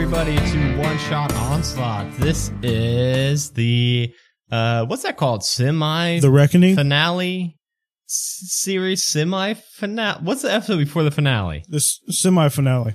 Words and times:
welcome 0.00 0.28
everybody 0.28 0.50
to 0.52 0.78
One 0.78 0.98
Shot 0.98 1.32
Onslaught. 1.34 2.10
This 2.16 2.50
is 2.62 3.50
the 3.50 4.12
uh 4.50 4.86
what's 4.86 5.02
that 5.02 5.18
called? 5.18 5.44
Semi 5.44 6.20
The 6.20 6.30
Reckoning. 6.30 6.74
finale 6.74 7.58
series 8.06 9.04
semi 9.04 9.54
finale. 9.54 10.20
What's 10.22 10.40
the 10.42 10.52
episode 10.52 10.78
before 10.78 11.02
the 11.02 11.10
finale? 11.10 11.64
This 11.68 12.00
semi-finale. 12.08 12.94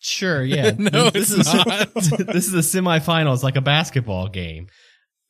Sure, 0.00 0.42
yeah. 0.44 0.72
No, 0.78 1.10
this 1.10 1.30
it's 1.32 1.48
is 1.48 1.54
not. 1.54 1.94
this 1.94 2.46
is 2.46 2.52
the 2.52 2.58
semifinals, 2.58 3.42
like 3.42 3.56
a 3.56 3.62
basketball 3.62 4.28
game. 4.28 4.66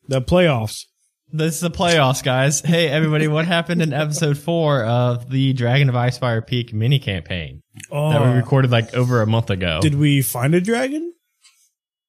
The 0.09 0.21
playoffs. 0.21 0.87
This 1.35 1.55
is 1.55 1.61
the 1.61 1.71
playoffs, 1.71 2.23
guys. 2.23 2.61
Hey, 2.61 2.89
everybody, 2.89 3.27
what 3.27 3.47
happened 3.47 3.81
in 3.81 3.95
episode 3.95 4.37
four 4.37 4.85
of 4.85 5.31
the 5.31 5.55
Dragon 5.55 5.89
of 5.89 5.95
Icespire 5.95 6.47
Peak 6.47 6.75
mini 6.75 6.99
campaign 6.99 7.63
Oh, 7.91 8.11
that 8.11 8.21
we 8.23 8.29
recorded 8.37 8.71
like 8.71 8.93
over 8.95 9.23
a 9.23 9.27
month 9.27 9.49
ago? 9.49 9.81
did 9.81 9.95
we 9.95 10.21
find 10.23 10.55
a 10.55 10.61
dragon? 10.61 11.13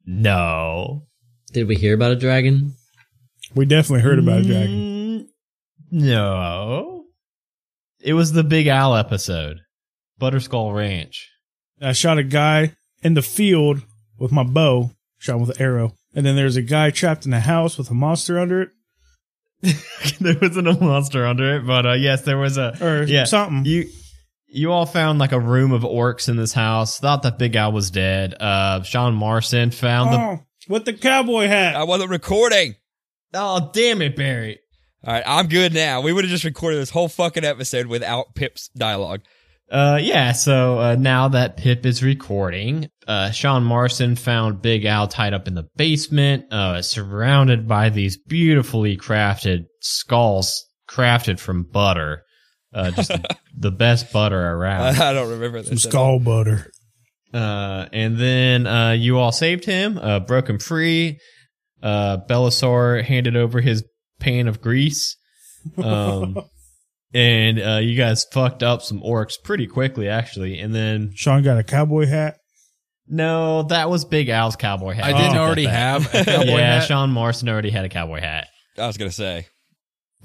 no. 0.05 1.07
Did 1.53 1.67
we 1.67 1.75
hear 1.75 1.93
about 1.93 2.11
a 2.11 2.15
dragon? 2.15 2.73
We 3.53 3.65
definitely 3.65 4.01
heard 4.01 4.17
about 4.17 4.39
a 4.39 4.43
dragon. 4.43 4.71
Mm, 4.73 5.27
No. 5.91 7.05
It 8.01 8.13
was 8.13 8.31
the 8.33 8.43
Big 8.43 8.65
Al 8.65 8.95
episode. 8.95 9.59
Butterskull 10.19 10.73
Ranch. 10.75 11.29
I 11.79 11.91
shot 11.93 12.17
a 12.17 12.23
guy 12.23 12.73
in 13.03 13.13
the 13.13 13.21
field 13.21 13.83
with 14.17 14.31
my 14.31 14.41
bow, 14.43 14.91
shot 15.19 15.35
him 15.35 15.41
with 15.45 15.51
an 15.57 15.61
arrow, 15.61 15.93
and 16.15 16.25
then 16.25 16.35
there's 16.35 16.55
a 16.55 16.63
guy 16.63 16.89
trapped 16.89 17.27
in 17.27 17.33
a 17.33 17.39
house 17.39 17.77
with 17.77 17.91
a 17.91 17.93
monster 17.93 18.39
under 18.39 18.63
it, 18.63 18.69
there 20.19 20.35
wasn't 20.41 20.67
a 20.67 20.77
monster 20.79 21.25
under 21.25 21.57
it, 21.57 21.65
but 21.65 21.85
uh, 21.85 21.93
yes, 21.93 22.23
there 22.23 22.37
was 22.37 22.57
a 22.57 22.75
or 22.81 23.03
yeah. 23.03 23.23
something. 23.23 23.63
You 23.65 23.89
you 24.47 24.71
all 24.71 24.85
found 24.85 25.19
like 25.19 25.31
a 25.31 25.39
room 25.39 25.71
of 25.71 25.83
orcs 25.83 26.27
in 26.27 26.35
this 26.35 26.53
house. 26.53 26.99
Thought 26.99 27.23
that 27.23 27.39
Big 27.39 27.53
guy 27.53 27.69
was 27.69 27.89
dead. 27.89 28.35
Uh, 28.39 28.83
Sean 28.83 29.13
Marston 29.13 29.71
found 29.71 30.13
the. 30.13 30.17
oh, 30.17 30.45
with 30.67 30.85
the 30.85 30.93
cowboy 30.93 31.47
hat. 31.47 31.75
I 31.75 31.83
wasn't 31.83 32.09
recording. 32.09 32.75
Oh 33.33 33.71
damn 33.73 34.01
it, 34.01 34.15
Barry! 34.15 34.59
All 35.05 35.13
right, 35.13 35.23
I'm 35.25 35.47
good 35.47 35.73
now. 35.73 36.01
We 36.01 36.11
would 36.11 36.25
have 36.25 36.31
just 36.31 36.43
recorded 36.43 36.77
this 36.77 36.89
whole 36.89 37.07
fucking 37.07 37.45
episode 37.45 37.87
without 37.87 38.35
Pip's 38.35 38.67
dialogue. 38.69 39.21
Uh, 39.73 39.97
yeah. 39.99 40.33
So 40.33 40.77
uh, 40.79 40.95
now 40.99 41.29
that 41.29 41.57
Pip 41.57 41.83
is 41.83 42.03
recording, 42.03 42.89
uh, 43.07 43.31
Sean 43.31 43.63
Marston 43.63 44.15
found 44.15 44.61
Big 44.61 44.85
Al 44.85 45.07
tied 45.07 45.33
up 45.33 45.47
in 45.47 45.55
the 45.55 45.67
basement, 45.75 46.45
uh, 46.53 46.83
surrounded 46.83 47.67
by 47.67 47.89
these 47.89 48.15
beautifully 48.15 48.95
crafted 48.95 49.65
skulls, 49.81 50.63
crafted 50.87 51.39
from 51.39 51.63
butter. 51.63 52.21
Uh, 52.71 52.91
just 52.91 53.09
the, 53.09 53.37
the 53.57 53.71
best 53.71 54.13
butter 54.13 54.39
around. 54.39 55.01
I 55.01 55.11
don't 55.13 55.31
remember 55.31 55.63
Some 55.63 55.73
this. 55.73 55.85
at 55.85 55.91
skull 55.91 56.19
butter. 56.19 56.71
Uh, 57.33 57.87
and 57.91 58.17
then 58.17 58.67
uh, 58.67 58.91
you 58.91 59.17
all 59.17 59.31
saved 59.31 59.65
him, 59.65 59.97
uh, 59.97 60.19
broke 60.19 60.47
him 60.47 60.59
free. 60.59 61.17
Uh, 61.81 62.17
Belisar 62.29 63.03
handed 63.03 63.35
over 63.35 63.59
his 63.59 63.83
pan 64.19 64.47
of 64.47 64.61
grease. 64.61 65.17
Um, 65.77 66.37
and 67.13 67.59
uh, 67.61 67.77
you 67.81 67.95
guys 67.97 68.25
fucked 68.31 68.63
up 68.63 68.81
some 68.81 69.01
orcs 69.01 69.33
pretty 69.43 69.67
quickly, 69.67 70.07
actually. 70.09 70.59
And 70.59 70.73
then 70.73 71.11
Sean 71.15 71.43
got 71.43 71.57
a 71.57 71.63
cowboy 71.63 72.07
hat. 72.07 72.37
No, 73.07 73.63
that 73.63 73.89
was 73.89 74.05
Big 74.05 74.29
Al's 74.29 74.55
cowboy 74.55 74.93
hat. 74.93 75.03
I 75.05 75.11
didn't 75.17 75.37
Oh. 75.37 75.41
already 75.43 75.65
have 75.65 76.07
a 76.13 76.23
cowboy 76.25 76.45
yeah, 76.57 76.79
hat. 76.79 76.87
Sean 76.87 77.11
Morrison 77.11 77.49
already 77.49 77.69
had 77.69 77.85
a 77.85 77.89
cowboy 77.89 78.21
hat. 78.21 78.47
I 78.77 78.87
was 78.87 78.97
gonna 78.97 79.11
say. 79.11 79.47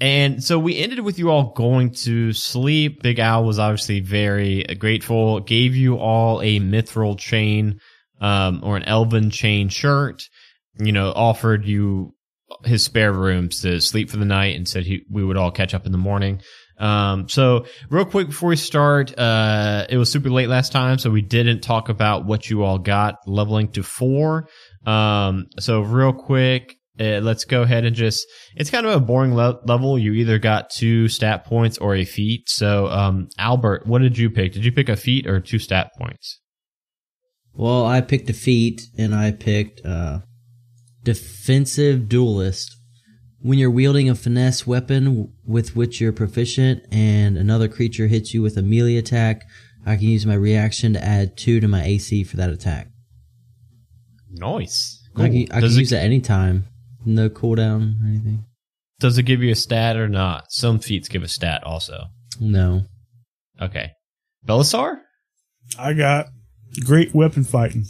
And 0.01 0.41
so 0.41 0.57
we 0.57 0.77
ended 0.77 1.01
with 1.01 1.19
you 1.19 1.29
all 1.29 1.51
going 1.51 1.91
to 2.05 2.31
sleep. 2.31 3.03
Big 3.03 3.19
Al 3.19 3.43
was 3.43 3.59
obviously 3.59 3.99
very 3.99 4.63
grateful, 4.79 5.41
gave 5.41 5.75
you 5.75 5.97
all 5.97 6.41
a 6.41 6.61
mithril 6.61 7.19
chain, 7.19 7.79
um, 8.21 8.61
or 8.63 8.77
an 8.77 8.83
elven 8.83 9.29
chain 9.29 9.67
shirt, 9.67 10.23
you 10.79 10.93
know, 10.93 11.11
offered 11.13 11.65
you 11.65 12.15
his 12.63 12.83
spare 12.85 13.11
rooms 13.11 13.61
to 13.61 13.81
sleep 13.81 14.09
for 14.09 14.15
the 14.17 14.25
night 14.25 14.55
and 14.55 14.67
said 14.69 14.85
he, 14.85 15.01
we 15.11 15.23
would 15.23 15.35
all 15.37 15.51
catch 15.51 15.73
up 15.73 15.85
in 15.85 15.91
the 15.91 15.97
morning. 15.97 16.41
Um, 16.79 17.27
so 17.27 17.65
real 17.89 18.05
quick 18.05 18.27
before 18.27 18.49
we 18.49 18.55
start, 18.55 19.17
uh, 19.17 19.85
it 19.89 19.97
was 19.97 20.11
super 20.11 20.29
late 20.29 20.47
last 20.47 20.71
time, 20.71 20.97
so 20.97 21.09
we 21.09 21.21
didn't 21.21 21.61
talk 21.61 21.89
about 21.89 22.25
what 22.25 22.49
you 22.49 22.63
all 22.63 22.79
got 22.79 23.15
leveling 23.27 23.71
to 23.73 23.83
four. 23.83 24.47
Um, 24.85 25.47
so 25.59 25.81
real 25.81 26.13
quick, 26.13 26.75
uh, 26.99 27.19
let's 27.21 27.45
go 27.45 27.61
ahead 27.61 27.85
and 27.85 27.95
just, 27.95 28.25
it's 28.55 28.69
kind 28.69 28.85
of 28.85 28.93
a 28.93 28.99
boring 28.99 29.35
le- 29.35 29.59
level. 29.65 29.99
You 29.99 30.13
either 30.13 30.39
got 30.39 30.69
two 30.69 31.07
stat 31.07 31.45
points 31.45 31.77
or 31.77 31.95
a 31.95 32.05
feat. 32.05 32.49
So, 32.49 32.87
um, 32.87 33.27
Albert, 33.37 33.85
what 33.85 34.01
did 34.01 34.17
you 34.17 34.29
pick? 34.29 34.53
Did 34.53 34.65
you 34.65 34.71
pick 34.71 34.89
a 34.89 34.95
feat 34.95 35.27
or 35.27 35.39
two 35.39 35.59
stat 35.59 35.91
points? 35.97 36.39
Well, 37.53 37.85
I 37.85 38.01
picked 38.01 38.29
a 38.29 38.33
feat 38.33 38.81
and 38.97 39.13
I 39.13 39.31
picked 39.31 39.85
uh, 39.85 40.19
defensive 41.03 42.07
duelist. 42.07 42.75
When 43.41 43.57
you're 43.57 43.71
wielding 43.71 44.09
a 44.09 44.15
finesse 44.15 44.67
weapon 44.67 45.31
with 45.45 45.75
which 45.75 46.01
you're 46.01 46.11
proficient 46.11 46.83
and 46.91 47.37
another 47.37 47.69
creature 47.69 48.07
hits 48.07 48.33
you 48.33 48.41
with 48.41 48.57
a 48.57 48.61
melee 48.61 48.97
attack, 48.97 49.45
I 49.85 49.95
can 49.95 50.05
use 50.05 50.25
my 50.25 50.33
reaction 50.33 50.93
to 50.93 51.03
add 51.03 51.37
two 51.37 51.59
to 51.61 51.67
my 51.67 51.83
AC 51.83 52.25
for 52.25 52.35
that 52.37 52.49
attack. 52.49 52.89
Nice. 54.29 55.01
I 55.15 55.29
can, 55.29 55.43
I 55.43 55.45
can 55.45 55.61
does, 55.61 55.77
it, 55.77 55.79
use 55.79 55.91
it 55.91 55.97
anytime. 55.97 56.65
No 57.05 57.29
cooldown 57.29 58.01
or 58.03 58.07
anything. 58.07 58.45
does 58.99 59.17
it 59.17 59.23
give 59.23 59.41
you 59.41 59.51
a 59.51 59.55
stat 59.55 59.95
or 59.95 60.09
not? 60.09 60.51
Some 60.51 60.79
feats 60.79 61.07
give 61.07 61.23
a 61.23 61.27
stat 61.27 61.63
also. 61.63 62.07
No. 62.41 62.83
Okay. 63.61 63.91
Belisar? 64.45 64.97
I 65.77 65.93
got 65.93 66.27
great 66.85 67.13
weapon 67.13 67.43
fighting. 67.43 67.85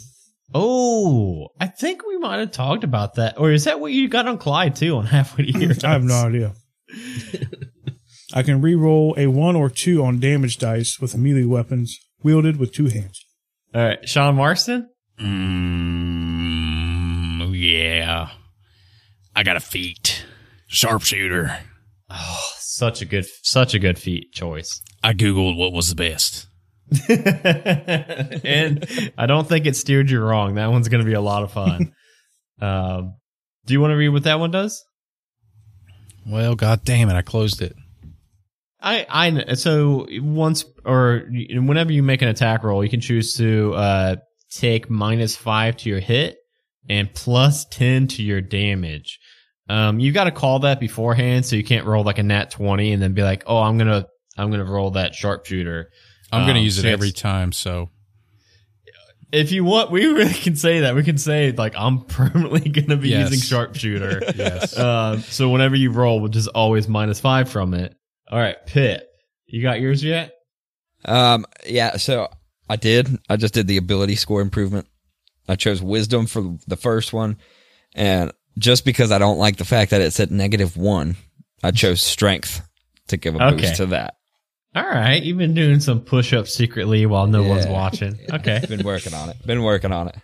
Oh, 0.52 1.48
I 1.60 1.66
think 1.68 2.06
we 2.06 2.18
might 2.18 2.38
have 2.40 2.50
talked 2.50 2.84
about 2.84 3.14
that. 3.14 3.38
Or 3.38 3.52
is 3.52 3.64
that 3.64 3.80
what 3.80 3.92
you 3.92 4.08
got 4.08 4.26
on 4.26 4.38
Clyde 4.38 4.76
too 4.76 4.96
on 4.96 5.06
halfway 5.16 5.46
to 5.46 5.58
here? 5.58 5.72
I 5.84 5.92
have 5.92 6.04
no 6.04 6.14
idea. 6.14 6.52
I 8.32 8.42
can 8.42 8.60
re-roll 8.60 9.14
a 9.16 9.26
one 9.28 9.56
or 9.56 9.68
two 9.70 10.04
on 10.04 10.20
damage 10.20 10.58
dice 10.58 10.98
with 11.00 11.16
melee 11.16 11.44
weapons 11.44 11.98
wielded 12.22 12.58
with 12.58 12.72
two 12.72 12.86
hands. 12.86 13.24
All 13.74 13.82
right, 13.82 14.08
Sean 14.08 14.36
Marston. 14.36 14.88
Mm, 15.20 16.40
yeah. 17.54 18.30
I 19.34 19.42
got 19.42 19.56
a 19.56 19.60
feat. 19.60 20.24
Sharpshooter. 20.66 21.58
Oh, 22.08 22.50
such 22.58 23.02
a 23.02 23.04
good, 23.04 23.26
such 23.42 23.74
a 23.74 23.78
good 23.78 23.98
feat 23.98 24.32
choice. 24.32 24.80
I 25.02 25.12
Googled 25.14 25.56
what 25.56 25.72
was 25.72 25.88
the 25.88 25.94
best. 25.94 26.46
and 27.08 29.12
I 29.16 29.26
don't 29.26 29.48
think 29.48 29.66
it 29.66 29.76
steered 29.76 30.10
you 30.10 30.20
wrong. 30.20 30.54
That 30.54 30.70
one's 30.70 30.88
going 30.88 31.04
to 31.04 31.08
be 31.08 31.14
a 31.14 31.20
lot 31.20 31.42
of 31.42 31.52
fun. 31.52 31.94
um, 32.60 33.16
do 33.66 33.72
you 33.72 33.80
want 33.80 33.92
to 33.92 33.96
read 33.96 34.08
what 34.08 34.24
that 34.24 34.40
one 34.40 34.50
does? 34.50 34.84
Well, 36.26 36.54
god 36.54 36.84
damn 36.84 37.08
it, 37.08 37.14
I 37.14 37.22
closed 37.22 37.62
it. 37.62 37.74
I, 38.82 39.06
I, 39.08 39.54
so 39.54 40.06
once 40.10 40.64
or 40.84 41.28
whenever 41.28 41.92
you 41.92 42.02
make 42.02 42.22
an 42.22 42.28
attack 42.28 42.64
roll, 42.64 42.82
you 42.82 42.90
can 42.90 43.00
choose 43.00 43.36
to, 43.36 43.74
uh, 43.74 44.16
take 44.50 44.90
minus 44.90 45.36
five 45.36 45.76
to 45.78 45.88
your 45.88 46.00
hit 46.00 46.38
and 46.88 47.12
plus 47.14 47.64
10 47.66 48.08
to 48.08 48.22
your 48.22 48.40
damage. 48.40 49.20
Um, 49.68 50.00
you 50.00 50.12
got 50.12 50.24
to 50.24 50.32
call 50.32 50.60
that 50.60 50.80
beforehand 50.80 51.46
so 51.46 51.56
you 51.56 51.62
can't 51.62 51.86
roll 51.86 52.02
like 52.02 52.18
a 52.18 52.22
nat 52.22 52.50
20 52.50 52.92
and 52.92 53.02
then 53.02 53.12
be 53.12 53.22
like, 53.22 53.44
oh, 53.46 53.58
I'm 53.58 53.78
going 53.78 53.88
to, 53.88 54.08
I'm 54.36 54.50
going 54.50 54.64
to 54.64 54.70
roll 54.70 54.92
that 54.92 55.14
sharpshooter. 55.14 55.90
I'm 56.32 56.46
gonna 56.46 56.58
Um, 56.60 56.64
use 56.64 56.78
it 56.78 56.82
so 56.82 56.88
every 56.88 57.12
time, 57.12 57.52
so 57.52 57.90
If 59.32 59.52
you 59.52 59.62
want, 59.64 59.90
we 59.92 60.06
really 60.12 60.32
can 60.34 60.56
say 60.56 60.80
that. 60.80 60.94
We 60.96 61.04
can 61.04 61.16
say 61.18 61.52
like, 61.52 61.74
I'm 61.76 62.00
permanently 62.04 62.68
going 62.68 62.88
to 62.88 62.96
be 62.96 63.10
Yes. 63.10 63.30
using 63.30 63.40
sharpshooter. 63.46 64.22
yes. 64.34 64.76
uh, 64.76 65.20
so 65.20 65.50
whenever 65.50 65.76
you 65.76 65.92
roll, 65.92 66.20
which 66.20 66.34
is 66.36 66.48
always 66.48 66.88
minus 66.88 67.20
five 67.20 67.48
from 67.48 67.74
it. 67.74 67.94
All 68.28 68.38
right, 68.38 68.56
Pip, 68.66 69.06
you 69.46 69.62
got 69.62 69.80
yours 69.80 70.02
yet? 70.02 70.32
Um, 71.04 71.46
yeah, 71.66 71.96
so 71.96 72.28
I 72.68 72.76
did. 72.76 73.08
I 73.28 73.36
just 73.36 73.54
did 73.54 73.66
the 73.68 73.76
ability 73.76 74.16
score 74.16 74.40
improvement. 74.40 74.86
I 75.48 75.56
chose 75.56 75.80
wisdom 75.82 76.26
for 76.26 76.56
the 76.68 76.76
first 76.76 77.12
one, 77.12 77.38
and 77.94 78.32
just 78.58 78.84
because 78.84 79.10
I 79.10 79.18
don't 79.18 79.38
like 79.38 79.56
the 79.56 79.64
fact 79.64 79.90
that 79.92 80.00
it's 80.00 80.20
at 80.20 80.30
negative 80.30 80.76
one, 80.76 81.16
I 81.62 81.70
chose 81.72 82.02
strength 82.02 82.62
to 83.08 83.16
give 83.16 83.34
a 83.34 83.44
Okay. 83.44 83.56
boost 83.56 83.76
to 83.76 83.86
that. 83.86 84.14
All 84.74 84.84
right, 84.84 85.20
you've 85.20 85.38
been 85.38 85.54
doing 85.54 85.80
some 85.80 86.00
push-ups 86.00 86.54
secretly 86.54 87.04
while 87.06 87.26
no 87.26 87.42
one's 87.42 87.66
watching. 87.66 88.18
Okay. 88.32 88.62
Been 88.68 88.84
working 88.84 89.14
on 89.14 89.28
it. 89.30 89.44
Been 89.44 89.62
working 89.64 89.90
on 89.92 90.08
it. 90.08 90.16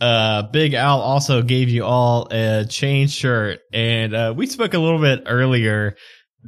Uh, 0.00 0.42
Big 0.42 0.74
Al 0.74 1.00
also 1.00 1.42
gave 1.42 1.68
you 1.68 1.84
all 1.84 2.26
a 2.30 2.64
chain 2.68 3.06
shirt, 3.08 3.60
and 3.72 4.14
uh, 4.14 4.34
we 4.36 4.46
spoke 4.46 4.74
a 4.74 4.78
little 4.78 5.00
bit 5.00 5.22
earlier 5.26 5.96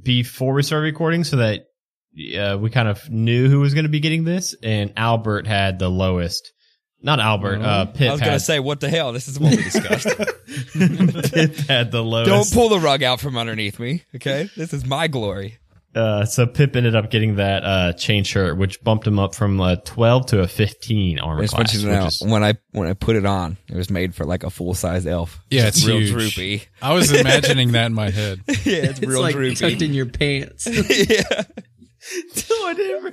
before 0.02 0.54
we 0.54 0.62
started 0.62 0.84
recording, 0.84 1.22
so 1.24 1.36
that 1.36 1.66
uh, 2.36 2.58
we 2.58 2.70
kind 2.70 2.88
of 2.88 3.08
knew 3.08 3.48
who 3.48 3.60
was 3.60 3.74
going 3.74 3.84
to 3.84 3.90
be 3.90 4.00
getting 4.00 4.24
this, 4.24 4.54
and 4.62 4.92
Albert 4.96 5.46
had 5.46 5.78
the 5.78 5.88
lowest. 5.88 6.52
Not 7.02 7.18
Albert. 7.18 7.62
Uh, 7.62 7.86
Pip 7.86 8.08
I 8.10 8.12
was 8.12 8.20
gonna 8.20 8.40
say, 8.40 8.60
what 8.60 8.80
the 8.80 8.90
hell? 8.90 9.12
This 9.12 9.26
is 9.26 9.40
what 9.40 9.56
we 9.56 9.62
discussed. 9.62 10.06
Pip 11.32 11.56
had 11.66 11.90
the 11.92 12.02
lowest. 12.04 12.28
don't 12.28 12.52
pull 12.52 12.68
the 12.68 12.78
rug 12.78 13.02
out 13.02 13.20
from 13.20 13.38
underneath 13.38 13.78
me, 13.78 14.02
okay? 14.16 14.50
This 14.56 14.74
is 14.74 14.84
my 14.84 15.08
glory. 15.08 15.59
Uh, 15.92 16.24
so 16.24 16.46
Pip 16.46 16.76
ended 16.76 16.94
up 16.94 17.10
getting 17.10 17.34
that 17.36 17.64
uh, 17.64 17.92
chain 17.94 18.22
shirt, 18.22 18.56
which 18.56 18.80
bumped 18.84 19.04
him 19.06 19.18
up 19.18 19.34
from 19.34 19.58
a 19.60 19.76
12 19.78 20.26
to 20.26 20.40
a 20.40 20.46
15 20.46 21.18
armor 21.18 21.42
It's 21.42 21.52
class. 21.52 21.72
funny 21.72 21.84
to 21.84 22.04
which 22.04 22.06
is- 22.14 22.22
when 22.22 22.44
I 22.44 22.54
when 22.70 22.86
I 22.86 22.92
put 22.92 23.16
it 23.16 23.26
on, 23.26 23.56
it 23.68 23.74
was 23.76 23.90
made 23.90 24.14
for 24.14 24.24
like 24.24 24.44
a 24.44 24.50
full 24.50 24.74
size 24.74 25.04
elf. 25.04 25.40
Yeah, 25.50 25.66
it's 25.66 25.84
real 25.84 25.98
huge. 25.98 26.12
droopy. 26.12 26.62
I 26.80 26.92
was 26.94 27.10
imagining 27.20 27.72
that 27.72 27.86
in 27.86 27.94
my 27.94 28.10
head. 28.10 28.40
yeah, 28.48 28.54
it's, 28.54 29.00
It's 29.00 29.06
real 29.08 29.20
like 29.20 29.34
droopy. 29.34 29.56
tucked 29.56 29.82
in 29.82 29.92
your 29.92 30.06
pants. 30.06 30.66
yeah. 31.10 31.42
Whatever. 32.60 33.10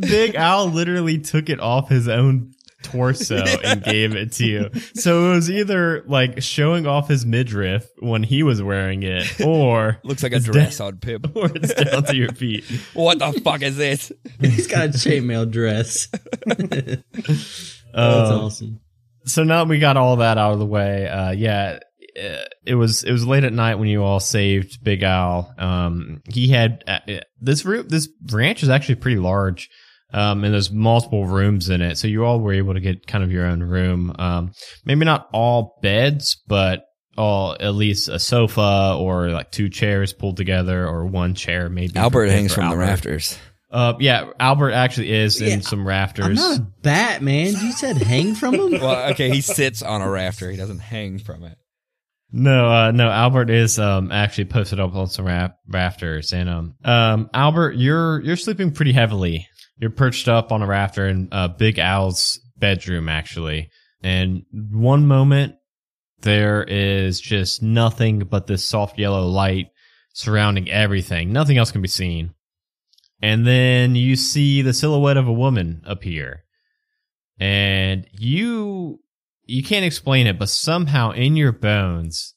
Big 0.00 0.34
Al 0.34 0.66
literally 0.68 1.18
took 1.18 1.48
it 1.48 1.60
off 1.60 1.88
his 1.88 2.08
own 2.08 2.52
torso 2.82 3.36
and 3.36 3.82
gave 3.82 4.14
it 4.14 4.32
to 4.32 4.44
you. 4.46 4.70
So 4.94 5.30
it 5.32 5.34
was 5.36 5.50
either 5.50 6.02
like 6.06 6.42
showing 6.42 6.86
off 6.86 7.08
his 7.08 7.24
midriff 7.26 7.86
when 7.98 8.22
he 8.22 8.42
was 8.42 8.62
wearing 8.62 9.02
it, 9.02 9.40
or 9.44 9.98
Looks 10.04 10.22
like 10.22 10.32
a 10.32 10.40
dress 10.40 10.78
on 10.80 10.98
Pip. 10.98 11.26
or 11.36 11.50
it's 11.54 11.74
down 11.74 12.04
to 12.04 12.16
your 12.16 12.32
feet. 12.32 12.64
What 12.94 13.18
the 13.18 13.32
fuck 13.42 13.62
is 13.62 13.76
this? 13.76 14.12
He's 14.40 14.66
got 14.66 14.86
a 14.86 14.88
chainmail 14.90 15.50
dress. 15.50 16.08
Oh, 16.48 16.54
That's 17.94 18.30
Um, 18.30 18.40
awesome. 18.40 18.80
so 19.24 19.42
now 19.44 19.64
we 19.64 19.78
got 19.78 19.96
all 19.96 20.16
that 20.16 20.38
out 20.38 20.52
of 20.52 20.58
the 20.58 20.66
way. 20.66 21.08
Uh, 21.08 21.30
yeah, 21.30 21.78
uh, 22.22 22.44
it 22.64 22.74
was 22.74 23.04
it 23.04 23.12
was 23.12 23.26
late 23.26 23.44
at 23.44 23.52
night 23.52 23.76
when 23.76 23.88
you 23.88 24.02
all 24.02 24.20
saved 24.20 24.82
Big 24.82 25.02
Al. 25.02 25.52
Um, 25.58 26.22
he 26.28 26.48
had 26.48 26.84
uh, 26.86 26.98
this 27.40 27.64
room. 27.64 27.88
This 27.88 28.08
ranch 28.30 28.62
is 28.62 28.68
actually 28.68 28.96
pretty 28.96 29.18
large. 29.18 29.70
Um, 30.12 30.44
and 30.44 30.54
there's 30.54 30.70
multiple 30.70 31.26
rooms 31.26 31.68
in 31.68 31.82
it, 31.82 31.98
so 31.98 32.06
you 32.06 32.24
all 32.24 32.38
were 32.40 32.52
able 32.52 32.74
to 32.74 32.80
get 32.80 33.06
kind 33.06 33.24
of 33.24 33.32
your 33.32 33.46
own 33.46 33.62
room. 33.62 34.14
Um, 34.18 34.52
maybe 34.84 35.04
not 35.04 35.28
all 35.32 35.78
beds, 35.82 36.40
but 36.46 36.84
all 37.18 37.56
at 37.58 37.74
least 37.74 38.08
a 38.08 38.18
sofa 38.18 38.94
or 38.98 39.30
like 39.30 39.50
two 39.50 39.68
chairs 39.68 40.12
pulled 40.12 40.36
together, 40.36 40.86
or 40.86 41.06
one 41.06 41.34
chair 41.34 41.68
maybe. 41.68 41.96
Albert 41.96 42.26
hangs 42.28 42.52
or 42.52 42.56
from 42.56 42.70
the 42.70 42.76
rafters. 42.76 43.36
Uh, 43.68 43.94
yeah, 43.98 44.30
Albert 44.38 44.70
actually 44.72 45.10
is 45.12 45.40
Yeah, 45.40 45.48
in 45.54 45.62
some 45.62 45.80
I'm 45.80 45.88
rafters. 45.88 46.36
not 46.38 46.58
a 46.58 46.66
bat, 46.82 47.20
man. 47.20 47.46
You 47.48 47.72
said 47.72 47.96
hang 47.96 48.34
from 48.36 48.54
him? 48.54 48.70
Well, 48.80 49.10
okay, 49.10 49.28
he 49.30 49.40
sits 49.40 49.82
on 49.82 50.02
a 50.02 50.08
rafter. 50.08 50.48
He 50.50 50.56
doesn't 50.56 50.78
hang 50.78 51.18
from 51.18 51.42
it. 51.42 51.58
No, 52.32 52.70
uh, 52.70 52.90
no, 52.92 53.08
Albert 53.08 53.50
is 53.50 53.78
um 53.78 54.12
actually 54.12 54.46
posted 54.46 54.78
up 54.80 54.94
on 54.94 55.08
some 55.08 55.26
rap- 55.26 55.56
rafters, 55.68 56.32
and 56.32 56.48
um, 56.48 56.74
um, 56.84 57.28
Albert, 57.34 57.72
you're 57.76 58.20
you're 58.22 58.36
sleeping 58.36 58.70
pretty 58.72 58.92
heavily. 58.92 59.46
You're 59.78 59.90
perched 59.90 60.28
up 60.28 60.52
on 60.52 60.62
a 60.62 60.66
rafter 60.66 61.06
in 61.06 61.28
uh, 61.32 61.48
Big 61.48 61.78
Al's 61.78 62.40
bedroom, 62.56 63.08
actually. 63.08 63.70
And 64.02 64.44
one 64.52 65.06
moment 65.06 65.56
there 66.20 66.64
is 66.64 67.20
just 67.20 67.62
nothing 67.62 68.20
but 68.20 68.46
this 68.46 68.68
soft 68.68 68.98
yellow 68.98 69.26
light 69.26 69.66
surrounding 70.12 70.70
everything. 70.70 71.32
Nothing 71.32 71.58
else 71.58 71.70
can 71.70 71.82
be 71.82 71.88
seen. 71.88 72.32
And 73.22 73.46
then 73.46 73.94
you 73.94 74.16
see 74.16 74.62
the 74.62 74.72
silhouette 74.72 75.16
of 75.16 75.26
a 75.26 75.32
woman 75.32 75.82
appear, 75.86 76.44
and 77.38 78.06
you 78.12 79.00
you 79.44 79.62
can't 79.62 79.84
explain 79.84 80.26
it, 80.26 80.38
but 80.38 80.50
somehow 80.50 81.12
in 81.12 81.34
your 81.36 81.52
bones, 81.52 82.34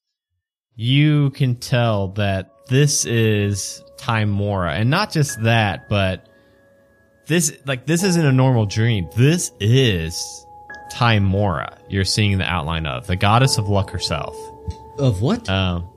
you 0.75 1.31
can 1.31 1.55
tell 1.57 2.09
that 2.13 2.51
this 2.67 3.03
is 3.05 3.83
Tymora. 3.97 4.79
And 4.79 4.89
not 4.89 5.11
just 5.11 5.41
that, 5.43 5.89
but 5.89 6.28
this, 7.29 7.53
like, 7.65 7.85
this 7.85 8.03
isn't 8.03 8.25
a 8.25 8.31
normal 8.31 8.65
dream. 8.65 9.07
This 9.15 9.51
is 9.59 10.45
Tymora. 10.91 11.77
You're 11.87 12.03
seeing 12.03 12.39
the 12.39 12.43
outline 12.43 12.85
of 12.85 13.07
the 13.07 13.15
goddess 13.15 13.57
of 13.57 13.69
luck 13.69 13.91
herself. 13.91 14.35
Of 14.97 15.21
what? 15.21 15.47
Um, 15.47 15.87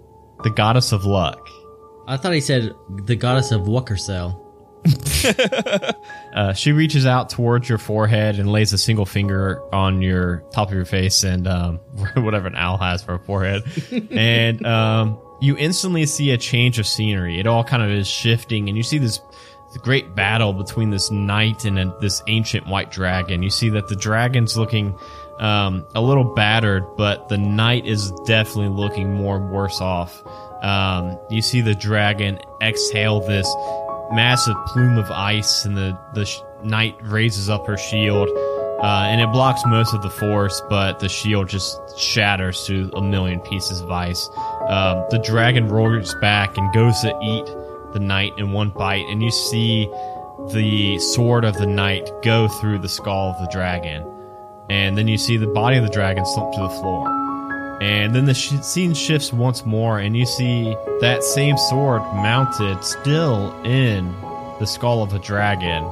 the 0.44 0.50
goddess 0.50 0.92
of 0.92 1.04
luck. 1.04 1.48
I 2.06 2.18
thought 2.18 2.34
he 2.34 2.40
said 2.40 2.72
the 2.90 3.16
goddess 3.16 3.50
of 3.50 3.62
Wuckersell. 3.62 4.38
Uh, 6.34 6.54
she 6.54 6.72
reaches 6.72 7.04
out 7.04 7.28
towards 7.28 7.68
your 7.68 7.76
forehead 7.76 8.38
and 8.38 8.50
lays 8.50 8.72
a 8.72 8.78
single 8.78 9.04
finger 9.04 9.62
on 9.72 10.00
your 10.00 10.42
top 10.50 10.68
of 10.68 10.74
your 10.74 10.86
face 10.86 11.24
and 11.24 11.46
um, 11.46 11.76
whatever 12.16 12.46
an 12.46 12.56
owl 12.56 12.78
has 12.78 13.02
for 13.02 13.14
a 13.14 13.18
forehead. 13.18 13.62
and 14.10 14.64
um, 14.66 15.20
you 15.42 15.56
instantly 15.58 16.06
see 16.06 16.30
a 16.30 16.38
change 16.38 16.78
of 16.78 16.86
scenery. 16.86 17.38
It 17.38 17.46
all 17.46 17.64
kind 17.64 17.82
of 17.82 17.90
is 17.90 18.08
shifting, 18.08 18.68
and 18.68 18.76
you 18.78 18.82
see 18.82 18.96
this 18.96 19.20
great 19.78 20.14
battle 20.14 20.52
between 20.52 20.90
this 20.90 21.10
knight 21.10 21.64
and 21.64 21.78
a, 21.78 21.96
this 22.00 22.22
ancient 22.26 22.66
white 22.66 22.90
dragon. 22.90 23.42
You 23.42 23.50
see 23.50 23.70
that 23.70 23.88
the 23.88 23.96
dragon's 23.96 24.56
looking 24.56 24.98
um, 25.38 25.86
a 25.94 26.00
little 26.00 26.34
battered, 26.34 26.84
but 26.96 27.28
the 27.28 27.38
knight 27.38 27.86
is 27.86 28.10
definitely 28.26 28.68
looking 28.68 29.12
more 29.12 29.40
worse 29.40 29.80
off. 29.80 30.22
Um, 30.62 31.18
you 31.30 31.42
see 31.42 31.60
the 31.60 31.74
dragon 31.74 32.38
exhale 32.60 33.20
this 33.20 33.52
massive 34.12 34.56
plume 34.66 34.98
of 34.98 35.10
ice, 35.10 35.64
and 35.64 35.76
the 35.76 35.98
the 36.14 36.30
knight 36.62 36.96
raises 37.02 37.48
up 37.48 37.66
her 37.66 37.76
shield, 37.76 38.28
uh, 38.82 39.06
and 39.08 39.20
it 39.20 39.32
blocks 39.32 39.62
most 39.66 39.94
of 39.94 40.02
the 40.02 40.10
force, 40.10 40.62
but 40.68 41.00
the 41.00 41.08
shield 41.08 41.48
just 41.48 41.98
shatters 41.98 42.64
to 42.66 42.90
a 42.94 43.02
million 43.02 43.40
pieces 43.40 43.80
of 43.80 43.90
ice. 43.90 44.28
Um, 44.68 45.04
the 45.10 45.20
dragon 45.24 45.68
roars 45.68 46.14
back 46.20 46.56
and 46.56 46.72
goes 46.72 47.00
to 47.00 47.18
eat 47.22 47.61
the 47.92 48.00
knight 48.00 48.32
in 48.38 48.52
one 48.52 48.70
bite, 48.70 49.06
and 49.08 49.22
you 49.22 49.30
see 49.30 49.88
the 50.52 50.98
sword 50.98 51.44
of 51.44 51.56
the 51.56 51.66
knight 51.66 52.10
go 52.22 52.48
through 52.48 52.78
the 52.78 52.88
skull 52.88 53.30
of 53.30 53.38
the 53.38 53.48
dragon, 53.52 54.04
and 54.68 54.96
then 54.96 55.08
you 55.08 55.18
see 55.18 55.36
the 55.36 55.46
body 55.46 55.76
of 55.76 55.84
the 55.84 55.90
dragon 55.90 56.24
slump 56.26 56.52
to 56.54 56.60
the 56.60 56.68
floor. 56.68 57.08
And 57.82 58.14
then 58.14 58.26
the 58.26 58.34
sh- 58.34 58.60
scene 58.60 58.94
shifts 58.94 59.32
once 59.32 59.66
more, 59.66 59.98
and 59.98 60.16
you 60.16 60.24
see 60.24 60.76
that 61.00 61.24
same 61.24 61.58
sword 61.58 62.02
mounted 62.14 62.84
still 62.84 63.52
in 63.64 64.14
the 64.60 64.66
skull 64.66 65.02
of 65.02 65.12
a 65.12 65.18
dragon 65.18 65.90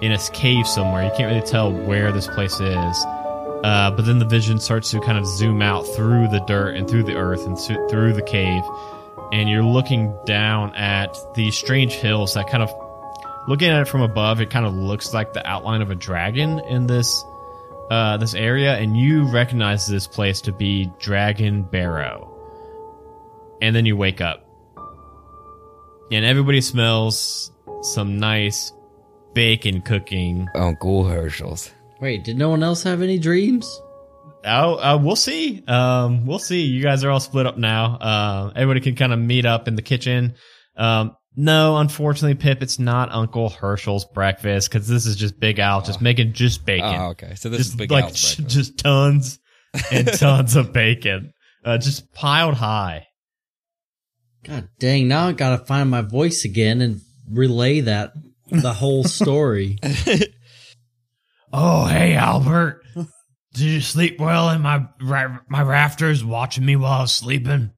in 0.00 0.12
a 0.12 0.18
cave 0.32 0.66
somewhere. 0.66 1.04
You 1.04 1.10
can't 1.16 1.32
really 1.32 1.46
tell 1.46 1.72
where 1.72 2.12
this 2.12 2.26
place 2.28 2.58
is. 2.60 3.04
Uh, 3.64 3.90
but 3.90 4.06
then 4.06 4.20
the 4.20 4.24
vision 4.24 4.58
starts 4.60 4.90
to 4.92 5.00
kind 5.00 5.18
of 5.18 5.26
zoom 5.26 5.60
out 5.60 5.82
through 5.82 6.28
the 6.28 6.38
dirt 6.46 6.76
and 6.76 6.88
through 6.88 7.02
the 7.02 7.16
earth 7.16 7.44
and 7.44 7.58
through 7.90 8.12
the 8.12 8.22
cave. 8.22 8.62
And 9.32 9.48
you're 9.48 9.64
looking 9.64 10.16
down 10.24 10.74
at 10.74 11.16
these 11.34 11.56
strange 11.56 11.92
hills 11.92 12.34
that 12.34 12.48
kind 12.48 12.62
of, 12.62 12.70
looking 13.46 13.68
at 13.68 13.82
it 13.82 13.88
from 13.88 14.02
above, 14.02 14.40
it 14.40 14.50
kind 14.50 14.64
of 14.64 14.74
looks 14.74 15.12
like 15.12 15.32
the 15.32 15.46
outline 15.46 15.82
of 15.82 15.90
a 15.90 15.94
dragon 15.94 16.60
in 16.60 16.86
this 16.86 17.24
uh, 17.90 18.18
this 18.18 18.34
area, 18.34 18.76
and 18.76 18.96
you 18.96 19.24
recognize 19.24 19.86
this 19.86 20.06
place 20.06 20.42
to 20.42 20.52
be 20.52 20.90
Dragon 20.98 21.62
Barrow. 21.62 22.34
And 23.62 23.74
then 23.74 23.86
you 23.86 23.96
wake 23.96 24.20
up. 24.20 24.44
And 26.10 26.24
everybody 26.24 26.60
smells 26.60 27.50
some 27.82 28.18
nice 28.18 28.72
bacon 29.34 29.80
cooking. 29.80 30.48
Uncle 30.54 31.04
Herschel's. 31.04 31.70
Wait, 32.00 32.24
did 32.24 32.38
no 32.38 32.50
one 32.50 32.62
else 32.62 32.82
have 32.82 33.02
any 33.02 33.18
dreams? 33.18 33.80
Oh, 34.48 34.74
uh, 34.76 34.98
we'll 35.00 35.16
see. 35.16 35.62
Um, 35.66 36.26
we'll 36.26 36.38
see. 36.38 36.62
You 36.62 36.82
guys 36.82 37.04
are 37.04 37.10
all 37.10 37.20
split 37.20 37.46
up 37.46 37.56
now. 37.58 37.96
Uh, 37.96 38.52
everybody 38.56 38.80
can 38.80 38.96
kind 38.96 39.12
of 39.12 39.18
meet 39.18 39.44
up 39.46 39.68
in 39.68 39.74
the 39.74 39.82
kitchen. 39.82 40.34
Um, 40.76 41.14
no, 41.36 41.76
unfortunately, 41.76 42.34
Pip, 42.34 42.62
it's 42.62 42.78
not 42.78 43.12
Uncle 43.12 43.48
Herschel's 43.50 44.04
breakfast 44.06 44.70
because 44.70 44.88
this 44.88 45.06
is 45.06 45.14
just 45.16 45.38
Big 45.38 45.58
Al 45.58 45.82
just 45.82 46.00
making 46.00 46.32
just 46.32 46.64
bacon. 46.66 46.94
Oh, 46.94 47.08
okay. 47.10 47.34
So 47.36 47.48
this 47.48 47.68
is 47.68 47.76
Big 47.76 47.90
like 47.92 48.04
Al's 48.06 48.16
sh- 48.18 48.36
breakfast. 48.36 48.56
just 48.56 48.78
tons 48.78 49.38
and 49.92 50.08
tons 50.08 50.56
of 50.56 50.72
bacon, 50.72 51.32
uh, 51.64 51.78
just 51.78 52.12
piled 52.12 52.54
high. 52.54 53.06
God 54.44 54.68
dang, 54.80 55.06
now 55.08 55.28
I 55.28 55.32
gotta 55.32 55.64
find 55.64 55.90
my 55.90 56.02
voice 56.02 56.44
again 56.44 56.80
and 56.80 57.00
relay 57.30 57.80
that, 57.80 58.12
the 58.50 58.72
whole 58.72 59.04
story. 59.04 59.78
Oh, 61.52 61.86
hey, 61.86 62.14
Albert. 62.14 62.82
Did 63.54 63.62
you 63.64 63.80
sleep 63.80 64.20
well 64.20 64.50
in 64.50 64.60
my 64.60 64.86
ra- 65.00 65.38
my 65.48 65.62
rafters, 65.62 66.24
watching 66.24 66.64
me 66.64 66.76
while 66.76 66.92
I 66.92 67.00
was 67.02 67.12
sleeping? 67.12 67.72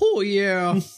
oh 0.00 0.20
yeah. 0.20 0.78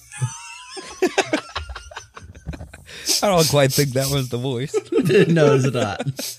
I 3.22 3.28
don't 3.28 3.48
quite 3.48 3.72
think 3.72 3.90
that 3.90 4.10
was 4.10 4.28
the 4.28 4.36
voice. 4.38 4.74
no, 5.28 5.54
it's 5.54 5.72
not. 5.72 6.36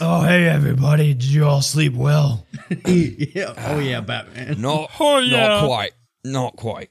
Oh, 0.00 0.22
hey, 0.22 0.48
everybody. 0.48 1.12
Did 1.14 1.24
you 1.24 1.44
all 1.44 1.62
sleep 1.62 1.92
well? 1.92 2.46
yeah. 2.86 3.48
Oh 3.48 3.54
ah, 3.56 3.78
yeah, 3.78 4.00
Batman. 4.00 4.54
Oh, 4.58 4.60
not, 4.60 4.90
Oh, 4.98 5.18
yeah. 5.18 5.48
not 5.48 5.66
quite. 5.66 5.92
Not 6.24 6.56
quite. 6.56 6.90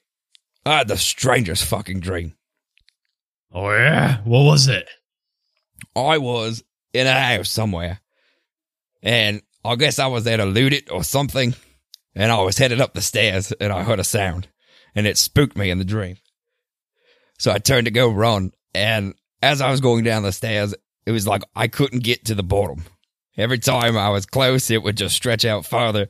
I 0.65 0.77
had 0.79 0.87
the 0.87 0.97
strangest 0.97 1.65
fucking 1.65 1.99
dream. 2.01 2.35
Oh, 3.51 3.71
yeah? 3.71 4.19
What 4.23 4.43
was 4.43 4.67
it? 4.67 4.87
I 5.95 6.17
was 6.19 6.63
in 6.93 7.07
a 7.07 7.13
house 7.19 7.49
somewhere, 7.49 7.99
and 9.01 9.41
I 9.63 9.75
guess 9.75 9.99
I 9.99 10.07
was 10.07 10.23
there 10.23 10.37
to 10.37 10.45
loot 10.45 10.73
it 10.73 10.91
or 10.91 11.03
something. 11.03 11.55
And 12.13 12.31
I 12.31 12.41
was 12.41 12.57
headed 12.57 12.81
up 12.81 12.93
the 12.93 13.01
stairs, 13.01 13.53
and 13.53 13.71
I 13.71 13.83
heard 13.83 13.99
a 13.99 14.03
sound, 14.03 14.49
and 14.93 15.07
it 15.07 15.17
spooked 15.17 15.55
me 15.55 15.69
in 15.69 15.77
the 15.77 15.85
dream. 15.85 16.17
So 17.37 17.51
I 17.51 17.57
turned 17.57 17.85
to 17.85 17.91
go 17.91 18.09
run, 18.09 18.51
and 18.75 19.13
as 19.41 19.61
I 19.61 19.71
was 19.71 19.79
going 19.79 20.03
down 20.03 20.23
the 20.23 20.33
stairs, 20.33 20.75
it 21.05 21.11
was 21.11 21.25
like 21.25 21.43
I 21.55 21.67
couldn't 21.67 22.03
get 22.03 22.25
to 22.25 22.35
the 22.35 22.43
bottom. 22.43 22.83
Every 23.37 23.59
time 23.59 23.97
I 23.97 24.09
was 24.09 24.25
close, 24.25 24.69
it 24.69 24.83
would 24.83 24.97
just 24.97 25.15
stretch 25.15 25.45
out 25.45 25.65
farther, 25.65 26.09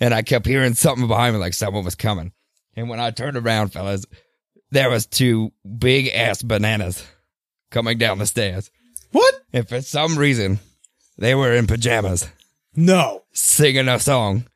and 0.00 0.12
I 0.12 0.22
kept 0.22 0.46
hearing 0.46 0.74
something 0.74 1.06
behind 1.06 1.34
me, 1.34 1.40
like 1.40 1.54
someone 1.54 1.84
was 1.84 1.94
coming. 1.94 2.32
And 2.74 2.88
when 2.88 2.98
I 2.98 3.12
turned 3.12 3.36
around, 3.36 3.68
fellas, 3.68 4.04
there 4.70 4.90
was 4.90 5.06
two 5.06 5.52
big 5.78 6.08
ass 6.08 6.42
bananas 6.42 7.06
coming 7.70 7.98
down 7.98 8.18
the 8.18 8.26
stairs. 8.26 8.70
What? 9.12 9.34
And 9.52 9.68
for 9.68 9.80
some 9.80 10.16
reason, 10.16 10.58
they 11.20 11.34
were 11.36 11.52
in 11.52 11.66
pajamas 11.68 12.28
No. 12.74 13.22
singing 13.32 13.88
a 13.88 14.00
song. 14.00 14.46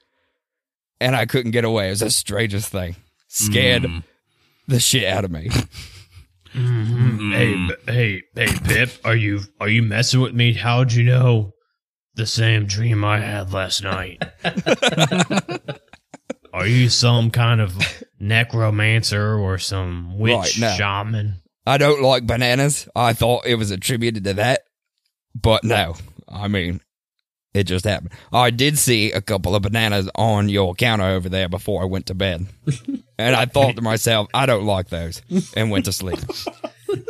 And 1.01 1.15
I 1.15 1.27
couldn't 1.27 1.51
get 1.51 1.65
away. 1.65 1.89
It 1.89 1.91
was 1.91 2.01
the 2.01 2.11
strangest 2.11 2.71
thing. 2.71 2.97
Scared 3.29 3.83
mm. 3.83 4.03
the 4.67 4.81
shit 4.81 5.05
out 5.05 5.25
of 5.25 5.31
me. 5.31 5.51
Mm-hmm. 6.55 7.33
Hey, 7.33 7.53
mm. 7.55 7.69
b- 7.69 7.93
hey, 7.93 8.23
hey, 8.37 8.59
Pip, 8.63 8.91
are 9.05 9.17
you 9.17 9.41
are 9.59 9.69
you 9.69 9.83
messing 9.83 10.21
with 10.21 10.35
me? 10.35 10.53
How'd 10.53 10.93
you 10.93 11.03
know 11.03 11.53
the 12.15 12.27
same 12.27 12.67
dream 12.67 13.05
I 13.05 13.19
had 13.19 13.53
last 13.53 13.83
night? 13.83 14.23
are 16.53 16.67
you 16.69 16.89
some 16.89 17.33
kind 17.33 17.61
of 17.61 17.77
necromancer 18.21 19.35
or 19.37 19.59
some 19.59 20.17
witch 20.17 20.33
Right, 20.33 20.59
no. 20.61 20.75
shaman? 20.77 21.43
I 21.67 21.77
don't 21.77 22.03
like 22.03 22.25
bananas. 22.25 22.89
I 22.95 23.15
thought 23.15 23.47
it 23.47 23.57
was 23.57 23.73
attributed 23.73 24.23
to 24.23 24.35
that. 24.35 24.61
But 25.35 25.65
no. 25.65 25.97
I 26.35 26.49
mean, 26.49 26.81
it 27.55 27.65
just 27.65 27.85
happened. 27.85 28.13
I 28.33 28.51
did 28.51 28.79
see 28.79 29.13
a 29.13 29.21
couple 29.21 29.55
of 29.55 29.63
bananas 29.63 30.11
on 30.15 30.49
your 30.49 30.75
counter 30.75 31.05
over 31.05 31.29
there 31.29 31.49
before 31.49 31.83
I 31.83 31.87
went 31.87 32.07
to 32.07 32.15
bed. 32.15 32.47
and 33.19 33.37
I 33.37 33.47
thought 33.47 33.77
to 33.77 33.83
myself, 33.83 34.29
I 34.35 34.47
don't 34.47 34.67
like 34.67 34.89
those. 34.89 35.23
And 35.57 35.71
went 35.71 35.87
to 35.87 35.93
sleep. 35.93 36.19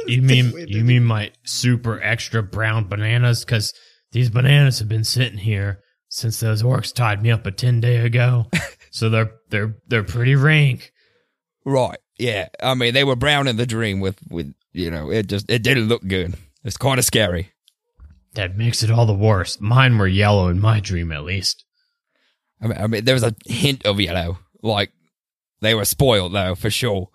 You 0.06 0.22
mean 0.22 0.52
you 0.66 0.82
mean 0.82 1.04
my 1.04 1.30
super 1.44 2.00
extra 2.02 2.42
brown 2.42 2.88
bananas? 2.88 3.44
Because 3.44 3.74
these 4.12 4.30
bananas 4.30 4.78
have 4.78 4.88
been 4.88 5.04
sitting 5.04 5.38
here 5.38 5.80
since 6.08 6.40
those 6.40 6.62
orcs 6.62 6.94
tied 6.94 7.22
me 7.22 7.30
up 7.30 7.44
a 7.44 7.50
ten 7.50 7.80
day 7.80 7.96
ago, 7.98 8.46
so 8.90 9.10
they're 9.10 9.32
they're 9.50 9.76
they're 9.86 10.04
pretty 10.04 10.36
rank. 10.36 10.90
Right. 11.64 11.98
Yeah. 12.18 12.48
I 12.62 12.74
mean, 12.74 12.94
they 12.94 13.04
were 13.04 13.16
brown 13.16 13.48
in 13.48 13.56
the 13.56 13.66
dream 13.66 14.00
with, 14.00 14.18
with, 14.28 14.54
you 14.72 14.90
know, 14.90 15.10
it 15.10 15.26
just, 15.26 15.50
it 15.50 15.62
didn't 15.62 15.88
look 15.88 16.06
good. 16.06 16.34
It's 16.62 16.76
kind 16.76 16.98
of 16.98 17.04
scary. 17.04 17.50
That 18.34 18.56
makes 18.56 18.82
it 18.82 18.90
all 18.90 19.06
the 19.06 19.14
worse. 19.14 19.60
Mine 19.60 19.96
were 19.96 20.08
yellow 20.08 20.48
in 20.48 20.60
my 20.60 20.80
dream, 20.80 21.12
at 21.12 21.24
least. 21.24 21.64
I 22.60 22.66
mean, 22.66 22.78
I 22.78 22.86
mean, 22.86 23.04
there 23.04 23.14
was 23.14 23.22
a 23.22 23.34
hint 23.46 23.84
of 23.86 24.00
yellow. 24.00 24.38
Like, 24.62 24.90
they 25.60 25.74
were 25.74 25.84
spoiled 25.84 26.32
though, 26.32 26.54
for 26.54 26.70
sure. 26.70 27.08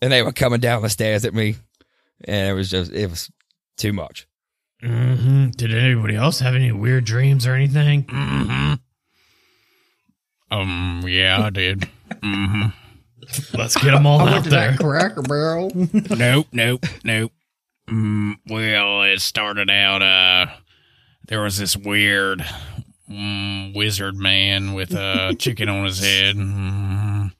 And 0.00 0.10
they 0.12 0.22
were 0.22 0.32
coming 0.32 0.60
down 0.60 0.82
the 0.82 0.88
stairs 0.88 1.24
at 1.24 1.34
me. 1.34 1.56
And 2.24 2.48
it 2.50 2.52
was 2.54 2.70
just, 2.70 2.92
it 2.92 3.08
was 3.10 3.30
too 3.76 3.92
much. 3.92 4.26
hmm 4.82 5.48
Did 5.50 5.74
anybody 5.74 6.16
else 6.16 6.40
have 6.40 6.54
any 6.54 6.72
weird 6.72 7.04
dreams 7.04 7.46
or 7.46 7.54
anything? 7.54 8.04
Mm-hmm. 8.04 8.74
Um, 10.50 11.04
yeah, 11.06 11.42
I 11.44 11.50
did. 11.50 11.88
Mm-hmm. 12.10 13.56
Let's 13.56 13.76
get 13.76 13.92
them 13.92 14.06
all 14.06 14.20
out 14.20 14.44
there. 14.44 14.76
Cracker 14.76 15.22
Barrel. 15.22 15.70
nope, 15.74 16.48
nope, 16.52 16.84
nope. 17.04 17.32
Mm, 17.90 18.36
well, 18.46 19.02
it 19.02 19.20
started 19.20 19.70
out, 19.70 20.02
uh, 20.02 20.46
there 21.26 21.42
was 21.42 21.58
this 21.58 21.76
weird 21.76 22.44
mm, 23.10 23.74
wizard 23.74 24.16
man 24.16 24.74
with 24.74 24.92
a 24.92 25.34
chicken 25.38 25.68
on 25.68 25.84
his 25.84 26.00
head. 26.00 26.36
Mm, 26.36 27.32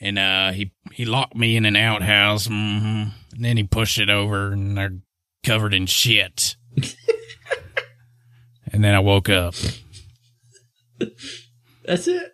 and, 0.00 0.18
uh, 0.18 0.52
he, 0.52 0.72
he 0.92 1.04
locked 1.04 1.36
me 1.36 1.56
in 1.56 1.64
an 1.64 1.76
outhouse. 1.76 2.48
Mm, 2.48 3.12
and 3.32 3.44
then 3.44 3.56
he 3.56 3.62
pushed 3.62 3.98
it 3.98 4.10
over 4.10 4.52
and 4.52 4.76
they're 4.76 4.98
covered 5.44 5.74
in 5.74 5.86
shit. 5.86 6.56
and 8.72 8.82
then 8.82 8.94
I 8.94 9.00
woke 9.00 9.28
up. 9.28 9.54
That's 11.84 12.06
it. 12.06 12.32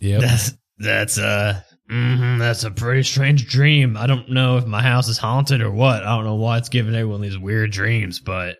Yep. 0.00 0.20
That's 0.20 0.52
that's 0.78 1.18
uh 1.18 1.62
mhm, 1.92 2.38
that's 2.38 2.64
a 2.64 2.70
pretty 2.70 3.02
strange 3.02 3.46
dream. 3.46 3.96
I 3.96 4.06
don't 4.06 4.30
know 4.30 4.56
if 4.56 4.66
my 4.66 4.82
house 4.82 5.08
is 5.08 5.18
haunted 5.18 5.60
or 5.60 5.70
what. 5.70 6.02
I 6.02 6.14
don't 6.16 6.24
know 6.24 6.34
why 6.36 6.58
it's 6.58 6.68
giving 6.68 6.94
everyone 6.94 7.20
these 7.20 7.38
weird 7.38 7.70
dreams, 7.72 8.20
but 8.20 8.56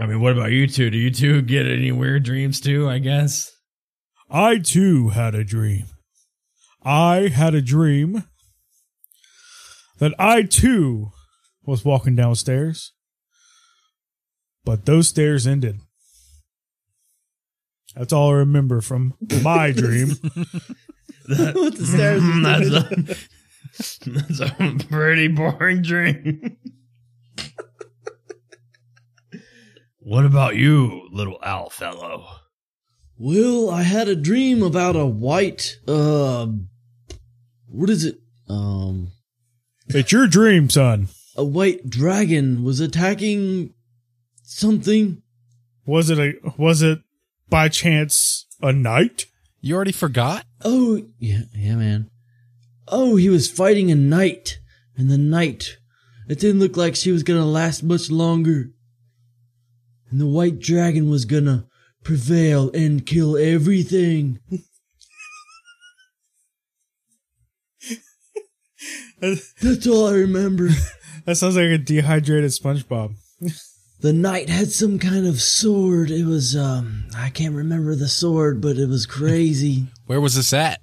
I 0.00 0.06
mean, 0.06 0.20
what 0.20 0.32
about 0.32 0.52
you 0.52 0.66
two? 0.66 0.90
Do 0.90 0.96
you 0.98 1.10
two 1.10 1.42
get 1.42 1.66
any 1.66 1.92
weird 1.92 2.22
dreams 2.22 2.60
too? 2.60 2.88
I 2.88 2.98
guess. 2.98 3.50
I 4.30 4.58
too 4.58 5.10
had 5.10 5.34
a 5.34 5.44
dream. 5.44 5.86
I 6.84 7.28
had 7.28 7.54
a 7.54 7.60
dream 7.62 8.24
that 9.98 10.14
I 10.18 10.42
too 10.42 11.10
was 11.64 11.84
walking 11.84 12.16
downstairs, 12.16 12.92
but 14.64 14.86
those 14.86 15.08
stairs 15.08 15.46
ended. 15.46 15.78
That's 17.94 18.12
all 18.12 18.30
I 18.30 18.36
remember 18.38 18.80
from 18.80 19.14
my 19.42 19.70
dream. 19.76 20.12
What 21.28 21.76
the 21.76 21.86
stairs? 21.86 22.22
that's, 22.42 24.06
a, 24.06 24.10
that's 24.10 24.40
a 24.40 24.86
pretty 24.88 25.28
boring 25.28 25.82
dream. 25.82 26.56
what 30.00 30.24
about 30.26 30.56
you, 30.56 31.08
little 31.12 31.38
owl 31.42 31.70
fellow? 31.70 32.26
Well, 33.18 33.70
I 33.70 33.82
had 33.82 34.08
a 34.08 34.16
dream 34.16 34.62
about 34.62 34.96
a 34.96 35.06
white, 35.06 35.78
uh, 35.86 36.48
what 37.68 37.88
is 37.90 38.04
it? 38.04 38.18
Um, 38.48 39.12
It's 39.88 40.10
your 40.12 40.26
dream, 40.26 40.68
son. 40.70 41.08
a 41.36 41.44
white 41.44 41.88
dragon 41.88 42.64
was 42.64 42.80
attacking 42.80 43.72
something. 44.42 45.22
Was 45.86 46.10
it 46.10 46.18
a 46.18 46.32
was 46.56 46.82
it 46.82 47.00
by 47.48 47.68
chance 47.68 48.46
a 48.60 48.72
knight? 48.72 49.26
You 49.60 49.74
already 49.76 49.92
forgot? 49.92 50.44
Oh, 50.64 51.02
yeah, 51.18 51.42
yeah, 51.54 51.76
man. 51.76 52.10
Oh, 52.88 53.16
he 53.16 53.28
was 53.28 53.50
fighting 53.50 53.90
a 53.90 53.94
knight, 53.94 54.58
and 54.96 55.10
the 55.10 55.18
knight, 55.18 55.78
it 56.28 56.38
didn't 56.38 56.60
look 56.60 56.76
like 56.76 56.96
she 56.96 57.12
was 57.12 57.22
gonna 57.22 57.46
last 57.46 57.82
much 57.82 58.10
longer. 58.10 58.70
And 60.10 60.20
the 60.20 60.26
white 60.26 60.58
dragon 60.58 61.08
was 61.08 61.24
gonna 61.24 61.66
prevail 62.04 62.70
and 62.72 63.06
kill 63.06 63.36
everything. 63.36 64.40
That's 69.20 69.86
all 69.86 70.08
I 70.08 70.14
remember. 70.14 70.68
That 71.24 71.36
sounds 71.36 71.54
like 71.54 71.66
a 71.66 71.78
dehydrated 71.78 72.50
SpongeBob. 72.50 73.14
The 74.00 74.12
knight 74.12 74.48
had 74.48 74.72
some 74.72 74.98
kind 74.98 75.24
of 75.24 75.40
sword. 75.40 76.10
It 76.10 76.24
was, 76.24 76.56
um, 76.56 77.04
I 77.16 77.30
can't 77.30 77.54
remember 77.54 77.94
the 77.94 78.08
sword, 78.08 78.60
but 78.60 78.76
it 78.76 78.88
was 78.88 79.06
crazy. 79.06 79.86
Where 80.12 80.20
was 80.20 80.34
this 80.34 80.52
at? 80.52 80.78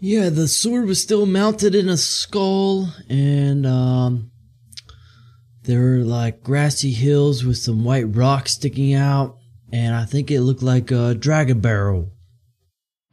Yeah, 0.00 0.28
the 0.28 0.48
sword 0.48 0.86
was 0.86 1.00
still 1.00 1.24
mounted 1.24 1.72
in 1.72 1.88
a 1.88 1.96
skull, 1.96 2.88
and 3.08 3.64
um, 3.64 4.32
there 5.62 5.80
were 5.80 5.98
like 5.98 6.42
grassy 6.42 6.90
hills 6.90 7.44
with 7.44 7.58
some 7.58 7.84
white 7.84 8.16
rocks 8.16 8.54
sticking 8.54 8.92
out, 8.92 9.36
and 9.72 9.94
I 9.94 10.04
think 10.04 10.32
it 10.32 10.40
looked 10.40 10.64
like 10.64 10.90
a 10.90 11.14
dragon 11.14 11.60
barrel. 11.60 12.10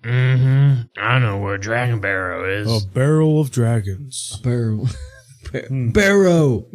Mm-hmm. 0.04 0.86
I 0.98 1.20
know 1.20 1.38
where 1.38 1.60
Dragon 1.60 2.00
Barrow 2.00 2.60
is. 2.60 2.84
A 2.84 2.88
barrel 2.88 3.40
of 3.40 3.52
dragons. 3.52 4.40
Barrel, 4.44 4.88
Bar- 5.52 5.68
barrow. 5.70 6.66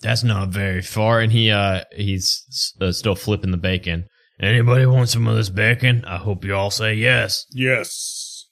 That's 0.00 0.24
not 0.24 0.48
very 0.48 0.82
far, 0.82 1.20
and 1.20 1.30
he 1.30 1.52
uh 1.52 1.84
he's 1.94 2.74
uh, 2.80 2.90
still 2.90 3.14
flipping 3.14 3.52
the 3.52 3.58
bacon. 3.58 4.08
Anybody 4.40 4.84
want 4.86 5.08
some 5.08 5.26
of 5.26 5.36
this 5.36 5.48
bacon? 5.48 6.04
I 6.04 6.16
hope 6.16 6.44
you 6.44 6.54
all 6.54 6.70
say 6.70 6.94
yes. 6.94 7.46
Yes. 7.52 8.46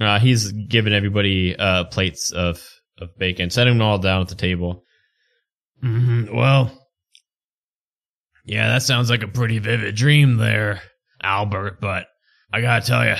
Uh, 0.00 0.18
he's 0.18 0.52
giving 0.52 0.92
everybody 0.92 1.56
uh 1.56 1.84
plates 1.84 2.30
of 2.32 2.62
of 2.98 3.16
bacon, 3.18 3.50
setting 3.50 3.74
them 3.78 3.82
all 3.86 3.98
down 3.98 4.22
at 4.22 4.28
the 4.28 4.34
table. 4.34 4.84
hmm 5.82 6.24
Well, 6.34 6.70
yeah, 8.44 8.68
that 8.68 8.82
sounds 8.82 9.10
like 9.10 9.22
a 9.22 9.28
pretty 9.28 9.58
vivid 9.58 9.94
dream 9.96 10.36
there, 10.36 10.82
Albert. 11.22 11.80
But 11.80 12.06
I 12.52 12.60
gotta 12.60 12.86
tell 12.86 13.04
you, 13.06 13.16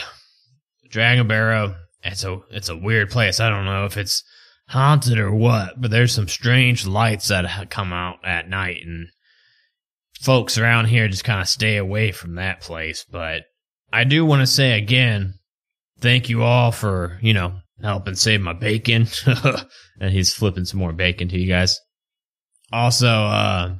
Dragon 0.90 1.26
Barrow, 1.26 1.74
it's 2.02 2.24
a 2.24 2.38
it's 2.50 2.68
a 2.68 2.76
weird 2.76 3.10
place. 3.10 3.40
I 3.40 3.48
don't 3.48 3.64
know 3.64 3.86
if 3.86 3.96
it's 3.96 4.22
haunted 4.68 5.18
or 5.18 5.32
what, 5.32 5.80
but 5.80 5.90
there's 5.90 6.12
some 6.14 6.28
strange 6.28 6.86
lights 6.86 7.28
that 7.28 7.70
come 7.70 7.92
out 7.92 8.18
at 8.24 8.48
night, 8.48 8.82
and 8.84 9.08
folks 10.26 10.58
around 10.58 10.86
here 10.86 11.06
just 11.06 11.22
kind 11.22 11.40
of 11.40 11.48
stay 11.48 11.76
away 11.76 12.10
from 12.10 12.34
that 12.34 12.60
place. 12.60 13.06
But 13.08 13.44
I 13.92 14.02
do 14.02 14.26
want 14.26 14.40
to 14.40 14.46
say 14.46 14.76
again, 14.76 15.34
thank 16.00 16.28
you 16.28 16.42
all 16.42 16.72
for 16.72 17.18
you 17.22 17.32
know 17.32 17.60
helping 17.80 18.16
save 18.16 18.40
my 18.40 18.52
bacon. 18.52 19.06
and 20.00 20.12
he's 20.12 20.34
flipping 20.34 20.64
some 20.64 20.80
more 20.80 20.92
bacon 20.92 21.28
to 21.28 21.38
you 21.38 21.46
guys. 21.46 21.78
Also, 22.72 23.06
uh, 23.08 23.76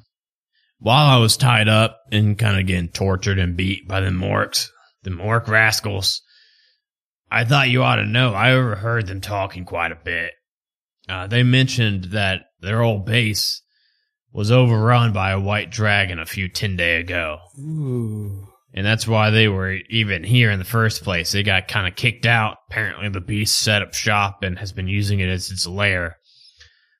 while 0.79 1.07
I 1.07 1.19
was 1.19 1.37
tied 1.37 1.69
up 1.69 1.99
and 2.13 2.39
kind 2.39 2.61
of 2.61 2.67
getting 2.69 2.91
tortured 2.91 3.41
and 3.41 3.57
beat 3.57 3.89
by 3.89 4.01
the 4.01 4.11
orcs, 4.11 4.69
the 5.03 5.11
Mork 5.11 5.49
rascals, 5.49 6.23
I 7.29 7.45
thought 7.45 7.71
you 7.71 7.83
ought 7.83 7.97
to 7.97 8.07
know. 8.07 8.33
I 8.35 8.53
overheard 8.53 9.09
them 9.09 9.21
talking 9.21 9.65
quite 9.65 9.91
a 9.91 9.97
bit. 9.97 10.31
Uh, 11.09 11.27
they 11.27 11.43
mentioned 11.43 12.05
that 12.13 12.43
their 12.61 12.83
old 12.83 13.05
base 13.05 13.63
was 14.37 14.53
overrun 14.53 15.15
by 15.15 15.31
a 15.31 15.41
white 15.41 15.71
dragon 15.71 16.19
a 16.19 16.27
few 16.27 16.47
ten 16.47 16.77
day 16.77 17.01
ago. 17.01 17.39
Ooh. 17.59 18.47
And 18.75 18.85
that's 18.85 19.09
why 19.09 19.31
they 19.31 19.49
were 19.49 19.79
even 19.89 20.25
here 20.25 20.51
in 20.51 20.59
the 20.59 20.65
first 20.67 21.03
place. 21.03 21.33
They 21.33 21.43
got 21.43 21.69
kind 21.69 21.89
of 21.89 21.97
kicked 21.97 22.27
out. 22.27 22.59
Apparently, 22.69 23.09
the 23.09 23.23
beast 23.23 23.59
set 23.59 23.81
up 23.81 23.95
shop 23.95 24.43
and 24.43 24.59
has 24.59 24.73
been 24.73 24.89
using 24.89 25.21
it 25.21 25.31
as 25.31 25.51
its 25.51 25.67
lair. 25.67 26.19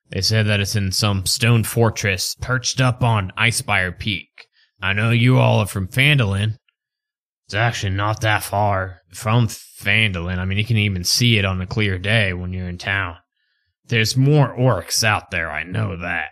They 0.09 0.21
said 0.21 0.47
that 0.47 0.59
it's 0.59 0.75
in 0.75 0.91
some 0.91 1.27
stone 1.27 1.63
fortress 1.63 2.35
perched 2.41 2.81
up 2.81 3.03
on 3.03 3.31
Icespire 3.37 3.95
Peak. 3.97 4.47
I 4.81 4.93
know 4.93 5.11
you 5.11 5.37
all 5.37 5.59
are 5.59 5.67
from 5.67 5.87
Phandalin. 5.87 6.57
It's 7.45 7.53
actually 7.53 7.93
not 7.93 8.21
that 8.21 8.41
far 8.41 9.01
from 9.13 9.47
Phandalin. 9.47 10.39
I 10.39 10.45
mean, 10.45 10.57
you 10.57 10.65
can 10.65 10.77
even 10.77 11.03
see 11.03 11.37
it 11.37 11.45
on 11.45 11.61
a 11.61 11.67
clear 11.67 11.99
day 11.99 12.33
when 12.33 12.51
you're 12.51 12.67
in 12.67 12.79
town. 12.79 13.17
There's 13.85 14.17
more 14.17 14.57
orcs 14.57 15.03
out 15.03 15.29
there, 15.29 15.51
I 15.51 15.61
know 15.61 15.97
that. 15.97 16.29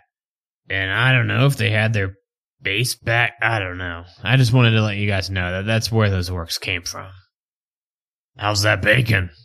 And 0.68 0.90
I 0.90 1.12
don't 1.12 1.26
know 1.26 1.46
if 1.46 1.56
they 1.56 1.70
had 1.70 1.92
their 1.92 2.14
base 2.62 2.94
back. 2.94 3.34
I 3.40 3.58
don't 3.58 3.78
know. 3.78 4.04
I 4.22 4.36
just 4.36 4.52
wanted 4.52 4.72
to 4.72 4.82
let 4.82 4.96
you 4.96 5.06
guys 5.06 5.30
know 5.30 5.50
that 5.52 5.66
that's 5.66 5.92
where 5.92 6.10
those 6.10 6.30
orcs 6.30 6.60
came 6.60 6.82
from. 6.82 7.10
How's 8.36 8.62
that 8.62 8.82
bacon? 8.82 9.30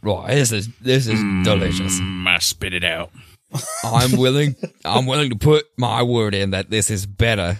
Right, 0.00 0.28
this 0.28 0.52
is 0.52 0.68
this 0.80 1.08
is 1.08 1.20
delicious. 1.42 1.98
Mm, 1.98 2.28
I 2.28 2.38
spit 2.38 2.72
it 2.72 2.84
out. 2.84 3.10
I'm 3.82 4.12
willing. 4.16 4.54
I'm 4.84 5.06
willing 5.06 5.28
to 5.30 5.36
put 5.36 5.66
my 5.76 6.04
word 6.04 6.36
in 6.36 6.50
that 6.52 6.70
this 6.70 6.88
is 6.88 7.04
better 7.04 7.58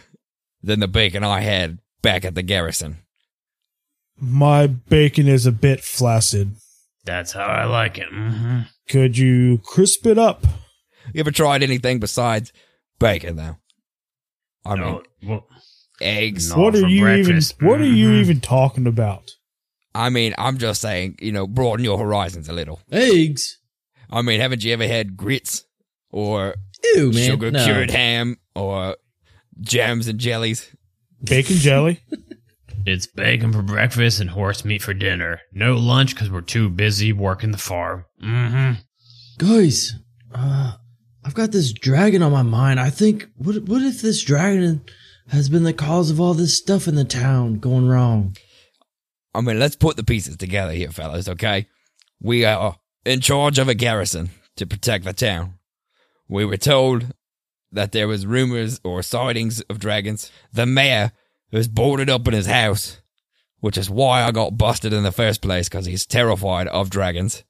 than 0.62 0.78
the 0.78 0.86
bacon 0.86 1.24
I 1.24 1.40
had 1.40 1.78
back 2.00 2.24
at 2.24 2.36
the 2.36 2.42
garrison. 2.42 2.98
My 4.20 4.68
bacon 4.68 5.26
is 5.26 5.46
a 5.46 5.52
bit 5.52 5.80
flaccid. 5.80 6.54
That's 7.04 7.32
how 7.32 7.44
I 7.44 7.64
like 7.64 7.98
it. 7.98 8.12
Mm 8.12 8.34
-hmm. 8.34 8.68
Could 8.88 9.18
you 9.18 9.58
crisp 9.58 10.06
it 10.06 10.18
up? 10.18 10.46
You 11.12 11.20
ever 11.20 11.30
tried 11.30 11.62
anything 11.62 11.98
besides 12.00 12.52
bacon, 12.98 13.36
though? 13.36 13.56
I 14.64 14.76
mean, 14.76 15.00
well, 15.24 15.46
eggs. 16.00 16.54
What 16.54 16.74
are 16.74 16.86
you 16.86 17.00
breakfast. 17.02 17.54
even? 17.58 17.68
What 17.68 17.80
are 17.80 17.84
you 17.86 18.12
even 18.14 18.40
talking 18.40 18.86
about? 18.86 19.30
I 19.94 20.10
mean, 20.10 20.34
I'm 20.38 20.58
just 20.58 20.80
saying, 20.80 21.16
you 21.20 21.32
know, 21.32 21.46
broaden 21.46 21.84
your 21.84 21.98
horizons 21.98 22.48
a 22.48 22.52
little. 22.52 22.80
Eggs. 22.92 23.58
I 24.10 24.22
mean, 24.22 24.40
haven't 24.40 24.62
you 24.64 24.72
ever 24.72 24.86
had 24.86 25.16
grits 25.16 25.64
or 26.10 26.54
Ew, 26.94 27.12
man. 27.12 27.26
sugar 27.26 27.50
no. 27.50 27.64
cured 27.64 27.90
ham 27.90 28.36
or 28.54 28.96
jams 29.60 30.08
and 30.08 30.18
jellies? 30.18 30.74
Bacon 31.22 31.56
jelly? 31.56 32.00
It's 32.86 33.06
bacon 33.06 33.52
for 33.52 33.60
breakfast 33.60 34.18
and 34.18 34.30
horse 34.30 34.64
meat 34.64 34.80
for 34.80 34.94
dinner. 34.94 35.42
No 35.52 35.74
lunch 35.74 36.14
because 36.14 36.30
we're 36.30 36.40
too 36.40 36.70
busy 36.70 37.12
working 37.12 37.50
the 37.50 37.58
farm. 37.58 38.06
Mm-hmm. 38.22 38.80
Guys, 39.36 39.92
uh, 40.34 40.72
I've 41.28 41.34
got 41.34 41.52
this 41.52 41.74
dragon 41.74 42.22
on 42.22 42.32
my 42.32 42.40
mind. 42.40 42.80
I 42.80 42.88
think, 42.88 43.28
what, 43.36 43.64
what 43.64 43.82
if 43.82 44.00
this 44.00 44.22
dragon 44.22 44.80
has 45.28 45.50
been 45.50 45.62
the 45.62 45.74
cause 45.74 46.10
of 46.10 46.18
all 46.18 46.32
this 46.32 46.56
stuff 46.56 46.88
in 46.88 46.94
the 46.94 47.04
town 47.04 47.58
going 47.58 47.86
wrong? 47.86 48.34
I 49.34 49.42
mean, 49.42 49.58
let's 49.58 49.76
put 49.76 49.98
the 49.98 50.04
pieces 50.04 50.38
together 50.38 50.72
here, 50.72 50.90
fellas, 50.90 51.28
okay? 51.28 51.66
We 52.18 52.46
are 52.46 52.76
in 53.04 53.20
charge 53.20 53.58
of 53.58 53.68
a 53.68 53.74
garrison 53.74 54.30
to 54.56 54.66
protect 54.66 55.04
the 55.04 55.12
town. 55.12 55.58
We 56.30 56.46
were 56.46 56.56
told 56.56 57.14
that 57.72 57.92
there 57.92 58.08
was 58.08 58.24
rumors 58.24 58.80
or 58.82 59.02
sightings 59.02 59.60
of 59.60 59.80
dragons. 59.80 60.32
The 60.54 60.64
mayor 60.64 61.12
was 61.52 61.68
boarded 61.68 62.08
up 62.08 62.26
in 62.26 62.32
his 62.32 62.46
house, 62.46 63.02
which 63.60 63.76
is 63.76 63.90
why 63.90 64.22
I 64.22 64.30
got 64.30 64.56
busted 64.56 64.94
in 64.94 65.02
the 65.02 65.12
first 65.12 65.42
place, 65.42 65.68
because 65.68 65.84
he's 65.84 66.06
terrified 66.06 66.68
of 66.68 66.88
dragons. 66.88 67.44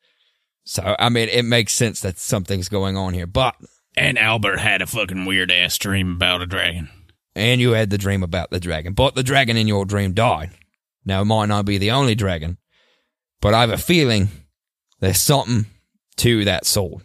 So, 0.69 0.95
I 0.99 1.09
mean, 1.09 1.31
it 1.31 1.47
makes 1.47 1.73
sense 1.73 2.01
that 2.03 2.19
something's 2.19 2.69
going 2.69 2.95
on 2.95 3.15
here. 3.15 3.27
But, 3.27 3.57
And 3.97 4.19
Albert 4.19 4.59
had 4.59 4.83
a 4.83 4.87
fucking 4.87 5.25
weird 5.25 5.51
ass 5.51 5.79
dream 5.79 6.13
about 6.13 6.43
a 6.43 6.47
dragon. 6.47 6.91
and 7.35 7.59
you 7.59 7.71
had 7.71 7.89
the 7.89 7.97
dream 7.97 8.23
about 8.23 8.51
the 8.51 8.61
dragon, 8.61 8.93
but 8.93 9.15
the 9.15 9.23
dragon 9.23 9.57
in 9.57 9.67
your 9.67 9.87
dream 9.87 10.13
died. 10.13 10.51
Now, 11.07 11.23
it 11.23 11.25
might 11.25 11.47
not 11.47 11.65
be 11.65 11.79
the 11.79 11.93
only 11.93 12.15
dragon, 12.15 12.59
but 13.41 13.55
I 13.55 13.63
have 13.63 13.71
a 13.71 13.79
feeling 13.79 14.29
there's 15.01 15.19
something 15.19 15.65
to 16.19 16.45
that 16.45 16.67
sword. 16.67 17.03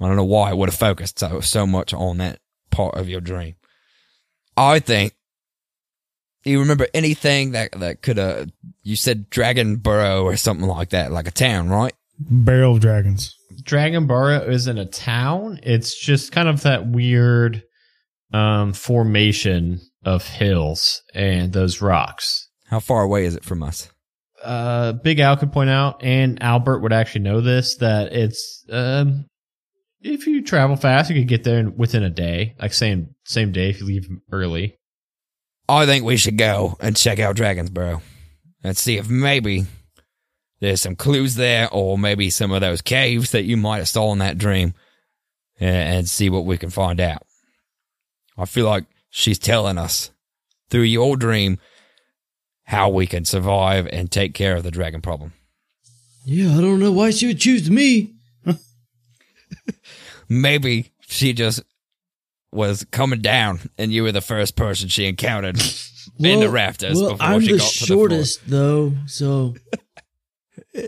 I 0.00 0.08
don't 0.08 0.16
know 0.16 0.24
why 0.24 0.50
I 0.50 0.54
would 0.54 0.68
have 0.68 0.76
focused 0.78 1.20
so, 1.20 1.38
so 1.38 1.68
much 1.68 1.94
on 1.94 2.18
that 2.18 2.40
part 2.72 2.96
of 2.96 3.08
your 3.08 3.20
dream. 3.20 3.54
I 4.56 4.80
think, 4.80 5.14
you 6.44 6.58
remember 6.58 6.88
anything 6.92 7.52
that, 7.52 7.78
that 7.78 8.02
could 8.02 8.16
have, 8.16 8.50
you 8.82 8.96
said 8.96 9.30
Dragon 9.30 9.76
Burrow 9.76 10.24
or 10.24 10.36
something 10.36 10.66
like 10.66 10.90
that, 10.90 11.12
like 11.12 11.28
a 11.28 11.30
town, 11.30 11.68
right? 11.68 11.94
Barrel 12.18 12.74
of 12.74 12.80
dragons. 12.80 13.36
Dragon 13.62 14.06
Barrow 14.06 14.48
isn't 14.48 14.78
a 14.78 14.86
town. 14.86 15.60
It's 15.62 15.98
just 15.98 16.32
kind 16.32 16.48
of 16.48 16.62
that 16.62 16.86
weird 16.86 17.62
um, 18.32 18.72
formation 18.72 19.80
of 20.04 20.26
hills 20.26 21.02
and 21.14 21.52
those 21.52 21.80
rocks. 21.82 22.48
How 22.68 22.80
far 22.80 23.02
away 23.02 23.24
is 23.24 23.36
it 23.36 23.44
from 23.44 23.62
us? 23.62 23.90
Uh, 24.42 24.92
Big 24.92 25.18
Al 25.18 25.36
could 25.36 25.52
point 25.52 25.70
out, 25.70 26.02
and 26.04 26.42
Albert 26.42 26.80
would 26.80 26.92
actually 26.92 27.22
know 27.22 27.40
this, 27.40 27.76
that 27.78 28.12
it's 28.12 28.64
um, 28.70 29.26
if 30.02 30.26
you 30.26 30.42
travel 30.42 30.76
fast, 30.76 31.10
you 31.10 31.16
could 31.16 31.28
get 31.28 31.44
there 31.44 31.68
within 31.68 32.02
a 32.02 32.10
day, 32.10 32.54
like 32.60 32.72
same 32.72 33.14
same 33.24 33.52
day 33.52 33.70
if 33.70 33.80
you 33.80 33.86
leave 33.86 34.08
early. 34.30 34.78
I 35.68 35.86
think 35.86 36.04
we 36.04 36.16
should 36.16 36.38
go 36.38 36.76
and 36.80 36.96
check 36.96 37.18
out 37.18 37.34
Dragon's 37.36 37.70
Burrow 37.70 38.02
and 38.62 38.76
see 38.76 38.98
if 38.98 39.08
maybe 39.08 39.66
there's 40.60 40.80
some 40.80 40.96
clues 40.96 41.34
there 41.34 41.68
or 41.70 41.98
maybe 41.98 42.30
some 42.30 42.52
of 42.52 42.60
those 42.60 42.82
caves 42.82 43.30
that 43.32 43.44
you 43.44 43.56
might 43.56 43.78
have 43.78 43.88
saw 43.88 44.12
in 44.12 44.18
that 44.18 44.38
dream 44.38 44.74
and, 45.58 46.08
see 46.08 46.28
what 46.28 46.44
we 46.44 46.58
can 46.58 46.70
find 46.70 47.00
out. 47.00 47.22
I 48.36 48.44
feel 48.44 48.66
like 48.66 48.84
she's 49.10 49.38
telling 49.38 49.78
us 49.78 50.10
through 50.68 50.82
your 50.82 51.16
dream 51.16 51.58
how 52.64 52.88
we 52.88 53.06
can 53.06 53.24
survive 53.24 53.86
and 53.86 54.10
take 54.10 54.34
care 54.34 54.56
of 54.56 54.64
the 54.64 54.70
dragon 54.70 55.00
problem. 55.00 55.32
Yeah, 56.24 56.58
I 56.58 56.60
don't 56.60 56.80
know 56.80 56.92
why 56.92 57.10
she 57.10 57.28
would 57.28 57.38
choose 57.40 57.70
me. 57.70 58.14
Maybe 60.28 60.92
she 61.00 61.32
just 61.32 61.62
was 62.52 62.84
coming 62.90 63.20
down 63.20 63.60
and 63.78 63.92
you 63.92 64.02
were 64.02 64.12
the 64.12 64.20
first 64.20 64.56
person 64.56 64.88
she 64.88 65.06
encountered 65.06 65.56
in 66.18 66.40
the 66.40 66.48
rafters 66.48 67.00
well, 67.00 67.12
before 67.12 67.26
I'm 67.26 67.40
she 67.40 67.52
the 67.52 67.58
got 67.58 67.70
to 67.70 67.78
the 67.80 67.86
floor. 67.86 67.98
shortest, 67.98 68.40
though, 68.46 68.92
so 69.06 69.54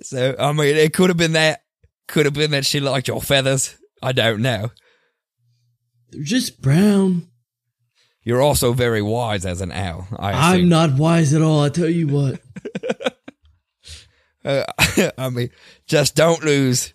So 0.02 0.34
I 0.38 0.52
mean, 0.52 0.76
it 0.76 0.92
could 0.94 1.10
have 1.10 1.16
been 1.16 1.32
that. 1.32 1.62
Could 2.06 2.24
have 2.26 2.34
been 2.34 2.52
that 2.52 2.64
she 2.66 2.80
liked 2.80 3.08
your 3.08 3.20
feathers. 3.22 3.76
I 4.02 4.12
don't 4.12 4.40
know. 4.42 4.70
they're 6.10 6.22
just 6.22 6.62
brown. 6.62 7.28
You're 8.22 8.42
also 8.42 8.72
very 8.72 9.02
wise 9.02 9.44
as 9.46 9.60
an 9.60 9.72
owl. 9.72 10.06
I 10.18 10.54
I'm 10.54 10.68
not 10.68 10.96
wise 10.98 11.32
at 11.34 11.42
all. 11.42 11.62
I 11.62 11.68
tell 11.70 11.88
you 11.88 12.06
what. 12.08 12.40
Uh, 14.44 14.64
I 15.18 15.28
mean, 15.30 15.50
just 15.86 16.14
don't 16.14 16.42
lose 16.42 16.94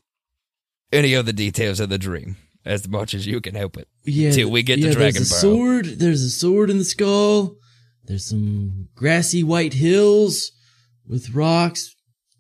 any 0.92 1.14
of 1.14 1.26
the 1.26 1.34
details 1.34 1.80
of 1.80 1.90
the 1.90 1.98
dream 1.98 2.38
as 2.66 2.88
much 2.88 3.14
as 3.14 3.28
you 3.28 3.42
can 3.42 3.54
help 3.54 3.78
it. 3.78 3.88
Yeah, 4.06 4.32
Till 4.32 4.50
we 4.50 4.64
get 4.64 4.78
to 4.78 4.92
Dragon 4.92 5.22
There's 5.22 5.32
a 5.32 5.42
Burrow. 5.46 5.56
sword. 5.56 5.86
There's 5.86 6.24
a 6.24 6.30
sword 6.32 6.70
in 6.70 6.78
the 6.78 6.84
skull. 6.86 7.58
There's 8.06 8.26
some 8.26 8.88
grassy 8.96 9.44
white 9.44 9.74
hills 9.74 10.52
with 11.06 11.32
rocks, 11.36 11.93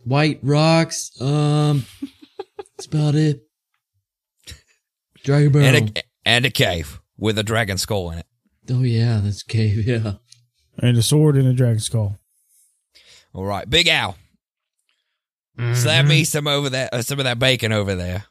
white 0.06 0.39
rocks. 0.44 1.12
Um, 1.22 1.86
that's 2.58 2.86
about 2.88 3.16
it. 3.16 3.42
Dragon 5.24 5.52
Barrel. 5.52 5.68
And 5.68 5.98
a, 5.98 6.04
and 6.26 6.46
a 6.46 6.50
cave 6.50 7.00
with 7.18 7.38
a 7.38 7.44
dragon 7.44 7.78
skull 7.78 8.12
in 8.12 8.20
it. 8.20 8.26
oh 8.70 8.82
yeah, 8.84 9.20
that's 9.24 9.44
cave. 9.44 9.86
Yeah. 9.88 10.13
And 10.80 10.98
a 10.98 11.04
sword 11.04 11.36
and 11.38 11.48
a 11.48 11.54
dragon 11.54 11.80
skull. 11.80 12.18
All 13.34 13.46
right, 13.46 13.70
Big 13.70 13.88
Al, 13.88 14.18
Mm-hmm. 15.60 15.76
slap 15.76 16.06
me 16.08 16.24
some 16.24 16.48
over 16.48 16.68
that, 16.72 16.92
uh, 16.96 17.04
some 17.04 17.20
of 17.20 17.26
that 17.26 17.38
bacon 17.38 17.72
over 17.72 17.94
there. 17.94 18.26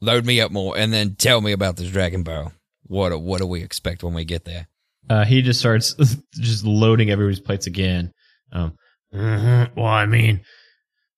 Load 0.00 0.24
me 0.24 0.40
up 0.40 0.52
more, 0.52 0.78
and 0.78 0.92
then 0.92 1.16
tell 1.16 1.40
me 1.40 1.50
about 1.50 1.76
this 1.76 1.90
dragon 1.90 2.22
barrel. 2.22 2.52
What 2.84 3.20
what 3.20 3.40
do 3.40 3.46
we 3.48 3.62
expect 3.64 4.04
when 4.04 4.14
we 4.14 4.24
get 4.24 4.44
there? 4.44 4.68
Uh, 5.08 5.24
he 5.24 5.42
just 5.42 5.58
starts 5.58 5.94
just 6.34 6.64
loading 6.64 7.10
everybody's 7.10 7.40
plates 7.40 7.66
again. 7.66 8.12
Um, 8.52 8.74
mhm. 9.12 9.74
Well, 9.76 9.84
I 9.86 10.06
mean, 10.06 10.42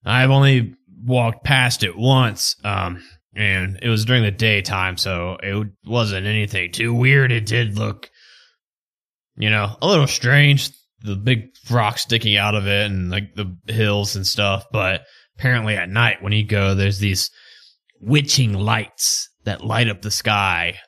I've 0.04 0.30
only 0.30 0.74
walked 1.04 1.44
past 1.44 1.82
it 1.82 1.96
once, 1.96 2.56
um, 2.64 3.02
and 3.34 3.78
it 3.82 3.88
was 3.88 4.04
during 4.04 4.22
the 4.22 4.30
daytime, 4.30 4.96
so 4.96 5.38
it 5.42 5.68
wasn't 5.84 6.26
anything 6.26 6.72
too 6.72 6.92
weird. 6.94 7.32
It 7.32 7.46
did 7.46 7.78
look, 7.78 8.10
you 9.36 9.50
know, 9.50 9.76
a 9.80 9.86
little 9.86 10.06
strange, 10.06 10.70
the 11.00 11.16
big 11.16 11.50
rock 11.70 11.98
sticking 11.98 12.36
out 12.36 12.54
of 12.54 12.66
it 12.66 12.90
and 12.90 13.10
like 13.10 13.34
the 13.34 13.56
hills 13.72 14.16
and 14.16 14.26
stuff. 14.26 14.66
But 14.72 15.02
apparently, 15.38 15.76
at 15.76 15.88
night 15.88 16.22
when 16.22 16.32
you 16.32 16.44
go, 16.44 16.74
there's 16.74 16.98
these 16.98 17.30
witching 18.00 18.54
lights 18.54 19.28
that 19.44 19.64
light 19.64 19.88
up 19.88 20.02
the 20.02 20.10
sky 20.10 20.78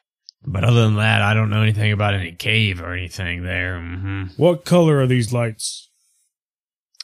but 0.47 0.65
other 0.65 0.83
than 0.85 0.97
that, 0.97 1.23
I 1.23 1.35
don't 1.35 1.51
know 1.51 1.63
anything 1.63 1.93
about 1.93 2.15
any 2.15 2.33
cave 2.33 2.81
or 2.81 2.93
anything 2.93 3.45
there. 3.45 3.81
hmm 3.81 4.25
What 4.37 4.65
color 4.65 4.99
are 5.01 5.07
these 5.07 5.33
lights? 5.33 5.91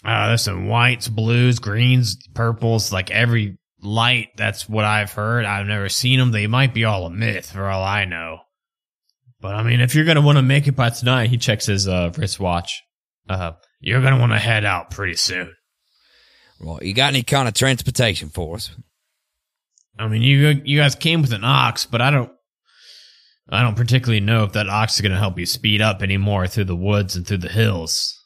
Uh, 0.04 0.28
there's 0.28 0.42
some 0.42 0.68
whites, 0.68 1.08
blues, 1.08 1.58
greens, 1.58 2.16
purples, 2.34 2.92
like 2.92 3.10
every 3.10 3.58
light. 3.82 4.28
That's 4.36 4.68
what 4.68 4.84
I've 4.84 5.12
heard. 5.12 5.44
I've 5.44 5.66
never 5.66 5.88
seen 5.88 6.18
them. 6.18 6.32
They 6.32 6.46
might 6.46 6.72
be 6.72 6.84
all 6.84 7.06
a 7.06 7.10
myth 7.10 7.50
for 7.52 7.68
all 7.68 7.82
I 7.82 8.04
know. 8.06 8.38
But 9.40 9.54
I 9.54 9.62
mean, 9.62 9.80
if 9.80 9.94
you're 9.94 10.04
gonna 10.04 10.20
want 10.20 10.36
to 10.36 10.42
make 10.42 10.66
it 10.66 10.76
by 10.76 10.90
tonight, 10.90 11.30
he 11.30 11.38
checks 11.38 11.66
his 11.66 11.88
uh, 11.88 12.12
wristwatch. 12.16 12.82
Uh, 13.28 13.52
you're 13.80 14.02
gonna 14.02 14.18
want 14.18 14.32
to 14.32 14.38
head 14.38 14.64
out 14.64 14.90
pretty 14.90 15.16
soon. 15.16 15.54
Well, 16.60 16.78
you 16.82 16.92
got 16.92 17.14
any 17.14 17.22
kind 17.22 17.48
of 17.48 17.54
transportation 17.54 18.28
for 18.28 18.56
us? 18.56 18.70
I 19.98 20.08
mean, 20.08 20.22
you 20.22 20.60
you 20.64 20.78
guys 20.78 20.94
came 20.94 21.22
with 21.22 21.32
an 21.32 21.44
ox, 21.44 21.86
but 21.86 22.02
I 22.02 22.10
don't, 22.10 22.30
I 23.48 23.62
don't 23.62 23.76
particularly 23.76 24.20
know 24.20 24.44
if 24.44 24.52
that 24.52 24.68
ox 24.68 24.96
is 24.96 25.00
gonna 25.00 25.18
help 25.18 25.38
you 25.38 25.46
speed 25.46 25.80
up 25.80 26.02
anymore 26.02 26.46
through 26.46 26.64
the 26.64 26.76
woods 26.76 27.16
and 27.16 27.26
through 27.26 27.38
the 27.38 27.48
hills. 27.48 28.19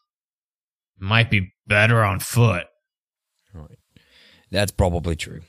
Might 0.98 1.30
be 1.30 1.52
better 1.66 2.02
on 2.04 2.20
foot. 2.20 2.64
Right. 3.52 3.78
That's 4.50 4.72
probably 4.72 5.16
true. 5.16 5.40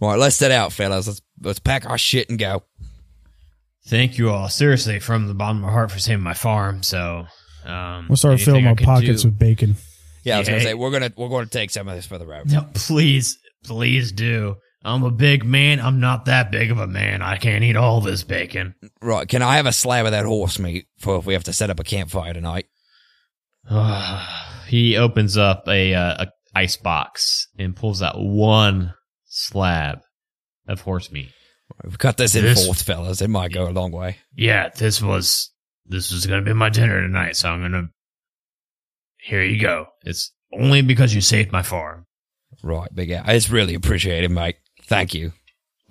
Right, 0.00 0.18
let's 0.18 0.36
set 0.36 0.50
out, 0.50 0.72
fellas. 0.72 1.06
Let's 1.06 1.20
let's 1.42 1.58
pack 1.58 1.88
our 1.88 1.98
shit 1.98 2.30
and 2.30 2.38
go. 2.38 2.62
Thank 3.86 4.18
you 4.18 4.30
all, 4.30 4.48
seriously, 4.48 4.98
from 5.00 5.26
the 5.26 5.34
bottom 5.34 5.58
of 5.58 5.62
my 5.64 5.70
heart 5.72 5.90
for 5.90 5.98
saving 5.98 6.22
my 6.22 6.34
farm. 6.34 6.82
So, 6.82 7.26
um, 7.64 8.06
We'll 8.08 8.16
start 8.16 8.40
filling 8.40 8.66
I 8.66 8.70
my 8.70 8.82
pockets 8.82 9.22
do- 9.22 9.28
with 9.28 9.38
bacon. 9.38 9.76
Yeah, 10.22 10.36
I 10.36 10.38
was 10.40 10.48
gonna 10.48 10.60
say 10.60 10.74
we're 10.74 10.90
gonna 10.90 11.12
we're 11.16 11.28
gonna 11.28 11.46
take 11.46 11.70
some 11.70 11.88
of 11.88 11.96
this 11.96 12.06
for 12.06 12.18
the 12.18 12.26
road. 12.26 12.50
No, 12.50 12.66
please, 12.74 13.38
please 13.64 14.12
do. 14.12 14.56
I'm 14.82 15.02
a 15.02 15.10
big 15.10 15.44
man. 15.44 15.80
I'm 15.80 16.00
not 16.00 16.24
that 16.26 16.50
big 16.50 16.70
of 16.70 16.78
a 16.78 16.86
man. 16.86 17.20
I 17.20 17.36
can't 17.36 17.62
eat 17.64 17.76
all 17.76 18.00
this 18.00 18.22
bacon. 18.24 18.74
Right, 19.02 19.28
can 19.28 19.42
I 19.42 19.56
have 19.56 19.66
a 19.66 19.72
slab 19.72 20.06
of 20.06 20.12
that 20.12 20.24
horse 20.24 20.58
meat 20.58 20.86
for 20.98 21.18
if 21.18 21.26
we 21.26 21.34
have 21.34 21.44
to 21.44 21.52
set 21.52 21.68
up 21.68 21.80
a 21.80 21.84
campfire 21.84 22.32
tonight? 22.32 22.66
he 24.68 24.96
opens 24.96 25.36
up 25.36 25.64
a, 25.68 25.94
uh, 25.94 26.24
a 26.24 26.26
ice 26.54 26.76
box 26.76 27.48
and 27.58 27.76
pulls 27.76 28.02
out 28.02 28.14
one 28.18 28.94
slab 29.26 30.00
of 30.66 30.80
horse 30.80 31.10
meat. 31.10 31.30
We've 31.84 31.98
cut 31.98 32.16
this 32.16 32.34
in 32.34 32.44
This- 32.44 32.64
fourths, 32.64 32.82
fellas. 32.82 33.20
It 33.22 33.28
might 33.30 33.52
go 33.52 33.68
a 33.68 33.70
long 33.70 33.92
way. 33.92 34.18
Yeah, 34.34 34.68
this 34.70 35.00
was 35.00 35.50
this 35.86 36.12
was 36.12 36.26
gonna 36.26 36.42
be 36.42 36.52
my 36.52 36.68
dinner 36.68 37.00
tonight, 37.00 37.36
so 37.36 37.48
I'm 37.50 37.62
gonna. 37.62 37.88
Here 39.18 39.42
you 39.42 39.60
go. 39.60 39.86
It's 40.04 40.32
only 40.52 40.82
because 40.82 41.14
you 41.14 41.20
saved 41.20 41.52
my 41.52 41.62
farm. 41.62 42.06
Right, 42.62 42.88
big 42.94 43.10
Al. 43.10 43.28
It's 43.28 43.50
really 43.50 43.74
appreciated, 43.74 44.30
mate. 44.30 44.56
Thank 44.84 45.14
you. 45.14 45.32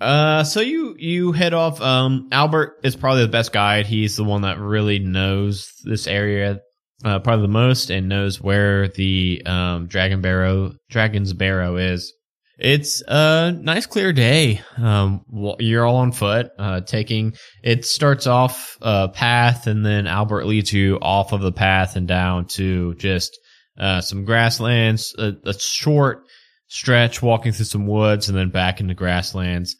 Uh, 0.00 0.44
so 0.44 0.60
you 0.60 0.94
you 0.98 1.32
head 1.32 1.54
off. 1.54 1.80
Um, 1.80 2.28
Albert 2.32 2.80
is 2.82 2.96
probably 2.96 3.22
the 3.22 3.28
best 3.28 3.52
guide. 3.52 3.86
He's 3.86 4.16
the 4.16 4.24
one 4.24 4.42
that 4.42 4.58
really 4.58 4.98
knows 4.98 5.72
this 5.84 6.06
area, 6.06 6.60
uh, 7.04 7.18
probably 7.20 7.42
the 7.42 7.52
most, 7.52 7.90
and 7.90 8.08
knows 8.08 8.40
where 8.40 8.88
the 8.88 9.42
um 9.46 9.86
Dragon 9.86 10.20
Barrow, 10.20 10.72
Dragon's 10.90 11.32
Barrow 11.32 11.76
is. 11.76 12.12
It's 12.58 13.02
a 13.08 13.52
nice 13.52 13.86
clear 13.86 14.12
day. 14.12 14.60
Um, 14.76 15.24
you're 15.60 15.86
all 15.86 15.96
on 15.96 16.12
foot. 16.12 16.50
Uh, 16.58 16.82
taking 16.82 17.32
it 17.62 17.86
starts 17.86 18.26
off 18.26 18.76
a 18.82 19.08
path, 19.08 19.66
and 19.66 19.84
then 19.84 20.06
Albert 20.06 20.44
leads 20.46 20.72
you 20.72 20.98
off 21.00 21.32
of 21.32 21.40
the 21.40 21.52
path 21.52 21.96
and 21.96 22.06
down 22.06 22.46
to 22.48 22.94
just 22.96 23.38
uh 23.78 24.00
some 24.00 24.24
grasslands, 24.24 25.14
a, 25.18 25.32
a 25.44 25.54
short 25.54 26.24
stretch, 26.68 27.22
walking 27.22 27.52
through 27.52 27.64
some 27.64 27.86
woods, 27.86 28.28
and 28.28 28.36
then 28.36 28.50
back 28.50 28.80
into 28.80 28.94
grasslands 28.94 29.76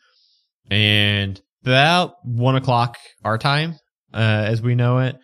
and 0.71 1.41
about 1.63 2.15
one 2.25 2.57
o'clock 2.57 2.97
our 3.25 3.37
time, 3.37 3.75
uh, 4.15 4.45
as 4.47 4.63
we 4.63 4.75
know 4.75 5.01
it, 5.01 5.17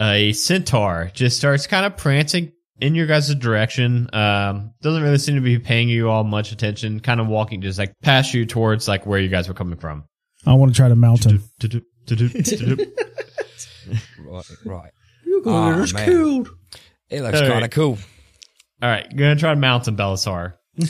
a 0.00 0.32
centaur 0.32 1.10
just 1.14 1.36
starts 1.36 1.66
kind 1.66 1.86
of 1.86 1.96
prancing 1.96 2.52
in 2.80 2.94
your 2.94 3.06
guys' 3.06 3.34
direction. 3.34 4.08
Um, 4.12 4.72
doesn't 4.80 5.02
really 5.02 5.18
seem 5.18 5.34
to 5.36 5.40
be 5.40 5.58
paying 5.58 5.88
you 5.88 6.08
all 6.08 6.24
much 6.24 6.52
attention. 6.52 7.00
Kind 7.00 7.20
of 7.20 7.26
walking 7.26 7.60
just 7.60 7.78
like 7.78 7.94
past 8.02 8.34
you 8.34 8.46
towards 8.46 8.86
like 8.88 9.06
where 9.06 9.18
you 9.18 9.28
guys 9.28 9.48
were 9.48 9.54
coming 9.54 9.78
from. 9.78 10.04
I 10.46 10.54
want 10.54 10.72
to 10.72 10.76
try 10.76 10.88
to 10.88 10.96
mount 10.96 11.26
him. 11.26 11.42
Right, 14.20 14.44
right. 14.64 14.90
You're 15.24 15.40
gonna 15.40 15.86
get 15.86 15.94
us 15.96 16.04
killed. 16.04 16.48
It 17.10 17.22
looks 17.22 17.36
All 17.38 17.42
right. 17.42 17.52
kind 17.52 17.64
of 17.64 17.70
cool. 17.70 17.98
All 18.82 18.88
right, 18.88 19.08
gonna 19.16 19.36
try 19.36 19.54
to 19.54 19.60
mount 19.60 19.88
him, 19.88 19.96
Belisar. 19.96 20.54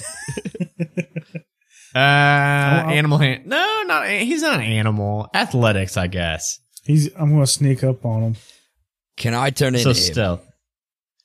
uh, 1.94 1.98
animal 1.98 3.18
hand? 3.18 3.46
No, 3.46 3.82
not 3.86 4.06
he's 4.08 4.42
not 4.42 4.56
an 4.56 4.66
animal. 4.66 5.28
Athletics, 5.34 5.96
I 5.96 6.08
guess. 6.08 6.58
He's. 6.84 7.14
I'm 7.16 7.30
going 7.30 7.42
to 7.42 7.46
sneak 7.46 7.84
up 7.84 8.04
on 8.04 8.22
him. 8.22 8.36
Can 9.18 9.34
I 9.34 9.50
turn 9.50 9.74
So 9.74 9.78
into 9.78 9.88
him? 9.90 9.94
stealth. 9.94 10.46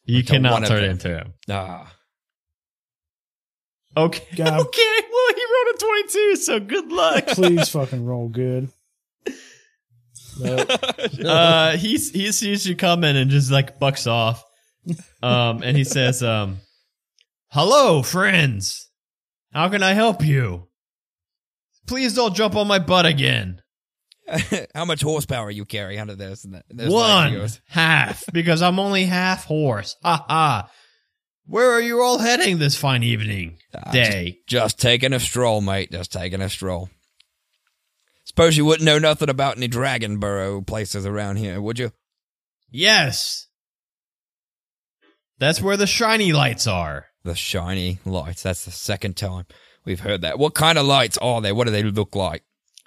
You 0.05 0.17
Like 0.17 0.27
cannot 0.27 0.65
turn 0.65 0.81
them. 0.81 0.91
into 0.91 1.07
him. 1.09 1.33
Ah, 1.49 1.95
Okay. 3.95 4.25
God. 4.35 4.59
Okay. 4.59 4.99
Well, 5.11 5.35
he 5.35 5.43
rolled 5.43 5.75
a 5.75 5.77
22, 5.77 6.35
so 6.37 6.59
good 6.59 6.91
luck. 6.91 7.27
Please 7.27 7.69
fucking 7.77 8.03
roll 8.05 8.27
good. 8.27 8.69
uh, 11.23 11.77
he, 11.77 11.97
he 11.97 12.31
sees 12.31 12.65
you 12.65 12.75
coming 12.75 13.15
and 13.15 13.29
just 13.29 13.51
like 13.51 13.79
bucks 13.79 14.07
off. 14.07 14.43
Um, 15.21 15.61
and 15.63 15.77
he 15.77 15.83
says, 15.83 16.23
um, 16.23 16.57
hello, 17.51 18.01
friends. 18.03 18.89
How 19.53 19.69
can 19.69 19.83
I 19.83 19.93
help 19.93 20.25
you? 20.25 20.67
Please 21.87 22.15
don't 22.15 22.33
jump 22.35 22.55
on 22.55 22.67
my 22.67 22.79
butt 22.79 23.05
again. 23.05 23.61
how 24.75 24.85
much 24.85 25.01
horsepower 25.01 25.51
you 25.51 25.65
carry 25.65 25.99
under 25.99 26.15
this? 26.15 26.45
and 26.45 26.61
this 26.69 26.91
One 26.91 27.47
half, 27.67 28.23
because 28.31 28.61
I'm 28.61 28.79
only 28.79 29.05
half 29.05 29.45
horse. 29.45 29.95
Ha 30.03 30.25
ha. 30.27 30.71
Where 31.45 31.71
are 31.71 31.81
you 31.81 32.01
all 32.01 32.19
heading 32.19 32.57
this 32.57 32.77
fine 32.77 33.03
evening? 33.03 33.57
Ah, 33.75 33.91
Day. 33.91 34.39
Just 34.47 34.79
taking 34.79 35.11
a 35.11 35.19
stroll, 35.19 35.59
mate. 35.59 35.91
Just 35.91 36.11
taking 36.13 36.41
a 36.41 36.49
stroll. 36.49 36.89
Suppose 38.23 38.55
you 38.55 38.63
wouldn't 38.65 38.85
know 38.85 38.99
nothing 38.99 39.29
about 39.29 39.57
any 39.57 39.67
dragon 39.67 40.19
burrow 40.19 40.61
places 40.61 41.05
around 41.05 41.35
here, 41.35 41.61
would 41.61 41.79
you? 41.79 41.91
Yes. 42.71 43.47
That's 45.37 45.61
where 45.61 45.75
the 45.75 45.85
shiny 45.87 46.31
lights 46.31 46.65
are. 46.65 47.07
The 47.25 47.35
shiny 47.35 47.99
lights. 48.05 48.43
That's 48.43 48.63
the 48.63 48.71
second 48.71 49.17
time 49.17 49.45
we've 49.85 49.99
heard 49.99 50.21
that. 50.21 50.39
What 50.39 50.53
kind 50.53 50.77
of 50.77 50.85
lights 50.85 51.17
are 51.17 51.41
they? 51.41 51.51
What 51.51 51.65
do 51.65 51.71
they 51.71 51.83
look 51.83 52.15
like? 52.15 52.43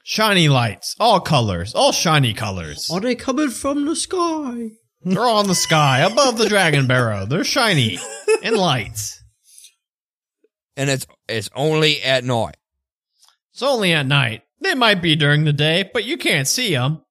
Shiny 0.08 0.48
lights, 0.48 0.94
all 1.00 1.18
colors, 1.18 1.74
all 1.74 1.90
shiny 1.90 2.32
colors. 2.32 2.88
Are 2.92 3.00
they 3.00 3.16
coming 3.16 3.50
from 3.50 3.86
the 3.86 3.96
sky? 3.96 4.70
They're 5.02 5.24
all 5.24 5.40
in 5.40 5.48
the 5.48 5.54
sky 5.56 5.98
above 5.98 6.38
the 6.38 6.48
dragon 6.48 6.86
barrow. 6.86 7.26
They're 7.26 7.42
shiny 7.42 7.98
and 8.44 8.56
lights. 8.56 9.20
And 10.76 10.88
it's 10.88 11.08
it's 11.28 11.50
only 11.56 12.00
at 12.04 12.22
night. 12.22 12.56
It's 13.52 13.64
only 13.64 13.94
at 13.94 14.06
night. 14.06 14.42
They 14.60 14.76
might 14.76 15.02
be 15.02 15.16
during 15.16 15.42
the 15.42 15.52
day, 15.52 15.90
but 15.92 16.04
you 16.04 16.18
can't 16.18 16.46
see 16.46 16.72
them. 16.72 17.02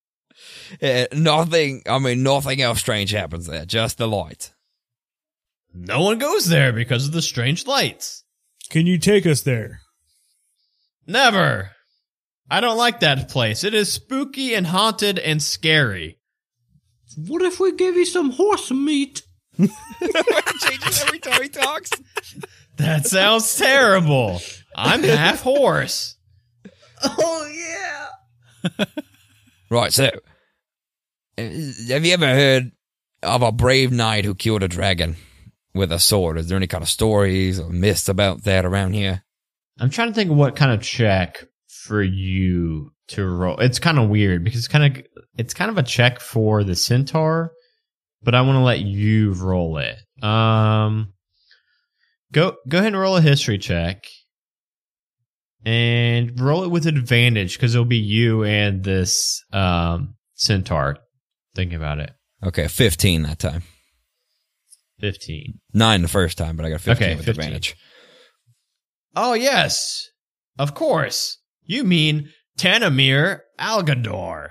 Uh, 0.81 1.08
nothing. 1.12 1.84
I 1.86 1.99
mean, 1.99 2.23
nothing 2.23 2.62
else 2.62 2.79
strange 2.79 3.12
happens 3.12 3.47
there. 3.47 3.65
Just 3.65 3.97
the 3.97 4.08
lights. 4.08 4.53
No 5.73 6.01
one 6.01 6.17
goes 6.17 6.45
there 6.45 6.71
because 6.71 7.08
of 7.08 7.12
the 7.12 7.21
strange 7.21 7.67
lights. 7.67 8.23
Can 8.69 8.88
you 8.88 8.97
take 8.97 9.25
us 9.25 9.41
there? 9.41 9.81
Never. 11.05 11.74
I 12.49 12.62
don't 12.62 12.77
like 12.77 12.99
that 12.99 13.29
place. 13.29 13.63
It 13.63 13.73
is 13.73 13.91
spooky 13.91 14.53
and 14.53 14.67
haunted 14.67 15.17
and 15.17 15.41
scary. 15.41 16.19
What 17.17 17.41
if 17.41 17.60
we 17.60 17.75
give 17.75 17.95
you 17.95 18.05
some 18.05 18.31
horse 18.31 18.71
meat? 18.71 19.23
Changes 19.58 21.03
every 21.03 21.19
time 21.19 21.41
he 21.41 21.49
talks. 21.49 21.89
That 22.77 23.08
sounds 23.08 23.55
terrible. 23.55 24.41
I'm 24.75 25.01
half 25.03 25.41
horse. 25.41 26.17
Oh 27.03 27.51
yeah. 27.51 28.86
Right. 29.69 29.91
So, 29.91 30.12
have 31.38 32.05
you 32.05 32.13
ever 32.13 32.27
heard 32.27 32.71
of 33.23 33.41
a 33.41 33.51
brave 33.51 33.91
knight 33.91 34.23
who 34.23 34.36
killed 34.36 34.62
a 34.62 34.67
dragon 34.67 35.15
with 35.73 35.91
a 35.91 35.99
sword? 35.99 36.38
Is 36.38 36.47
there 36.47 36.55
any 36.55 36.67
kind 36.67 36.84
of 36.84 36.88
stories 36.88 37.60
or 37.60 37.71
myths 37.71 38.08
about 38.08 38.43
that 38.43 38.63
around 38.63 38.93
here? 38.93 39.23
I'm 39.79 39.89
trying 39.89 40.10
to 40.10 40.13
think 40.13 40.29
of 40.31 40.38
what 40.38 40.55
kind 40.55 40.71
of 40.71 40.81
check 40.81 41.45
for 41.88 42.02
you 42.04 42.91
to 43.10 43.26
roll. 43.26 43.58
It's 43.60 43.80
kind 43.80 44.00
of 44.00 44.10
weird 44.10 44.43
because 44.43 44.60
it's 44.60 44.67
kind 44.67 44.98
of 44.98 45.04
it's 45.38 45.54
kind 45.54 45.69
of 45.71 45.78
a 45.78 45.84
check 45.84 46.19
for 46.19 46.63
the 46.63 46.76
centaur, 46.76 47.52
but 48.24 48.34
I 48.36 48.41
want 48.41 48.56
to 48.58 48.62
let 48.62 48.80
you 48.80 49.34
roll 49.34 49.78
it. 49.78 49.98
Um, 50.24 51.13
go 52.32 52.56
go 52.67 52.78
ahead 52.80 52.93
and 52.93 53.00
roll 53.02 53.15
a 53.17 53.21
history 53.21 53.58
check, 53.58 54.06
and 55.65 56.39
roll 56.39 56.63
it 56.63 56.71
with 56.71 56.86
advantage 56.88 57.54
because 57.54 57.76
it'll 57.76 57.86
be 57.86 57.98
you 57.98 58.43
and 58.43 58.84
this 58.84 59.43
um 59.54 60.15
centaur. 60.36 60.98
Thinking 61.56 61.78
about 61.78 62.00
it, 62.00 62.12
Okay, 62.43 62.67
fifteen 62.67 63.21
that 63.24 63.39
time. 63.39 63.63
fifteen. 65.00 65.60
Nine 65.74 66.02
the 66.02 66.08
first 66.08 66.38
time, 66.38 66.58
but 66.58 66.65
I 66.65 66.69
got 66.69 66.82
fifteen 66.82 67.08
Okay, 67.10 67.15
with 67.15 67.26
15. 67.26 67.43
advantage. 67.45 67.76
Oh 69.15 69.34
yes, 69.34 70.10
of 70.60 70.74
course. 70.74 71.38
You 71.65 71.84
mean 71.84 72.30
Tanamir 72.58 73.41
Algador 73.60 74.49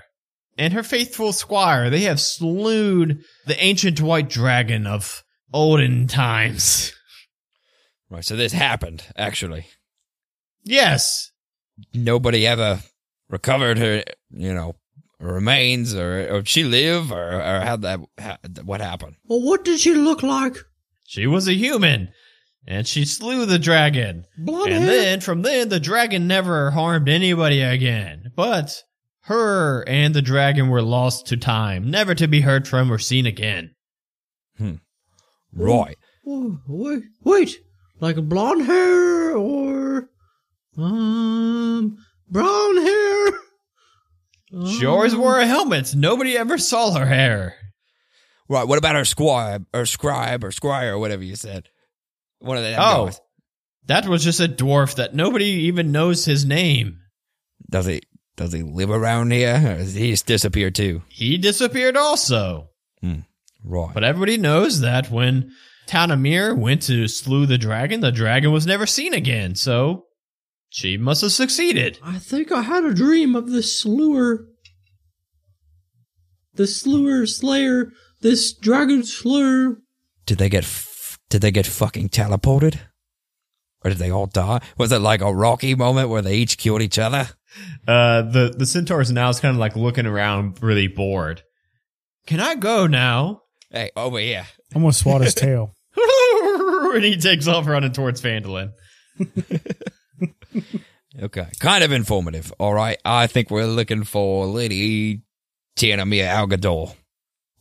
and 0.57 0.73
her 0.73 0.83
faithful 0.83 1.33
squire. 1.33 1.89
They 1.89 2.01
have 2.01 2.19
slewed 2.19 3.23
the 3.45 3.61
ancient 3.63 4.01
white 4.01 4.29
dragon 4.29 4.87
of 4.87 5.23
olden 5.53 6.07
times. 6.07 6.93
Right. 8.09 8.23
So 8.23 8.35
this 8.35 8.53
happened 8.53 9.03
actually. 9.17 9.67
Yes, 10.63 11.31
Nobody 11.93 12.47
ever 12.47 12.79
recovered 13.29 13.77
her. 13.77 14.03
You 14.31 14.53
know, 14.53 14.75
remains, 15.19 15.93
or, 15.93 16.27
or 16.29 16.37
did 16.39 16.49
she 16.49 16.63
live, 16.63 17.11
or, 17.11 17.41
or 17.41 17.61
how 17.61 17.77
that 17.77 17.99
how, 18.17 18.37
what 18.63 18.81
happened? 18.81 19.15
Well, 19.25 19.41
what 19.41 19.65
did 19.65 19.79
she 19.79 19.93
look 19.93 20.23
like? 20.23 20.57
She 21.05 21.27
was 21.27 21.47
a 21.47 21.53
human, 21.53 22.09
and 22.67 22.87
she 22.87 23.05
slew 23.05 23.45
the 23.45 23.59
dragon. 23.59 24.25
Blonde 24.37 24.71
and 24.73 24.83
hair? 24.83 24.91
then 25.01 25.21
from 25.21 25.41
then, 25.41 25.69
the 25.69 25.79
dragon 25.79 26.27
never 26.27 26.71
harmed 26.71 27.07
anybody 27.09 27.61
again. 27.61 28.31
But 28.35 28.83
her 29.21 29.83
and 29.87 30.13
the 30.13 30.21
dragon 30.21 30.69
were 30.69 30.81
lost 30.81 31.27
to 31.27 31.37
time, 31.37 31.89
never 31.89 32.13
to 32.15 32.27
be 32.27 32.41
heard 32.41 32.67
from 32.67 32.91
or 32.91 32.99
seen 32.99 33.25
again. 33.25 33.71
Right. 35.53 35.97
Oh, 36.27 36.59
wait, 36.67 37.03
wait, 37.23 37.55
like 37.99 38.15
blonde 38.17 38.65
hair 38.65 39.37
or 39.37 40.09
um 40.77 41.97
brown 42.29 42.77
hair? 42.77 43.27
She 44.67 44.85
always 44.85 45.13
Um, 45.13 45.19
wore 45.19 45.39
a 45.39 45.45
helmet. 45.45 45.93
Nobody 45.95 46.37
ever 46.37 46.57
saw 46.57 46.91
her 46.97 47.05
hair. 47.05 47.55
Right. 48.47 48.67
What 48.67 48.77
about 48.77 48.95
her 48.95 49.05
scribe 49.05 49.65
or 49.73 49.85
scribe 49.85 50.43
or 50.43 50.51
squire 50.51 50.93
or 50.95 50.99
whatever 50.99 51.23
you 51.23 51.35
said? 51.35 51.69
One 52.45 52.57
of 52.57 52.63
them 52.63 52.79
Oh, 52.79 53.11
that 53.87 54.07
was 54.07 54.23
just 54.23 54.39
a 54.39 54.47
dwarf 54.47 54.95
that 54.95 55.13
nobody 55.15 55.45
even 55.45 55.91
knows 55.91 56.25
his 56.25 56.45
name. 56.45 56.99
Does 57.69 57.85
he 57.85 58.01
does 58.37 58.53
he 58.53 58.61
live 58.63 58.89
around 58.89 59.31
here, 59.31 59.55
or 59.55 59.77
does 59.77 59.93
he 59.93 60.11
just 60.11 60.25
disappear 60.25 60.69
too? 60.69 61.01
He 61.09 61.37
disappeared 61.37 61.97
also. 61.97 62.69
Hmm. 63.01 63.19
Right. 63.63 63.93
But 63.93 64.03
everybody 64.03 64.37
knows 64.37 64.81
that 64.81 65.09
when 65.09 65.51
Tanamir 65.87 66.55
went 66.57 66.83
to 66.83 67.07
slew 67.07 67.45
the 67.45 67.57
dragon, 67.57 68.01
the 68.01 68.11
dragon 68.11 68.51
was 68.51 68.67
never 68.67 68.85
seen 68.85 69.13
again. 69.13 69.55
So 69.55 70.05
she 70.69 70.97
must 70.97 71.21
have 71.21 71.31
succeeded. 71.31 71.97
I 72.03 72.19
think 72.19 72.51
I 72.51 72.61
had 72.61 72.83
a 72.85 72.93
dream 72.93 73.35
of 73.35 73.49
this 73.49 73.79
slewer. 73.79 74.45
The 76.55 76.67
slewer 76.67 77.25
slayer, 77.25 77.91
this 78.21 78.53
dragon 78.53 79.03
slayer. 79.03 79.77
did 80.25 80.37
they 80.37 80.49
get 80.49 80.63
f- 80.63 80.94
did 81.35 81.41
they 81.41 81.51
get 81.51 81.65
fucking 81.65 82.07
teleported, 82.07 82.79
or 83.83 83.89
did 83.89 83.97
they 83.97 84.09
all 84.09 84.25
die? 84.25 84.61
Was 84.77 84.93
it 84.93 84.99
like 84.99 85.19
a 85.19 85.35
Rocky 85.35 85.75
moment 85.75 86.07
where 86.07 86.21
they 86.21 86.35
each 86.35 86.57
killed 86.57 86.81
each 86.81 86.97
other? 86.97 87.27
Uh, 87.85 88.21
the 88.21 88.55
the 88.57 88.65
centaurs 88.65 89.11
now 89.11 89.27
is 89.27 89.41
kind 89.41 89.53
of 89.53 89.59
like 89.59 89.75
looking 89.75 90.05
around, 90.05 90.63
really 90.63 90.87
bored. 90.87 91.43
Can 92.25 92.39
I 92.39 92.55
go 92.55 92.87
now? 92.87 93.41
Hey, 93.69 93.91
over 93.97 94.17
here. 94.17 94.45
I'm 94.73 94.83
gonna 94.83 94.93
swat 94.93 95.23
his 95.23 95.33
tail. 95.33 95.75
and 95.97 97.03
he 97.03 97.17
takes 97.17 97.49
off 97.49 97.67
running 97.67 97.91
towards 97.91 98.21
Phandalin. 98.21 98.71
Okay, 101.17 101.47
kind 101.61 101.81
of 101.81 101.93
informative. 101.93 102.51
All 102.59 102.73
right, 102.73 102.97
I 103.05 103.27
think 103.27 103.49
we're 103.49 103.67
looking 103.67 104.03
for 104.03 104.47
Lady 104.47 105.21
Tianamia 105.77 106.27
Algador. 106.27 106.93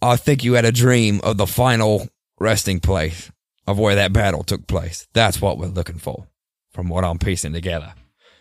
I 0.02 0.16
think 0.16 0.42
you 0.42 0.54
had 0.54 0.64
a 0.64 0.72
dream 0.72 1.20
of 1.22 1.36
the 1.36 1.46
final 1.46 2.08
resting 2.40 2.80
place 2.80 3.30
of 3.66 3.78
where 3.78 3.94
that 3.94 4.12
battle 4.12 4.42
took 4.42 4.66
place. 4.66 5.06
That's 5.12 5.40
what 5.40 5.58
we're 5.58 5.66
looking 5.66 5.98
for, 5.98 6.26
from 6.72 6.88
what 6.88 7.04
I'm 7.04 7.18
piecing 7.18 7.52
together. 7.52 7.94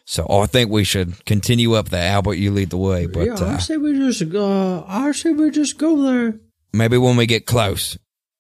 So 0.06 0.28
I 0.30 0.46
think 0.48 0.70
we 0.70 0.84
should 0.84 1.26
continue 1.26 1.74
up 1.76 1.90
there. 1.90 2.12
Albert, 2.12 2.36
you 2.36 2.52
lead 2.52 2.72
the 2.72 2.78
way, 2.78 3.06
but 3.06 3.26
yeah, 3.26 3.34
I 3.36 3.54
uh, 3.54 3.58
say 3.58 3.78
we 3.78 3.94
just 3.94 4.22
uh, 4.36 4.84
I 4.86 5.12
say 5.14 5.32
we 5.32 5.50
just 5.50 5.78
go 5.78 6.02
there. 6.02 6.40
maybe 6.74 6.98
when 6.98 7.16
we 7.16 7.26
get 7.26 7.46
close, 7.46 7.98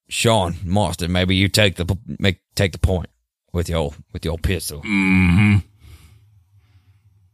Sean 0.09 0.55
Marston, 0.65 1.11
maybe 1.11 1.35
you 1.35 1.47
take 1.47 1.75
the 1.77 1.97
make 2.19 2.41
take 2.55 2.73
the 2.73 2.79
point 2.79 3.09
with 3.53 3.69
your 3.69 3.93
with 4.11 4.25
your 4.25 4.37
pistol. 4.37 4.81
Mm-hmm. 4.81 5.57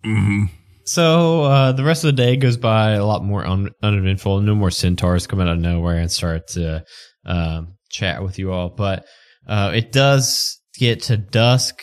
Mm-hmm. 0.05 0.43
So 0.85 1.43
uh, 1.43 1.71
the 1.71 1.83
rest 1.83 2.03
of 2.03 2.09
the 2.15 2.21
day 2.21 2.35
goes 2.35 2.57
by 2.57 2.91
a 2.91 3.05
lot 3.05 3.23
more 3.23 3.45
un- 3.45 3.71
uneventful. 3.83 4.41
No 4.41 4.55
more 4.55 4.71
centaurs 4.71 5.27
come 5.27 5.39
out 5.39 5.47
of 5.47 5.59
nowhere 5.59 5.97
and 5.97 6.11
start 6.11 6.47
to 6.49 6.83
um, 7.25 7.75
chat 7.89 8.23
with 8.23 8.39
you 8.39 8.51
all. 8.51 8.69
But 8.69 9.05
uh, 9.49 9.71
it 9.73 9.91
does 9.91 10.61
get 10.77 11.01
to 11.03 11.17
dusk. 11.17 11.81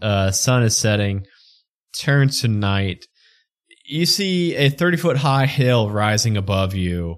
Uh, 0.00 0.30
sun 0.30 0.62
is 0.62 0.76
setting. 0.76 1.26
Turns 1.92 2.40
to 2.40 2.48
night. 2.48 3.04
You 3.84 4.06
see 4.06 4.54
a 4.54 4.70
thirty 4.70 4.96
foot 4.96 5.18
high 5.18 5.46
hill 5.46 5.90
rising 5.90 6.36
above 6.36 6.74
you, 6.74 7.16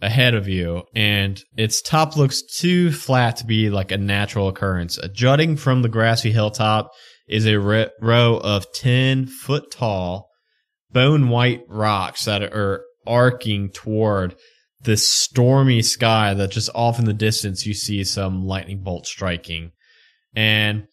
ahead 0.00 0.34
of 0.34 0.46
you, 0.46 0.84
and 0.94 1.42
its 1.56 1.82
top 1.82 2.16
looks 2.16 2.42
too 2.42 2.92
flat 2.92 3.38
to 3.38 3.46
be 3.46 3.70
like 3.70 3.90
a 3.90 3.98
natural 3.98 4.48
occurrence. 4.48 4.98
A 4.98 5.08
Jutting 5.08 5.56
from 5.56 5.82
the 5.82 5.88
grassy 5.88 6.30
hilltop 6.30 6.90
is 7.26 7.46
a 7.46 7.58
row 7.58 8.36
of 8.36 8.66
10 8.74 9.26
foot 9.26 9.70
tall 9.70 10.28
bone 10.92 11.28
white 11.30 11.62
rocks 11.68 12.26
that 12.26 12.42
are 12.42 12.84
arcing 13.06 13.70
toward 13.70 14.36
this 14.84 15.08
stormy 15.08 15.82
sky 15.82 16.34
that 16.34 16.50
just 16.50 16.70
off 16.74 16.98
in 16.98 17.04
the 17.04 17.12
distance 17.12 17.66
you 17.66 17.74
see 17.74 18.04
some 18.04 18.46
lightning 18.46 18.82
bolt 18.82 19.06
striking 19.06 19.72
and 20.34 20.86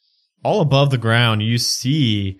all 0.43 0.61
above 0.61 0.89
the 0.89 0.97
ground 0.97 1.41
you 1.41 1.57
see 1.57 2.39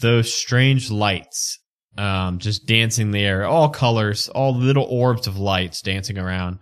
those 0.00 0.32
strange 0.32 0.90
lights 0.90 1.58
um, 1.96 2.38
just 2.38 2.66
dancing 2.66 3.10
there 3.10 3.44
all 3.44 3.68
colors 3.68 4.28
all 4.28 4.54
little 4.54 4.84
orbs 4.84 5.26
of 5.26 5.38
lights 5.38 5.82
dancing 5.82 6.18
around 6.18 6.58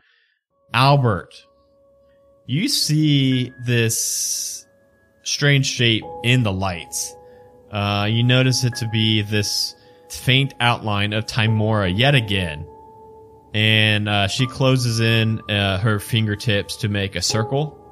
albert 0.73 1.35
you 2.47 2.69
see 2.69 3.53
this 3.65 4.67
strange 5.25 5.67
shape 5.67 6.05
in 6.23 6.43
the 6.43 6.53
lights. 6.53 7.15
Uh, 7.71 8.07
you 8.09 8.23
notice 8.23 8.65
it 8.65 8.77
to 8.77 8.89
be 8.89 9.23
this 9.23 9.75
faint 10.09 10.55
outline 10.61 11.13
of 11.13 11.27
Tymora 11.27 11.97
yet 11.97 12.15
again. 12.15 12.67
And 13.57 14.07
uh, 14.07 14.29
she 14.29 14.47
closes 14.47 15.01
in 15.01 15.41
uh, 15.51 15.79
her 15.79 15.99
fingertips 15.99 16.77
to 16.77 16.91
make 16.91 17.17
a 17.17 17.23
circle. 17.23 17.83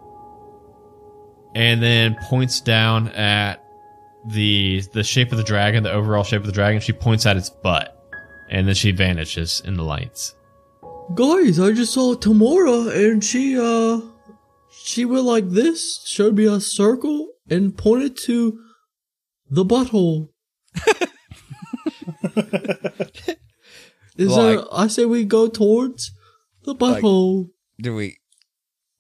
And 1.55 1.83
then 1.83 2.17
points 2.29 2.61
down 2.61 3.09
at 3.09 3.65
the 4.27 4.83
the 4.93 5.03
shape 5.03 5.33
of 5.33 5.39
the 5.39 5.45
dragon, 5.45 5.83
the 5.83 5.91
overall 5.91 6.23
shape 6.23 6.41
of 6.41 6.47
the 6.47 6.53
dragon. 6.53 6.83
She 6.83 6.93
points 6.93 7.25
at 7.25 7.39
its 7.39 7.49
butt. 7.49 7.99
And 8.51 8.69
then 8.69 8.75
she 8.75 8.91
vanishes 8.91 9.63
in 9.65 9.79
the 9.79 9.85
lights. 9.85 10.35
Guys, 11.15 11.59
I 11.59 11.73
just 11.73 11.95
saw 11.95 12.15
Tymora 12.15 13.11
and 13.11 13.25
she 13.25 13.59
uh 13.59 14.03
she 14.71 15.07
went 15.07 15.25
like 15.25 15.49
this, 15.49 16.05
showed 16.05 16.37
me 16.37 16.45
a 16.45 16.61
circle 16.61 17.29
and 17.49 17.75
pointed 17.75 18.19
to 18.25 18.61
the 19.49 19.65
butthole. 19.65 20.29
Is 24.17 24.29
Like- 24.31 24.59
there 24.59 24.67
I 24.73 24.87
say 24.87 25.05
we 25.05 25.25
go 25.25 25.49
towards 25.49 26.13
the 26.65 26.75
butthole. 26.75 27.51
Do 27.81 27.95
we 27.95 28.19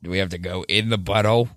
do 0.03 0.11
we 0.11 0.18
have 0.18 0.31
to 0.31 0.38
go 0.38 0.64
in 0.68 0.88
the 0.90 0.98
butthole? 0.98 1.48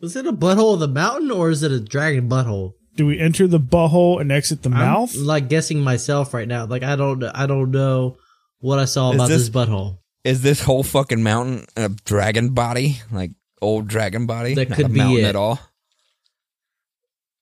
is 0.00 0.14
it 0.14 0.26
a 0.26 0.32
butthole 0.32 0.74
of 0.74 0.80
the 0.80 0.86
mountain 0.88 1.30
or 1.30 1.50
is 1.50 1.62
it 1.64 1.72
a 1.72 1.80
dragon 1.80 2.28
butthole? 2.28 2.74
Do 2.96 3.06
we 3.06 3.18
enter 3.18 3.46
the 3.48 3.58
butthole 3.60 4.20
and 4.20 4.30
exit 4.30 4.62
the 4.62 4.70
mouth? 4.70 5.14
I'm 5.14 5.24
like 5.24 5.48
guessing 5.48 5.80
myself 5.82 6.34
right 6.34 6.46
now. 6.46 6.66
Like 6.66 6.82
I 6.82 6.96
don't 6.96 7.22
I 7.24 7.46
don't 7.46 7.70
know 7.70 8.16
what 8.60 8.78
I 8.78 8.84
saw 8.84 9.10
Is 9.10 9.14
about 9.16 9.28
this- 9.28 9.48
this 9.48 9.50
butthole. 9.50 9.98
Is 10.24 10.42
this 10.42 10.60
whole 10.62 10.82
fucking 10.82 11.22
mountain 11.22 11.64
a 11.76 11.88
dragon 11.88 12.50
body? 12.50 13.00
Like 13.10 13.30
old 13.62 13.88
dragon 13.88 14.26
body? 14.26 14.54
That 14.54 14.68
Not 14.68 14.76
could 14.76 14.86
a 14.86 14.88
be 14.90 14.98
mountain 14.98 15.24
it. 15.24 15.28
at 15.28 15.36
all. 15.36 15.58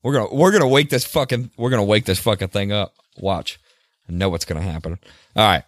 We're 0.03 0.13
gonna 0.13 0.35
we're 0.35 0.53
gonna 0.53 0.69
wake 0.69 0.91
this 0.91 1.05
fucking 1.05 1.51
we're 1.57 1.71
gonna 1.71 1.85
wake 1.85 2.05
this 2.05 2.19
fucking 2.21 2.49
thing 2.49 2.71
up. 2.73 2.95
Watch. 3.19 3.59
I 4.09 4.13
know 4.13 4.29
what's 4.29 4.45
gonna 4.45 4.63
happen. 4.63 4.99
All 5.35 5.47
right. 5.47 5.65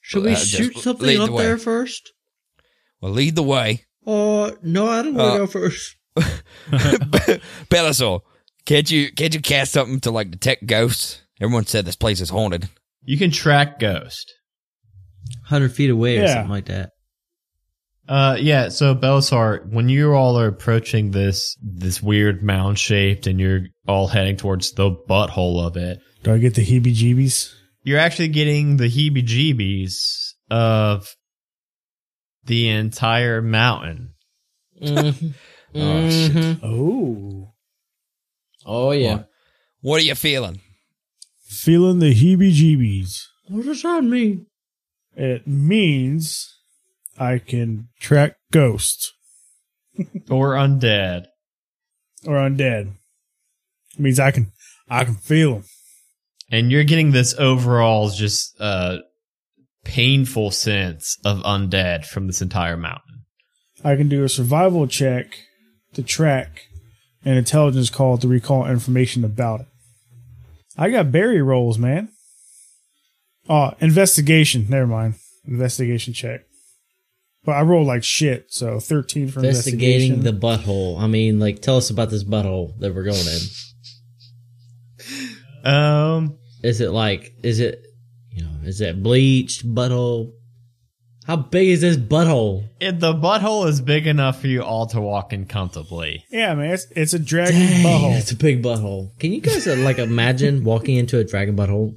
Should 0.00 0.24
we 0.24 0.32
Uh, 0.32 0.36
shoot 0.36 0.76
something 0.78 1.20
up 1.20 1.30
way. 1.30 1.44
there 1.44 1.58
first? 1.58 2.12
Well, 3.00 3.12
lead 3.12 3.36
the 3.36 3.42
way. 3.42 3.84
Uh 4.06 4.52
no, 4.62 4.88
I 4.88 5.02
don't 5.02 5.14
want 5.14 5.16
to 5.16 5.34
Uh, 5.34 5.38
go 5.38 5.46
first. 5.46 5.96
Belisar, 7.70 8.20
can't 8.66 8.90
you 8.90 9.12
can't 9.12 9.34
you 9.34 9.40
cast 9.40 9.72
something 9.72 10.00
to 10.00 10.10
like 10.10 10.30
detect 10.30 10.66
ghosts? 10.66 11.22
Everyone 11.40 11.66
said 11.66 11.84
this 11.84 11.96
place 11.96 12.20
is 12.20 12.30
haunted. 12.30 12.68
You 13.04 13.18
can 13.18 13.30
track 13.30 13.78
Ghost. 13.80 14.32
Hundred 15.44 15.72
feet 15.72 15.90
away 15.90 16.18
or 16.18 16.28
something 16.28 16.50
like 16.50 16.66
that. 16.66 16.90
Uh, 18.08 18.36
yeah. 18.38 18.68
So 18.68 18.94
Belisar, 18.94 19.68
when 19.72 19.88
you 19.88 20.12
all 20.14 20.38
are 20.38 20.46
approaching 20.46 21.10
this 21.10 21.56
this 21.62 22.02
weird 22.02 22.42
mound 22.42 22.78
shaped, 22.78 23.26
and 23.26 23.40
you're 23.40 23.62
all 23.88 24.06
heading 24.08 24.36
towards 24.36 24.72
the 24.72 24.90
butthole 25.08 25.64
of 25.66 25.76
it, 25.76 25.98
Do 26.22 26.32
I 26.34 26.38
get 26.38 26.54
the 26.54 26.64
heebie-jeebies? 26.64 27.54
you're 27.84 27.98
actually 27.98 28.28
getting 28.28 28.76
the 28.76 28.88
heebie-jeebies 28.88 30.34
of 30.50 31.16
the 32.44 32.68
entire 32.68 33.42
mountain. 33.42 34.14
Mhm. 34.80 35.34
Oh, 35.74 36.10
shit. 36.10 36.32
Mhm. 36.32 36.60
Oh, 36.62 37.54
Oh 38.66 38.90
yeah. 38.92 39.22
What 39.80 40.00
are 40.00 40.04
you 40.04 40.14
feeling? 40.14 40.60
feeling 41.46 41.98
the 41.98 42.14
heebie-jeebies. 42.14 43.22
What 43.48 43.64
does 43.64 43.82
that 43.82 44.04
mean? 44.04 44.46
It 45.16 45.46
means 45.46 46.58
I 47.18 47.38
can 47.38 47.88
track 48.00 48.36
ghosts 48.52 49.12
Or 50.30 50.50
undead. 50.54 51.26
or 52.26 52.34
undead. 52.34 52.92
It 53.94 53.98
means 54.00 54.20
I 54.20 54.30
can 54.30 54.52
I 54.90 55.04
can 55.04 55.14
feel 55.14 55.54
them. 55.54 55.64
And 56.52 56.70
you're 56.70 56.84
getting 56.84 57.10
this 57.10 57.34
overall 57.38 58.10
just 58.10 58.54
uh 58.60 58.98
painful 59.84 60.52
sense 60.52 61.18
of 61.24 61.38
undead 61.38 62.06
from 62.06 62.28
this 62.28 62.40
entire 62.40 62.76
mountain. 62.76 63.24
I 63.82 63.96
can 63.96 64.08
do 64.08 64.22
a 64.22 64.28
survival 64.28 64.86
check 64.86 65.40
to 65.94 66.02
track 66.04 66.68
an 67.24 67.36
intelligence 67.36 67.90
call 67.90 68.16
to 68.18 68.28
recall 68.28 68.66
information 68.66 69.24
about 69.24 69.60
it. 69.62 69.66
I 70.76 70.90
got 70.90 71.10
berry 71.10 71.42
rolls, 71.42 71.78
man. 71.78 72.10
Oh, 73.48 73.72
investigation. 73.80 74.66
Never 74.68 74.86
mind. 74.86 75.14
Investigation 75.46 76.14
check. 76.14 76.42
But 77.44 77.52
I 77.56 77.62
rolled 77.62 77.88
like 77.88 78.04
shit, 78.04 78.52
so 78.52 78.78
13 78.78 79.28
for 79.28 79.40
Investigating 79.40 80.12
investigation. 80.12 80.20
the 80.22 80.32
butthole. 80.32 81.00
I 81.00 81.08
mean, 81.08 81.40
like, 81.40 81.60
tell 81.60 81.76
us 81.76 81.90
about 81.90 82.08
this 82.10 82.22
butthole 82.22 82.78
that 82.78 82.94
we're 82.94 83.02
going 83.02 83.18
in. 83.18 83.40
Um, 85.68 86.38
Is 86.62 86.80
it 86.80 86.90
like, 86.90 87.32
is 87.42 87.60
it, 87.60 87.84
you 88.30 88.42
know, 88.44 88.50
is 88.64 88.80
it 88.80 89.02
bleached 89.02 89.66
butthole? 89.66 90.32
How 91.26 91.36
big 91.36 91.68
is 91.68 91.80
this 91.82 91.96
butthole? 91.96 92.68
it, 92.80 92.98
the 92.98 93.12
butthole 93.14 93.68
is 93.68 93.80
big 93.80 94.06
enough 94.08 94.40
for 94.40 94.48
you 94.48 94.62
all 94.62 94.86
to 94.88 95.00
walk 95.00 95.32
in 95.32 95.46
comfortably. 95.46 96.24
yeah, 96.30 96.54
man. 96.54 96.72
It's, 96.72 96.86
it's 96.96 97.14
a 97.14 97.18
dragon 97.18 97.60
Dang, 97.60 97.84
butthole. 97.84 98.18
it's 98.18 98.32
a 98.32 98.36
big 98.36 98.62
butthole. 98.62 99.16
Can 99.20 99.32
you 99.32 99.40
guys 99.40 99.66
uh, 99.66 99.76
like 99.76 99.98
imagine 99.98 100.64
walking 100.64 100.96
into 100.96 101.18
a 101.18 101.24
dragon 101.24 101.56
butthole? 101.56 101.96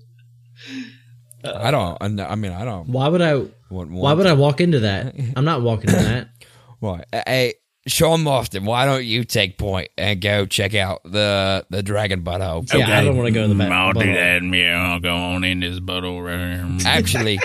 I 1.43 1.69
don't. 1.71 1.97
I 2.01 2.36
mean, 2.36 2.51
I 2.51 2.65
don't. 2.65 2.88
Why 2.89 3.08
would 3.08 3.21
I? 3.21 3.36
Why 3.69 4.13
would 4.13 4.25
I 4.28 4.34
walk 4.34 4.62
into 4.62 4.80
that? 4.82 5.15
I'm 5.36 5.45
not 5.45 5.62
walking 5.62 5.89
in 5.91 5.95
that. 6.04 6.30
Why? 6.80 7.04
Hey, 7.12 7.54
Sean 7.88 8.24
Marston, 8.24 8.65
why 8.65 8.86
don't 8.86 9.06
you 9.06 9.24
take 9.24 9.60
point 9.60 9.89
and 9.98 10.19
go 10.19 10.45
check 10.48 10.74
out 10.74 11.02
the 11.04 11.65
the 11.69 11.84
dragon 11.84 12.24
butthole? 12.24 12.71
Yeah, 12.74 12.98
I 12.98 13.04
don't 13.04 13.15
want 13.15 13.28
to 13.28 13.32
go 13.34 13.43
to 13.43 13.48
the 13.48 13.56
back. 13.56 13.69
Mm, 13.69 13.74
I'll 13.74 13.93
do 13.93 14.13
that. 14.13 14.41
Yeah, 14.58 14.91
I'll 14.91 15.00
go 15.00 15.15
on 15.15 15.43
in 15.43 15.60
this 15.60 15.80
butthole 15.80 16.24
right 16.26 16.80
here. 16.80 16.80
Actually, 16.88 17.39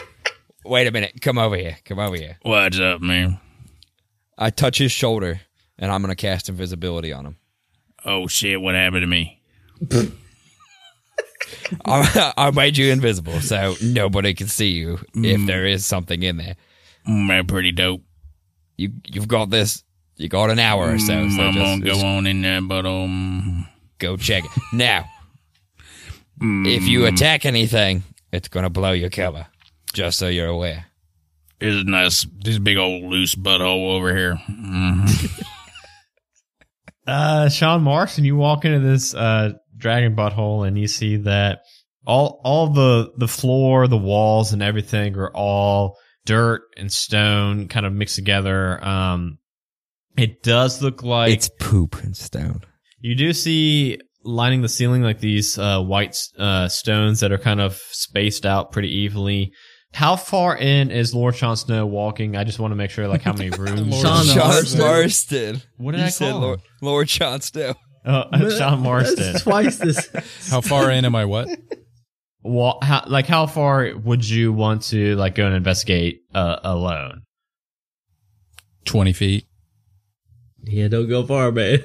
wait 0.64 0.86
a 0.86 0.90
minute. 0.90 1.20
Come 1.20 1.36
over 1.36 1.56
here. 1.56 1.76
Come 1.84 1.98
over 1.98 2.16
here. 2.16 2.38
What's 2.42 2.80
up, 2.80 3.02
man? 3.02 3.38
I 4.38 4.48
touch 4.48 4.78
his 4.78 4.92
shoulder, 4.92 5.42
and 5.78 5.92
I'm 5.92 6.00
gonna 6.00 6.16
cast 6.16 6.48
invisibility 6.48 7.12
on 7.12 7.26
him. 7.26 7.36
Oh 8.06 8.26
shit! 8.26 8.60
What 8.62 8.74
happened 8.74 9.02
to 9.02 9.06
me? 9.06 9.42
I, 11.84 12.32
I 12.36 12.50
made 12.50 12.78
you 12.78 12.90
invisible, 12.92 13.40
so 13.40 13.74
nobody 13.82 14.34
can 14.34 14.48
see 14.48 14.70
you 14.70 14.98
if 15.14 15.46
there 15.46 15.66
is 15.66 15.84
something 15.84 16.22
in 16.22 16.38
there. 16.38 16.56
Mm, 17.06 17.28
that 17.28 17.46
pretty 17.46 17.72
dope. 17.72 18.02
You 18.78 18.92
you've 19.06 19.28
got 19.28 19.50
this. 19.50 19.84
You 20.20 20.28
got 20.28 20.50
an 20.50 20.58
hour 20.58 20.92
or 20.92 20.98
so. 20.98 21.14
Mm, 21.14 21.34
so 21.34 21.42
I'm 21.42 21.54
just, 21.54 21.64
gonna 21.64 21.84
just 21.86 22.02
go 22.02 22.06
on 22.06 22.26
in 22.26 22.42
there, 22.42 22.60
but 22.60 22.84
um, 22.84 23.66
go 23.98 24.18
check 24.18 24.44
it 24.44 24.50
now. 24.70 25.06
if 26.42 26.86
you 26.86 27.06
attack 27.06 27.46
anything, 27.46 28.02
it's 28.30 28.48
gonna 28.48 28.68
blow 28.68 28.92
your 28.92 29.08
cover. 29.08 29.46
Just 29.94 30.18
so 30.18 30.28
you're 30.28 30.48
aware. 30.48 30.84
this 31.58 31.74
is 31.74 31.84
nice. 31.86 32.26
This 32.44 32.58
big 32.58 32.76
old 32.76 33.04
loose 33.04 33.34
butthole 33.34 33.96
over 33.96 34.14
here. 34.14 34.38
Mhm. 34.50 35.42
Uh, 37.06 37.48
Sean 37.48 37.82
Marston, 37.82 38.24
you 38.24 38.36
walk 38.36 38.64
into 38.64 38.78
this 38.78 39.14
uh 39.14 39.54
dragon 39.76 40.14
butthole 40.14 40.68
and 40.68 40.78
you 40.78 40.86
see 40.86 41.16
that 41.16 41.60
all 42.06 42.40
all 42.44 42.68
the 42.68 43.10
the 43.16 43.26
floor, 43.26 43.88
the 43.88 43.96
walls, 43.96 44.52
and 44.52 44.62
everything 44.62 45.16
are 45.16 45.34
all 45.34 45.96
dirt 46.24 46.62
and 46.76 46.92
stone, 46.92 47.66
kind 47.66 47.84
of 47.84 47.92
mixed 47.92 48.14
together. 48.14 48.86
Um, 48.86 49.38
it 50.20 50.42
does 50.42 50.82
look 50.82 51.02
like 51.02 51.32
it's 51.32 51.48
poop 51.60 52.02
and 52.02 52.16
stone. 52.16 52.60
you 53.00 53.14
do 53.14 53.32
see 53.32 53.98
lining 54.22 54.60
the 54.62 54.68
ceiling 54.68 55.02
like 55.02 55.20
these 55.20 55.58
uh, 55.58 55.80
white 55.82 56.16
uh, 56.38 56.68
stones 56.68 57.20
that 57.20 57.32
are 57.32 57.38
kind 57.38 57.60
of 57.60 57.76
spaced 57.90 58.44
out 58.44 58.70
pretty 58.72 58.88
evenly. 58.94 59.52
How 59.92 60.14
far 60.14 60.56
in 60.56 60.90
is 60.90 61.14
Lord 61.14 61.34
Sean 61.34 61.56
Snow 61.56 61.84
walking? 61.86 62.36
I 62.36 62.44
just 62.44 62.60
want 62.60 62.70
to 62.70 62.76
make 62.76 62.90
sure, 62.90 63.08
like, 63.08 63.22
how 63.22 63.32
many 63.32 63.50
rooms. 63.58 64.00
Sean 64.00 64.24
Sean 64.24 64.36
Marston. 64.38 64.78
Marston. 64.80 65.62
What 65.78 65.92
did 65.92 66.00
You 66.00 66.06
I 66.06 66.10
said 66.10 66.30
call? 66.32 66.40
Lord, 66.40 66.60
Lord 66.80 67.10
Sean 67.10 67.40
Snow. 67.40 67.74
Uh, 68.04 68.50
Sean 68.56 68.80
Marston. 68.80 69.40
Twice 69.40 69.78
this. 69.78 70.08
How 70.48 70.60
far 70.60 70.90
in 70.90 71.04
am 71.04 71.14
I? 71.16 71.24
What? 71.24 71.48
Well, 72.42 72.78
how, 72.82 73.02
like, 73.08 73.26
how 73.26 73.46
far 73.46 73.90
would 73.96 74.26
you 74.28 74.52
want 74.52 74.82
to 74.84 75.16
like 75.16 75.34
go 75.34 75.44
and 75.46 75.54
investigate 75.56 76.20
uh, 76.34 76.56
alone? 76.62 77.22
Twenty 78.84 79.12
feet. 79.12 79.44
Yeah, 80.70 80.88
don't 80.88 81.08
go 81.08 81.24
far, 81.24 81.52
man. 81.52 81.82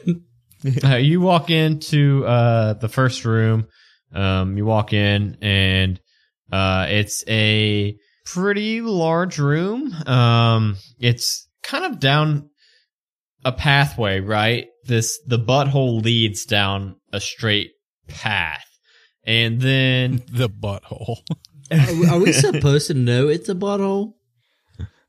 uh, 0.83 0.95
you 0.95 1.21
walk 1.21 1.49
into 1.49 2.25
uh, 2.25 2.73
the 2.73 2.89
first 2.89 3.25
room. 3.25 3.67
Um, 4.13 4.57
you 4.57 4.65
walk 4.65 4.93
in, 4.93 5.37
and 5.41 5.99
uh, 6.51 6.87
it's 6.89 7.23
a 7.27 7.97
pretty 8.25 8.81
large 8.81 9.39
room. 9.39 9.93
Um, 10.07 10.77
it's 10.99 11.47
kind 11.63 11.85
of 11.85 11.99
down 11.99 12.49
a 13.43 13.51
pathway, 13.51 14.19
right? 14.19 14.67
This 14.85 15.19
the 15.25 15.39
butthole 15.39 16.03
leads 16.03 16.45
down 16.45 16.95
a 17.11 17.19
straight 17.19 17.71
path, 18.07 18.65
and 19.23 19.59
then 19.59 20.23
The 20.31 20.49
butthole. 20.49 21.17
Are 21.71 21.93
we, 21.93 22.07
are 22.07 22.19
we 22.19 22.31
supposed 22.31 22.87
to 22.87 22.93
know 22.93 23.27
it's 23.27 23.49
a 23.49 23.55
butthole? 23.55 24.13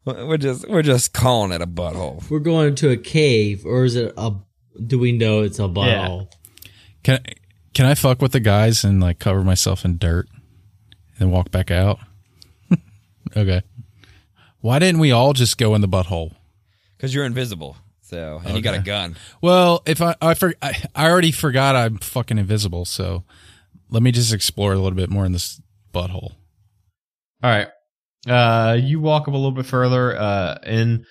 We're 0.06 0.36
just 0.36 0.68
we're 0.68 0.82
just 0.82 1.12
calling 1.12 1.50
it 1.50 1.60
a 1.60 1.66
butthole. 1.66 2.28
We're 2.30 2.38
going 2.38 2.68
into 2.68 2.90
a 2.90 2.96
cave, 2.96 3.66
or 3.66 3.84
is 3.84 3.96
it 3.96 4.14
a? 4.16 4.34
Do 4.86 5.00
we 5.00 5.10
know 5.10 5.42
it's 5.42 5.58
a 5.58 5.62
butthole? 5.62 6.30
Can 7.02 7.20
can 7.74 7.86
I 7.86 7.94
fuck 7.94 8.22
with 8.22 8.30
the 8.30 8.40
guys 8.40 8.84
and 8.84 9.00
like 9.00 9.18
cover 9.18 9.42
myself 9.42 9.84
in 9.84 9.98
dirt 9.98 10.28
and 11.18 11.32
walk 11.32 11.50
back 11.50 11.72
out? 11.72 11.98
okay. 13.36 13.62
Why 14.60 14.78
didn't 14.78 15.00
we 15.00 15.10
all 15.10 15.32
just 15.32 15.58
go 15.58 15.74
in 15.74 15.80
the 15.80 15.88
butthole? 15.88 16.34
Because 16.96 17.12
you're 17.12 17.24
invisible. 17.24 17.76
So 18.00 18.40
and 18.44 18.56
you 18.56 18.62
got 18.62 18.76
a 18.76 18.82
gun. 18.82 19.16
Well, 19.42 19.82
if 19.86 20.00
I 20.00 20.14
I, 20.22 20.34
for, 20.34 20.54
I 20.62 20.84
I 20.94 21.10
already 21.10 21.32
forgot 21.32 21.74
I'm 21.74 21.98
fucking 21.98 22.38
invisible, 22.38 22.84
so 22.84 23.24
let 23.90 24.04
me 24.04 24.12
just 24.12 24.32
explore 24.32 24.72
a 24.72 24.76
little 24.76 24.96
bit 24.96 25.10
more 25.10 25.26
in 25.26 25.32
this 25.32 25.60
butthole. 25.92 26.32
All 27.42 27.50
right. 27.50 27.68
Uh, 28.26 28.76
you 28.80 29.00
walk 29.00 29.28
up 29.28 29.34
a 29.34 29.36
little 29.36 29.52
bit 29.52 29.66
further. 29.66 30.16
Uh, 30.18 30.58
in 30.64 31.04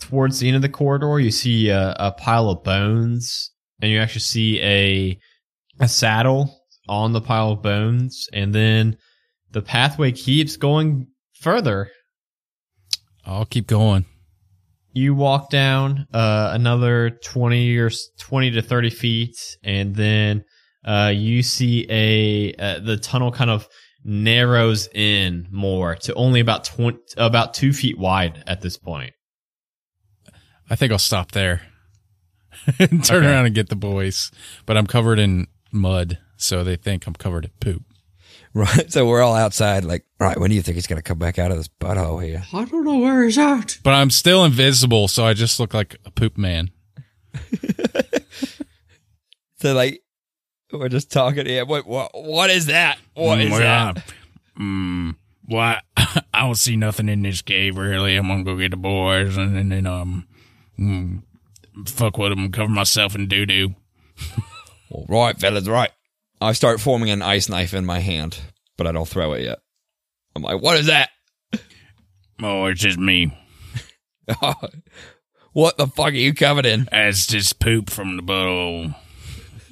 towards 0.00 0.38
the 0.38 0.48
end 0.48 0.56
of 0.56 0.62
the 0.62 0.68
corridor, 0.68 1.20
you 1.20 1.30
see 1.30 1.68
a, 1.68 1.94
a 1.98 2.12
pile 2.12 2.48
of 2.50 2.62
bones, 2.64 3.50
and 3.80 3.90
you 3.90 3.98
actually 3.98 4.20
see 4.20 4.60
a 4.62 5.18
a 5.80 5.88
saddle 5.88 6.62
on 6.88 7.12
the 7.12 7.20
pile 7.20 7.52
of 7.52 7.62
bones, 7.62 8.28
and 8.32 8.54
then 8.54 8.96
the 9.50 9.62
pathway 9.62 10.12
keeps 10.12 10.56
going 10.56 11.06
further. 11.40 11.90
I'll 13.24 13.46
keep 13.46 13.66
going. 13.66 14.06
You 14.92 15.14
walk 15.14 15.50
down 15.50 16.06
uh, 16.12 16.50
another 16.52 17.10
twenty 17.10 17.76
or 17.78 17.90
twenty 18.18 18.50
to 18.52 18.62
thirty 18.62 18.90
feet, 18.90 19.36
and 19.62 19.94
then 19.94 20.44
uh, 20.84 21.12
you 21.14 21.42
see 21.42 21.86
a 21.88 22.54
uh, 22.54 22.80
the 22.80 22.96
tunnel 22.96 23.30
kind 23.30 23.50
of 23.50 23.68
narrows 24.04 24.88
in 24.94 25.46
more 25.50 25.94
to 25.96 26.14
only 26.14 26.40
about 26.40 26.64
twenty 26.64 26.98
about 27.16 27.54
two 27.54 27.72
feet 27.72 27.98
wide 27.98 28.42
at 28.46 28.60
this 28.62 28.76
point. 28.76 29.12
I 30.68 30.76
think 30.76 30.92
I'll 30.92 30.98
stop 30.98 31.32
there. 31.32 31.62
and 32.78 33.04
Turn 33.04 33.18
Okay. 33.24 33.26
around 33.32 33.46
and 33.46 33.54
get 33.54 33.68
the 33.68 33.76
boys, 33.76 34.30
but 34.66 34.76
I'm 34.76 34.86
covered 34.86 35.18
in 35.18 35.46
mud, 35.72 36.18
so 36.36 36.62
they 36.64 36.76
think 36.76 37.06
I'm 37.06 37.14
covered 37.14 37.44
in 37.46 37.50
poop. 37.60 37.82
Right. 38.52 38.90
So 38.92 39.06
we're 39.06 39.22
all 39.22 39.34
outside, 39.36 39.84
like, 39.84 40.04
right, 40.18 40.36
when 40.38 40.50
do 40.50 40.56
you 40.56 40.62
think 40.62 40.74
he's 40.74 40.86
gonna 40.88 41.02
come 41.02 41.18
back 41.18 41.38
out 41.38 41.50
of 41.52 41.56
this 41.56 41.68
butthole 41.68 42.24
here? 42.24 42.42
I 42.52 42.64
don't 42.64 42.84
know 42.84 42.98
where 42.98 43.22
he's 43.24 43.38
at. 43.38 43.78
But 43.84 43.94
I'm 43.94 44.10
still 44.10 44.44
invisible, 44.44 45.06
so 45.08 45.24
I 45.24 45.34
just 45.34 45.60
look 45.60 45.72
like 45.74 45.96
a 46.04 46.10
poop 46.10 46.36
man. 46.36 46.70
So 49.56 49.74
like 49.74 50.00
we're 50.72 50.88
just 50.88 51.10
talking 51.10 51.46
yeah, 51.46 51.62
what 51.62 51.86
what 51.86 52.10
what 52.14 52.50
is 52.50 52.66
that? 52.66 52.98
What 53.14 53.38
Mm, 53.38 53.44
is 53.44 53.50
well, 53.50 53.60
that? 53.94 54.04
Mm, 54.58 55.16
well, 55.48 55.78
I, 55.96 56.22
I 56.34 56.40
don't 56.40 56.54
see 56.54 56.76
nothing 56.76 57.08
in 57.08 57.22
this 57.22 57.42
cave 57.42 57.76
really. 57.76 58.16
I'm 58.16 58.28
gonna 58.28 58.44
go 58.44 58.56
get 58.56 58.70
the 58.70 58.76
boys 58.76 59.36
and, 59.36 59.56
and 59.56 59.72
then 59.72 59.86
um, 59.86 60.26
mm, 60.78 61.22
fuck 61.88 62.18
with 62.18 62.30
them, 62.30 62.50
cover 62.52 62.70
myself 62.70 63.14
in 63.14 63.26
doo 63.28 63.46
doo. 63.46 63.74
Well, 64.92 65.06
right, 65.08 65.38
fellas, 65.38 65.68
right. 65.68 65.92
I 66.40 66.50
start 66.52 66.80
forming 66.80 67.10
an 67.10 67.22
ice 67.22 67.48
knife 67.48 67.74
in 67.74 67.86
my 67.86 68.00
hand, 68.00 68.40
but 68.76 68.88
I 68.88 68.92
don't 68.92 69.06
throw 69.08 69.34
it 69.34 69.42
yet. 69.44 69.60
I'm 70.34 70.42
like, 70.42 70.60
what 70.60 70.78
is 70.78 70.86
that? 70.86 71.10
Oh, 72.42 72.64
it's 72.66 72.80
just 72.80 72.98
me. 72.98 73.32
what 75.52 75.76
the 75.76 75.86
fuck 75.86 76.06
are 76.08 76.10
you 76.10 76.34
covered 76.34 76.66
in? 76.66 76.88
That's 76.90 77.26
just 77.26 77.60
poop 77.60 77.90
from 77.90 78.16
the 78.16 78.22
butthole. 78.22 78.94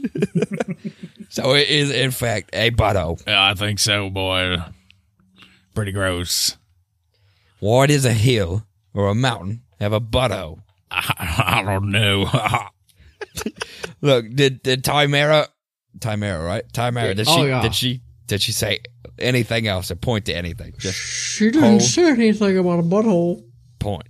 So 1.30 1.54
it 1.54 1.68
is 1.68 1.90
in 1.90 2.10
fact 2.10 2.50
a 2.54 2.70
butthole. 2.70 3.22
Yeah, 3.26 3.50
I 3.50 3.52
think 3.54 3.78
so, 3.78 4.08
boy. 4.08 4.56
Pretty 5.74 5.92
gross. 5.92 6.56
Why 7.60 7.86
does 7.86 8.06
a 8.06 8.12
hill 8.14 8.64
or 8.94 9.08
a 9.08 9.14
mountain 9.14 9.62
have 9.78 9.92
a 9.92 10.00
butthole? 10.00 10.60
I, 10.90 11.60
I 11.60 11.62
don't 11.62 11.90
know. 11.90 12.30
Look, 14.00 14.30
did 14.34 14.62
did 14.62 14.82
Tymora 14.84 15.48
Tymora, 15.98 16.44
right? 16.46 16.64
Tymora, 16.72 17.14
did 17.14 17.28
oh, 17.28 17.34
she 17.36 17.40
Oh, 17.40 17.44
yeah. 17.44 17.62
did 17.62 17.74
she 17.74 18.00
did 18.26 18.40
she 18.40 18.52
say 18.52 18.80
anything 19.18 19.66
else 19.66 19.90
or 19.90 19.96
point 19.96 20.24
to 20.26 20.34
anything. 20.34 20.74
Just 20.78 20.98
She 20.98 21.50
didn't 21.50 21.62
Hole. 21.70 21.80
say 21.80 22.10
anything 22.10 22.56
about 22.56 22.78
a 22.78 22.82
butthole. 22.82 23.44
point. 23.78 24.08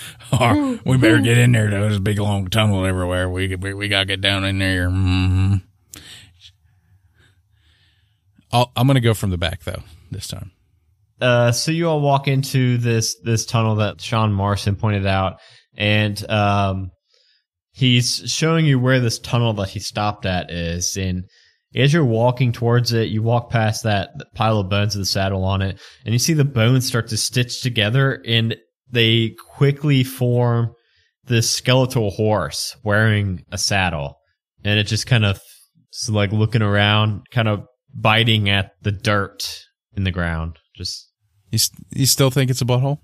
Oh, 0.32 0.78
we 0.84 0.96
better 0.98 1.20
get 1.20 1.38
in 1.38 1.52
there. 1.52 1.70
though. 1.70 1.80
There's 1.82 1.96
a 1.96 2.00
big 2.00 2.18
long 2.18 2.48
tunnel 2.48 2.84
everywhere. 2.84 3.28
We 3.30 3.54
we, 3.56 3.72
we 3.74 3.88
gotta 3.88 4.04
get 4.06 4.20
down 4.20 4.44
in 4.44 4.58
there. 4.58 4.90
hmm 4.90 5.56
I'll, 8.52 8.70
I'm 8.76 8.86
gonna 8.86 9.00
go 9.00 9.14
from 9.14 9.30
the 9.30 9.38
back 9.38 9.64
though 9.64 9.82
this 10.10 10.28
time. 10.28 10.52
Uh, 11.20 11.50
so 11.50 11.72
you 11.72 11.88
all 11.88 12.00
walk 12.00 12.28
into 12.28 12.76
this 12.78 13.16
this 13.22 13.46
tunnel 13.46 13.76
that 13.76 14.00
Sean 14.00 14.32
Morrison 14.32 14.76
pointed 14.76 15.06
out, 15.06 15.38
and 15.76 16.28
um, 16.30 16.90
he's 17.72 18.22
showing 18.26 18.66
you 18.66 18.78
where 18.78 19.00
this 19.00 19.18
tunnel 19.18 19.54
that 19.54 19.70
he 19.70 19.80
stopped 19.80 20.26
at 20.26 20.50
is. 20.50 20.96
And 20.96 21.24
as 21.74 21.92
you're 21.92 22.04
walking 22.04 22.52
towards 22.52 22.92
it, 22.92 23.08
you 23.08 23.22
walk 23.22 23.50
past 23.50 23.84
that 23.84 24.10
pile 24.34 24.58
of 24.58 24.68
bones 24.68 24.94
with 24.94 25.02
the 25.02 25.06
saddle 25.10 25.44
on 25.44 25.62
it, 25.62 25.80
and 26.04 26.12
you 26.12 26.18
see 26.18 26.34
the 26.34 26.44
bones 26.44 26.86
start 26.86 27.08
to 27.08 27.16
stitch 27.16 27.62
together, 27.62 28.22
and 28.26 28.56
they 28.90 29.34
quickly 29.56 30.04
form 30.04 30.72
this 31.26 31.50
skeletal 31.50 32.10
horse 32.10 32.76
wearing 32.84 33.44
a 33.50 33.58
saddle, 33.58 34.18
and 34.64 34.78
it 34.78 34.84
just 34.84 35.06
kind 35.06 35.24
of 35.24 35.40
is 35.92 36.08
like 36.10 36.32
looking 36.32 36.62
around, 36.62 37.22
kind 37.30 37.48
of 37.48 37.64
biting 37.94 38.48
at 38.48 38.72
the 38.82 38.92
dirt 38.92 39.64
in 39.96 40.04
the 40.04 40.12
ground, 40.12 40.58
just. 40.76 41.10
You, 41.50 41.56
s- 41.56 41.70
you 41.90 42.06
still 42.06 42.30
think 42.30 42.50
it's 42.50 42.60
a 42.60 42.64
butthole? 42.66 42.98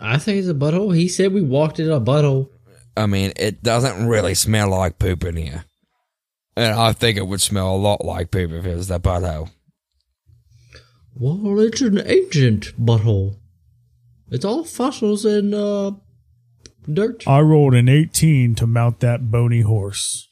I 0.00 0.18
think 0.18 0.38
it's 0.38 0.48
a 0.48 0.54
butthole. 0.54 0.94
He 0.94 1.08
said 1.08 1.32
we 1.32 1.42
walked 1.42 1.80
in 1.80 1.90
a 1.90 2.00
butthole. 2.00 2.48
I 2.96 3.06
mean, 3.06 3.32
it 3.36 3.62
doesn't 3.62 4.06
really 4.06 4.34
smell 4.34 4.68
like 4.70 4.98
poop 4.98 5.24
in 5.24 5.36
here. 5.36 5.64
And 6.56 6.74
I 6.74 6.92
think 6.92 7.16
it 7.16 7.26
would 7.26 7.40
smell 7.40 7.74
a 7.74 7.76
lot 7.76 8.04
like 8.04 8.30
poop 8.30 8.50
if 8.52 8.66
it 8.66 8.76
was 8.76 8.88
the 8.88 9.00
butthole. 9.00 9.50
Well, 11.14 11.58
it's 11.60 11.80
an 11.80 12.00
ancient 12.04 12.66
butthole. 12.78 13.37
It's 14.30 14.44
all 14.44 14.64
fossils 14.64 15.24
and 15.24 15.54
uh, 15.54 15.92
dirt. 16.90 17.26
I 17.26 17.40
rolled 17.40 17.74
an 17.74 17.88
18 17.88 18.54
to 18.56 18.66
mount 18.66 19.00
that 19.00 19.30
bony 19.30 19.62
horse. 19.62 20.26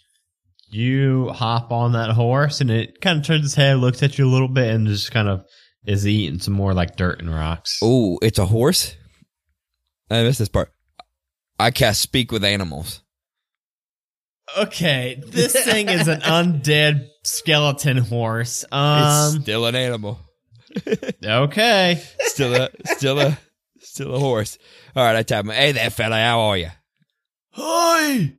you 0.68 1.28
hop 1.30 1.72
on 1.72 1.92
that 1.92 2.10
horse 2.10 2.60
and 2.60 2.70
it 2.70 3.00
kind 3.00 3.18
of 3.18 3.24
turns 3.24 3.46
its 3.46 3.54
head, 3.54 3.78
looks 3.78 4.02
at 4.02 4.18
you 4.18 4.26
a 4.26 4.30
little 4.32 4.48
bit, 4.48 4.74
and 4.74 4.86
just 4.86 5.10
kind 5.12 5.28
of 5.28 5.44
is 5.86 6.06
eating 6.06 6.38
some 6.40 6.54
more 6.54 6.74
like 6.74 6.96
dirt 6.96 7.20
and 7.20 7.32
rocks. 7.34 7.78
Oh, 7.82 8.18
it's 8.20 8.38
a 8.38 8.46
horse? 8.46 8.96
I 10.10 10.22
missed 10.24 10.38
this 10.40 10.48
part. 10.48 10.70
I 11.58 11.70
cast 11.70 12.02
speak 12.02 12.30
with 12.32 12.44
animals. 12.44 13.02
Okay, 14.58 15.20
this 15.26 15.52
thing 15.64 15.88
is 15.88 16.06
an 16.06 16.20
undead 16.20 17.06
skeleton 17.24 17.96
horse. 17.96 18.62
it's 18.64 18.72
Um, 18.72 19.42
still 19.42 19.64
an 19.66 19.74
animal. 19.74 20.20
okay. 21.24 22.02
Still 22.20 22.54
a 22.54 22.68
still 22.84 23.18
a 23.18 23.38
still 23.96 24.14
a 24.14 24.18
horse. 24.18 24.58
All 24.94 25.02
right, 25.04 25.16
I 25.16 25.22
tell 25.22 25.40
him, 25.40 25.48
hey 25.48 25.72
there, 25.72 25.88
fella, 25.90 26.16
how 26.16 26.40
are 26.40 26.56
you? 26.58 26.68
Hi. 27.52 28.34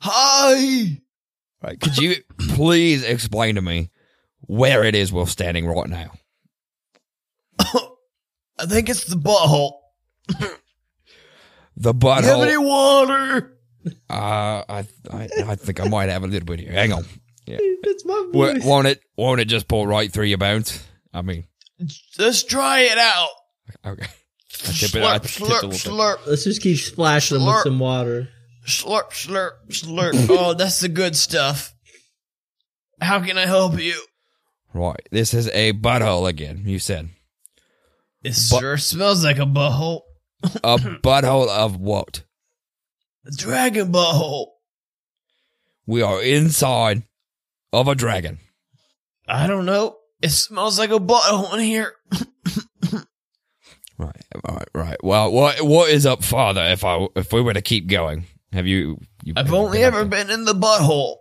Hi. 0.00 1.00
Right, 1.62 1.80
could 1.80 1.96
you 1.98 2.16
please 2.38 3.02
explain 3.02 3.56
to 3.56 3.62
me 3.62 3.90
where 4.42 4.84
it 4.84 4.94
is 4.94 5.12
we're 5.12 5.26
standing 5.26 5.66
right 5.66 5.88
now? 5.88 6.12
I 7.58 8.66
think 8.66 8.88
it's 8.88 9.04
the 9.06 9.16
butthole. 9.16 9.72
The 11.76 11.92
butthole. 11.92 12.22
You 12.22 12.28
have 12.28 12.40
any 12.48 12.56
water? 12.56 13.58
Uh, 14.08 14.62
I, 14.68 14.86
I 15.10 15.28
I 15.46 15.54
think 15.56 15.80
I 15.80 15.88
might 15.88 16.08
have 16.10 16.22
a 16.22 16.26
little 16.28 16.46
bit 16.46 16.60
here. 16.60 16.70
Hang 16.72 16.92
on. 16.92 17.04
That's 17.46 18.04
my 18.04 18.30
Wa- 18.32 18.52
voice. 18.52 18.64
Won't 18.64 18.86
it? 18.86 19.00
Won't 19.16 19.40
it 19.40 19.46
just 19.46 19.66
pull 19.66 19.86
right 19.86 20.10
through 20.12 20.26
your 20.26 20.38
bones? 20.38 20.86
I 21.12 21.22
mean, 21.22 21.46
Just 22.16 22.48
try 22.48 22.80
it 22.82 22.98
out. 22.98 23.28
okay. 23.84 24.06
I 24.62 24.72
tip 24.72 24.94
it. 24.94 25.02
I 25.02 25.18
tip 25.18 25.42
it 25.42 25.48
a 25.48 25.66
little 25.66 26.16
bit. 26.16 26.28
Let's 26.28 26.44
just 26.44 26.62
keep 26.62 26.78
splashing 26.78 27.38
them 27.38 27.46
with 27.46 27.54
Slurp. 27.56 27.62
some 27.64 27.78
water. 27.78 28.28
slurp, 28.66 29.10
slurp, 29.10 29.50
slurp. 29.68 30.26
oh, 30.30 30.54
that's 30.54 30.80
the 30.80 30.88
good 30.88 31.16
stuff. 31.16 31.74
How 33.00 33.20
can 33.20 33.36
I 33.36 33.46
help 33.46 33.78
you? 33.80 34.00
Right. 34.72 35.06
This 35.10 35.34
is 35.34 35.48
a 35.50 35.72
butthole 35.72 36.28
again. 36.28 36.62
You 36.66 36.78
said 36.78 37.10
It 38.22 38.34
Bu- 38.50 38.58
sure 38.60 38.76
smells 38.78 39.24
like 39.24 39.38
a 39.38 39.42
butthole. 39.46 40.00
a 40.42 40.48
butthole 40.78 41.48
of 41.48 41.76
what? 41.76 42.22
A 43.26 43.30
dragon 43.36 43.92
butthole. 43.92 44.48
We 45.86 46.00
are 46.02 46.22
inside 46.22 47.02
of 47.72 47.88
a 47.88 47.94
dragon. 47.94 48.38
I 49.28 49.46
don't 49.46 49.66
know. 49.66 49.96
It 50.22 50.30
smells 50.30 50.78
like 50.78 50.90
a 50.90 50.98
butthole 50.98 51.52
in 51.54 51.60
here. 51.60 51.92
Right. 53.98 54.16
Right. 54.48 54.68
Right. 54.74 55.04
Well, 55.04 55.30
what 55.32 55.62
what 55.62 55.90
is 55.90 56.04
up 56.06 56.24
farther? 56.24 56.64
If 56.64 56.84
I 56.84 57.06
if 57.16 57.32
we 57.32 57.40
were 57.40 57.54
to 57.54 57.62
keep 57.62 57.86
going, 57.86 58.24
have 58.52 58.66
you? 58.66 58.98
you 59.22 59.34
I've 59.36 59.52
only 59.52 59.84
ever 59.84 60.04
there? 60.04 60.24
been 60.24 60.30
in 60.30 60.44
the 60.44 60.54
butthole. 60.54 61.16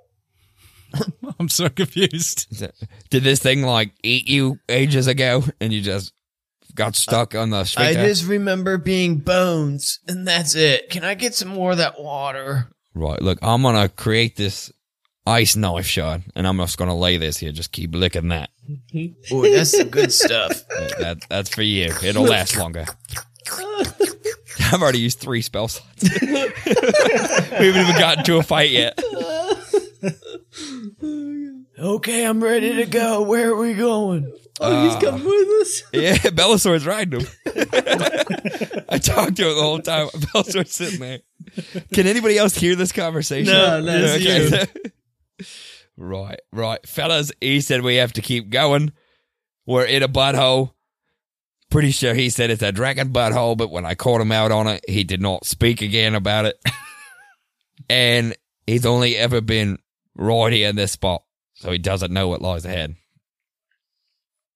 I'm 1.40 1.50
so 1.50 1.70
confused. 1.70 2.60
That- 2.60 2.76
Did 3.10 3.24
this 3.24 3.40
thing 3.40 3.62
like 3.64 3.94
eat 4.04 4.28
you 4.28 4.60
ages 4.70 5.08
ago, 5.08 5.44
and 5.60 5.72
you 5.74 5.82
just 5.82 6.14
got 6.76 6.96
stuck 6.96 7.36
on 7.36 7.50
the 7.52 7.60
I 7.60 7.64
sphincter? 7.64 8.06
just 8.08 8.26
remember 8.28 8.78
being 8.78 9.18
bones, 9.18 10.00
and 10.08 10.28
that's 10.28 10.56
it. 10.56 10.90
Can 10.90 11.04
I 11.04 11.14
get 11.14 11.36
some 11.36 11.50
more 11.50 11.72
of 11.72 11.78
that 11.78 12.00
water? 12.00 12.70
Right. 12.96 13.22
Look, 13.22 13.40
I'm 13.42 13.62
gonna 13.64 13.90
create 13.90 14.36
this 14.36 14.72
ice 15.26 15.56
knife 15.56 15.86
shot, 15.86 16.22
and 16.36 16.48
I'm 16.48 16.58
just 16.58 16.78
gonna 16.78 16.98
lay 16.98 17.18
this 17.18 17.38
here. 17.38 17.52
Just 17.52 17.72
keep 17.72 17.94
licking 17.96 18.30
that. 18.30 18.50
Ooh, 19.32 19.50
that's 19.52 19.78
some 19.78 19.90
good 19.90 20.12
stuff. 20.12 20.64
That, 20.74 20.98
that- 21.00 21.26
that's 21.30 21.50
for 21.50 21.62
you. 21.62 21.94
It'll 22.04 22.24
last 22.24 22.58
longer. 22.58 22.86
I've 24.72 24.82
already 24.82 25.00
used 25.00 25.20
three 25.20 25.42
spell 25.42 25.68
slots. 25.68 26.04
we 26.22 26.28
haven't 26.28 27.82
even 27.82 27.96
gotten 28.00 28.24
to 28.26 28.38
a 28.38 28.44
fight 28.44 28.72
yet. 28.72 29.00
Okay, 31.80 32.26
I'm 32.26 32.44
ready 32.44 32.76
to 32.78 32.86
go. 32.86 33.22
Where 33.24 33.50
are 33.52 33.56
we 33.58 33.74
going? 33.74 34.32
Oh, 34.60 34.84
he's 34.90 34.96
coming 35.04 35.22
uh, 35.22 35.30
with 35.30 35.62
us. 35.62 35.84
Yeah, 35.94 36.16
Belisar's 36.16 36.86
riding 36.86 37.22
him. 37.22 37.28
I 38.90 38.98
talked 39.00 39.36
to 39.38 39.50
him 39.50 39.56
the 39.56 39.62
whole 39.62 39.80
time. 39.80 40.08
Belisar's 40.10 40.72
sitting 40.72 41.00
there. 41.00 41.20
Can 41.94 42.08
anybody 42.08 42.38
else 42.38 42.56
hear 42.56 42.76
this 42.76 42.92
conversation? 42.92 43.52
No, 43.54 43.82
no, 43.82 43.94
it's 43.96 44.72
right, 45.98 46.40
right. 46.52 46.86
Fellas, 46.88 47.32
he 47.42 47.62
said 47.62 47.82
we 47.82 47.96
have 47.96 48.14
to 48.14 48.22
keep 48.22 48.50
going. 48.50 48.94
We're 49.66 49.86
in 49.86 50.04
a 50.04 50.08
butthole. 50.08 50.74
Pretty 51.70 51.92
sure 51.92 52.14
he 52.14 52.30
said 52.30 52.52
it's 52.52 52.62
a 52.62 52.72
dragon 52.72 53.12
butthole, 53.12 53.58
but 53.58 53.72
when 53.72 53.86
I 53.86 53.96
called 53.96 54.22
him 54.22 54.32
out 54.32 54.52
on 54.52 54.68
it, 54.68 54.84
he 54.88 55.04
did 55.04 55.22
not 55.22 55.46
speak 55.46 55.82
again 55.82 56.14
about 56.14 56.46
it. 56.46 56.58
and 57.90 58.36
he's 58.68 58.86
only 58.86 59.16
ever 59.16 59.42
been 59.42 59.80
right 60.16 60.54
here 60.54 60.70
in 60.70 60.76
this 60.76 60.92
spot, 60.92 61.24
so 61.56 61.72
he 61.72 61.78
doesn't 61.78 62.14
know 62.14 62.28
what 62.28 62.42
lies 62.42 62.66
ahead. 62.66 62.96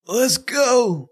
Let's 0.05 0.37
go. 0.37 1.09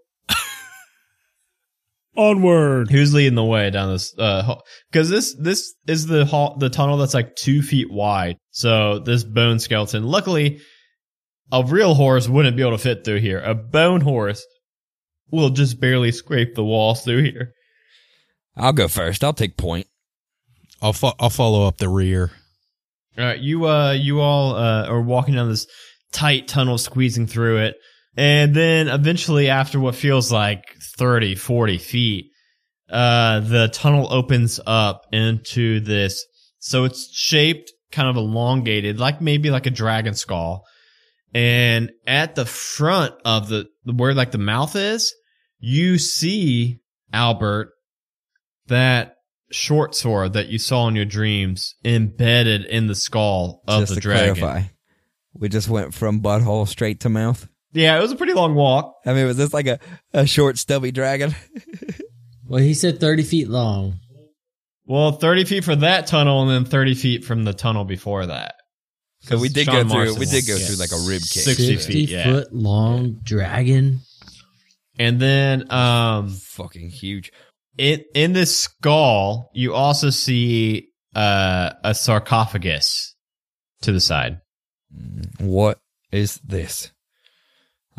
Onward. 2.16 2.90
Who's 2.90 3.14
leading 3.14 3.34
the 3.34 3.44
way 3.44 3.70
down 3.70 3.92
this? 3.92 4.16
Uh 4.18 4.56
Because 4.90 5.10
this 5.10 5.34
this 5.34 5.74
is 5.86 6.06
the 6.06 6.24
hall, 6.24 6.56
the 6.58 6.70
tunnel 6.70 6.96
that's 6.96 7.14
like 7.14 7.36
two 7.36 7.62
feet 7.62 7.90
wide. 7.90 8.36
So 8.50 8.98
this 8.98 9.24
bone 9.24 9.58
skeleton, 9.58 10.04
luckily, 10.04 10.60
a 11.52 11.64
real 11.64 11.94
horse 11.94 12.28
wouldn't 12.28 12.56
be 12.56 12.62
able 12.62 12.72
to 12.72 12.78
fit 12.78 13.04
through 13.04 13.20
here. 13.20 13.40
A 13.40 13.54
bone 13.54 14.00
horse 14.00 14.44
will 15.30 15.50
just 15.50 15.80
barely 15.80 16.12
scrape 16.12 16.54
the 16.54 16.64
walls 16.64 17.04
through 17.04 17.24
here. 17.24 17.52
I'll 18.56 18.72
go 18.72 18.88
first. 18.88 19.22
I'll 19.22 19.32
take 19.32 19.56
point. 19.56 19.86
I'll 20.80 20.92
fo- 20.92 21.14
I'll 21.18 21.30
follow 21.30 21.66
up 21.66 21.78
the 21.78 21.88
rear. 21.88 22.30
All 23.18 23.24
right, 23.24 23.38
you 23.38 23.66
uh, 23.66 23.92
you 23.92 24.20
all 24.20 24.54
uh, 24.54 24.86
are 24.86 25.00
walking 25.00 25.34
down 25.34 25.48
this 25.48 25.66
tight 26.12 26.48
tunnel, 26.48 26.78
squeezing 26.78 27.26
through 27.26 27.58
it, 27.58 27.76
and 28.16 28.54
then 28.54 28.88
eventually, 28.88 29.48
after 29.48 29.78
what 29.78 29.94
feels 29.94 30.32
like 30.32 30.64
30, 30.96 31.34
40 31.34 31.78
feet, 31.78 32.30
uh, 32.90 33.40
the 33.40 33.68
tunnel 33.68 34.12
opens 34.12 34.58
up 34.66 35.06
into 35.12 35.80
this. 35.80 36.24
So 36.58 36.84
it's 36.84 37.10
shaped 37.12 37.72
kind 37.92 38.08
of 38.08 38.16
elongated, 38.16 38.98
like 38.98 39.20
maybe 39.20 39.50
like 39.50 39.66
a 39.66 39.70
dragon 39.70 40.14
skull. 40.14 40.64
And 41.34 41.92
at 42.06 42.34
the 42.34 42.46
front 42.46 43.14
of 43.24 43.48
the 43.48 43.66
where 43.84 44.14
like 44.14 44.30
the 44.30 44.38
mouth 44.38 44.74
is, 44.76 45.14
you 45.58 45.98
see 45.98 46.80
Albert 47.12 47.72
that 48.68 49.16
short 49.50 49.94
sword 49.94 50.32
that 50.32 50.48
you 50.48 50.58
saw 50.58 50.88
in 50.88 50.96
your 50.96 51.04
dreams 51.04 51.74
embedded 51.84 52.64
in 52.64 52.86
the 52.86 52.94
skull 52.94 53.62
of 53.68 53.82
just 53.82 53.94
the 53.94 53.94
to 53.96 54.00
dragon. 54.00 54.36
clarify, 54.36 54.68
we 55.34 55.48
just 55.48 55.68
went 55.68 55.92
from 55.94 56.20
butthole 56.20 56.66
straight 56.66 57.00
to 57.00 57.08
mouth. 57.08 57.48
Yeah, 57.72 57.98
it 57.98 58.00
was 58.02 58.12
a 58.12 58.16
pretty 58.16 58.32
long 58.32 58.54
walk. 58.54 58.94
I 59.04 59.12
mean, 59.12 59.26
was 59.26 59.36
this 59.36 59.52
like 59.52 59.66
a, 59.66 59.78
a 60.12 60.26
short, 60.26 60.58
stubby 60.58 60.92
dragon? 60.92 61.34
Well, 62.48 62.62
he 62.62 62.74
said 62.74 63.00
30 63.00 63.24
feet 63.24 63.48
long. 63.48 63.94
Well, 64.84 65.10
30 65.10 65.46
feet 65.46 65.64
for 65.64 65.74
that 65.74 66.06
tunnel 66.06 66.42
and 66.42 66.50
then 66.50 66.64
30 66.64 66.94
feet 66.94 67.24
from 67.24 67.42
the 67.42 67.52
tunnel 67.52 67.84
before 67.84 68.24
that. 68.26 68.54
So 69.22 69.36
we 69.36 69.48
did 69.48 69.64
Sean 69.64 69.74
go 69.74 69.80
through. 69.88 69.98
Marston 69.98 70.20
We 70.20 70.26
did 70.26 70.46
go 70.46 70.54
was- 70.54 70.64
through 70.68 70.76
like 70.76 70.92
a 70.92 71.08
rib 71.08 71.22
cage. 71.22 71.42
60. 71.42 71.66
Sixty 71.66 71.92
feet, 71.92 72.10
yeah. 72.10 72.22
foot 72.22 72.52
long 72.54 73.18
dragon. 73.24 73.98
And 74.96 75.18
then 75.18 75.72
um 75.72 76.28
Fucking 76.28 76.88
huge. 76.90 77.32
in 77.76 78.04
in 78.14 78.32
this 78.32 78.56
skull, 78.56 79.50
you 79.52 79.74
also 79.74 80.10
see 80.10 80.90
uh, 81.16 81.72
a 81.82 81.96
sarcophagus 81.96 83.16
to 83.82 83.90
the 83.90 83.98
side. 84.00 84.40
What 85.40 85.80
is 86.12 86.38
this? 86.44 86.92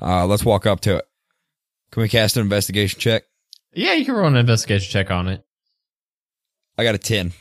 Uh, 0.02 0.26
let's 0.26 0.45
walk 0.45 0.66
up 0.66 0.80
to 0.82 0.98
it. 0.98 1.06
Can 1.91 2.02
we 2.02 2.10
cast 2.10 2.38
an 2.38 2.43
investigation 2.43 3.00
check? 3.00 3.24
Yeah, 3.74 3.93
you 3.93 4.06
can 4.06 4.16
roll 4.16 4.28
an 4.28 4.36
investigation 4.36 4.91
check 4.91 5.12
on 5.12 5.28
it. 5.28 5.43
I 6.78 6.84
got 6.84 6.95
a 6.95 7.00
10. 7.00 7.34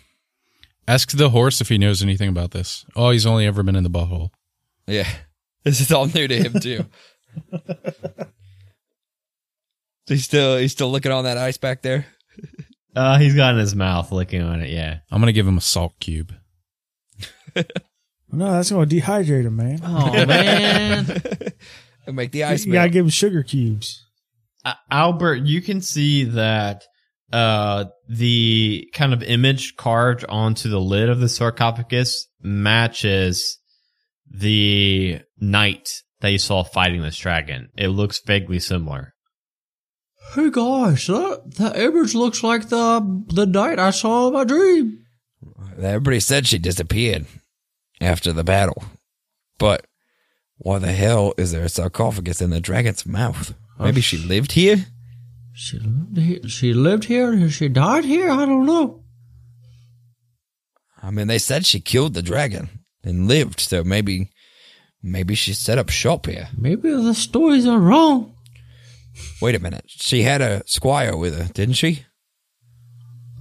Ask 0.89 1.11
the 1.11 1.31
horse 1.31 1.61
if 1.61 1.69
he 1.69 1.79
knows 1.79 2.03
anything 2.03 2.29
about 2.29 2.53
this. 2.53 2.87
Oh, 2.95 3.11
he's 3.11 3.27
only 3.27 3.47
ever 3.47 3.63
been 3.63 3.77
in 3.77 3.85
the 3.85 3.91
butthole. 3.91 4.31
Yeah. 4.87 5.09
This 5.65 5.81
is 5.81 5.91
all 5.91 6.07
new 6.07 6.29
to 6.29 6.37
him 6.37 6.61
too. 6.61 6.85
he's 10.07 10.23
still 10.23 10.59
he's 10.59 10.71
still 10.71 10.93
looking 10.93 11.11
on 11.11 11.25
that 11.25 11.39
ice 11.39 11.59
back 11.59 11.83
there. 11.83 12.07
Uh, 12.95 13.19
he's 13.19 13.35
got 13.35 13.53
in 13.53 13.61
his 13.61 13.75
mouth 13.75 14.11
licking 14.11 14.41
on 14.41 14.63
it. 14.63 14.71
Yeah. 14.71 15.01
I'm 15.11 15.21
gonna 15.21 15.33
give 15.33 15.47
him 15.47 15.59
a 15.59 15.61
salt 15.61 15.93
cube. 16.01 16.33
No, 18.33 18.53
that's 18.53 18.71
going 18.71 18.89
to 18.89 18.97
dehydrate 18.97 19.45
him, 19.45 19.57
man. 19.57 19.81
Oh 19.83 20.27
man. 20.27 21.23
And 22.07 22.17
make 22.17 22.33
the 22.33 22.45
ice 22.45 22.65
you 22.65 22.73
got 22.73 22.85
to 22.85 22.91
give 22.91 23.05
him 23.05 23.11
sugar 23.11 23.43
cubes. 23.43 24.05
Uh, 24.65 24.75
Albert, 24.91 25.47
you 25.47 25.61
can 25.63 25.81
see 25.81 26.25
that 26.25 26.85
uh, 27.33 27.87
the 28.09 28.89
kind 28.95 29.13
of 29.13 29.23
image 29.23 29.77
carved 29.77 30.25
onto 30.29 30.69
the 30.69 30.81
lid 30.81 31.09
of 31.09 31.21
the 31.21 31.29
sarcophagus 31.29 32.29
matches 32.41 33.59
the 34.31 35.21
knight 35.39 35.89
that 36.21 36.31
you 36.31 36.39
saw 36.39 36.63
fighting 36.65 37.03
this 37.03 37.17
dragon. 37.19 37.69
It 37.77 37.89
looks 37.89 38.21
vaguely 38.25 38.59
similar. 38.59 39.15
hey 40.35 40.51
guys, 40.51 41.07
that 41.07 41.55
that 41.57 41.77
image 41.77 42.15
looks 42.15 42.43
like 42.43 42.69
the 42.69 43.25
the 43.29 43.47
knight 43.47 43.79
I 43.79 43.91
saw 43.91 44.29
in 44.29 44.35
my 44.35 44.45
dream. 44.45 45.05
Everybody 45.79 46.21
said 46.21 46.47
she 46.47 46.59
disappeared 46.59 47.27
after 48.01 48.33
the 48.33 48.45
battle. 48.45 48.83
But 49.59 49.87
why 50.59 50.79
the 50.79 50.93
hell 50.93 51.35
is 51.37 51.53
there 51.53 51.65
a 51.65 51.69
sarcophagus 51.69 52.41
in 52.41 52.51
the 52.51 52.61
dragon's 52.61 53.05
mouth? 53.07 53.55
Maybe 53.79 54.01
she 54.01 54.17
lived 54.19 54.53
here? 54.53 54.87
She 55.53 55.79
lived 55.79 56.17
here. 56.19 56.49
She 56.49 56.73
lived 56.75 57.05
here. 57.05 57.33
and 57.33 57.53
She 57.53 57.69
died 57.69 58.05
here. 58.05 58.31
I 58.31 58.45
don't 58.47 58.67
know. 58.67 59.03
I 61.03 61.11
mean, 61.11 61.27
they 61.29 61.39
said 61.39 61.65
she 61.67 61.81
killed 61.81 62.15
the 62.15 62.23
dragon 62.23 62.69
and 63.05 63.29
lived, 63.29 63.61
so 63.61 63.85
maybe 63.85 64.31
maybe 65.03 65.35
she 65.35 65.53
set 65.53 65.79
up 65.79 65.89
shop 65.91 66.27
here. 66.27 66.49
Maybe 66.57 66.91
the 66.91 67.15
stories 67.15 67.67
are 67.67 67.79
wrong. 67.79 68.35
Wait 69.41 69.55
a 69.55 69.59
minute. 69.61 69.85
She 69.87 70.23
had 70.23 70.41
a 70.43 70.63
squire 70.67 71.17
with 71.17 71.39
her, 71.39 71.53
didn't 71.53 71.75
she? 71.77 72.05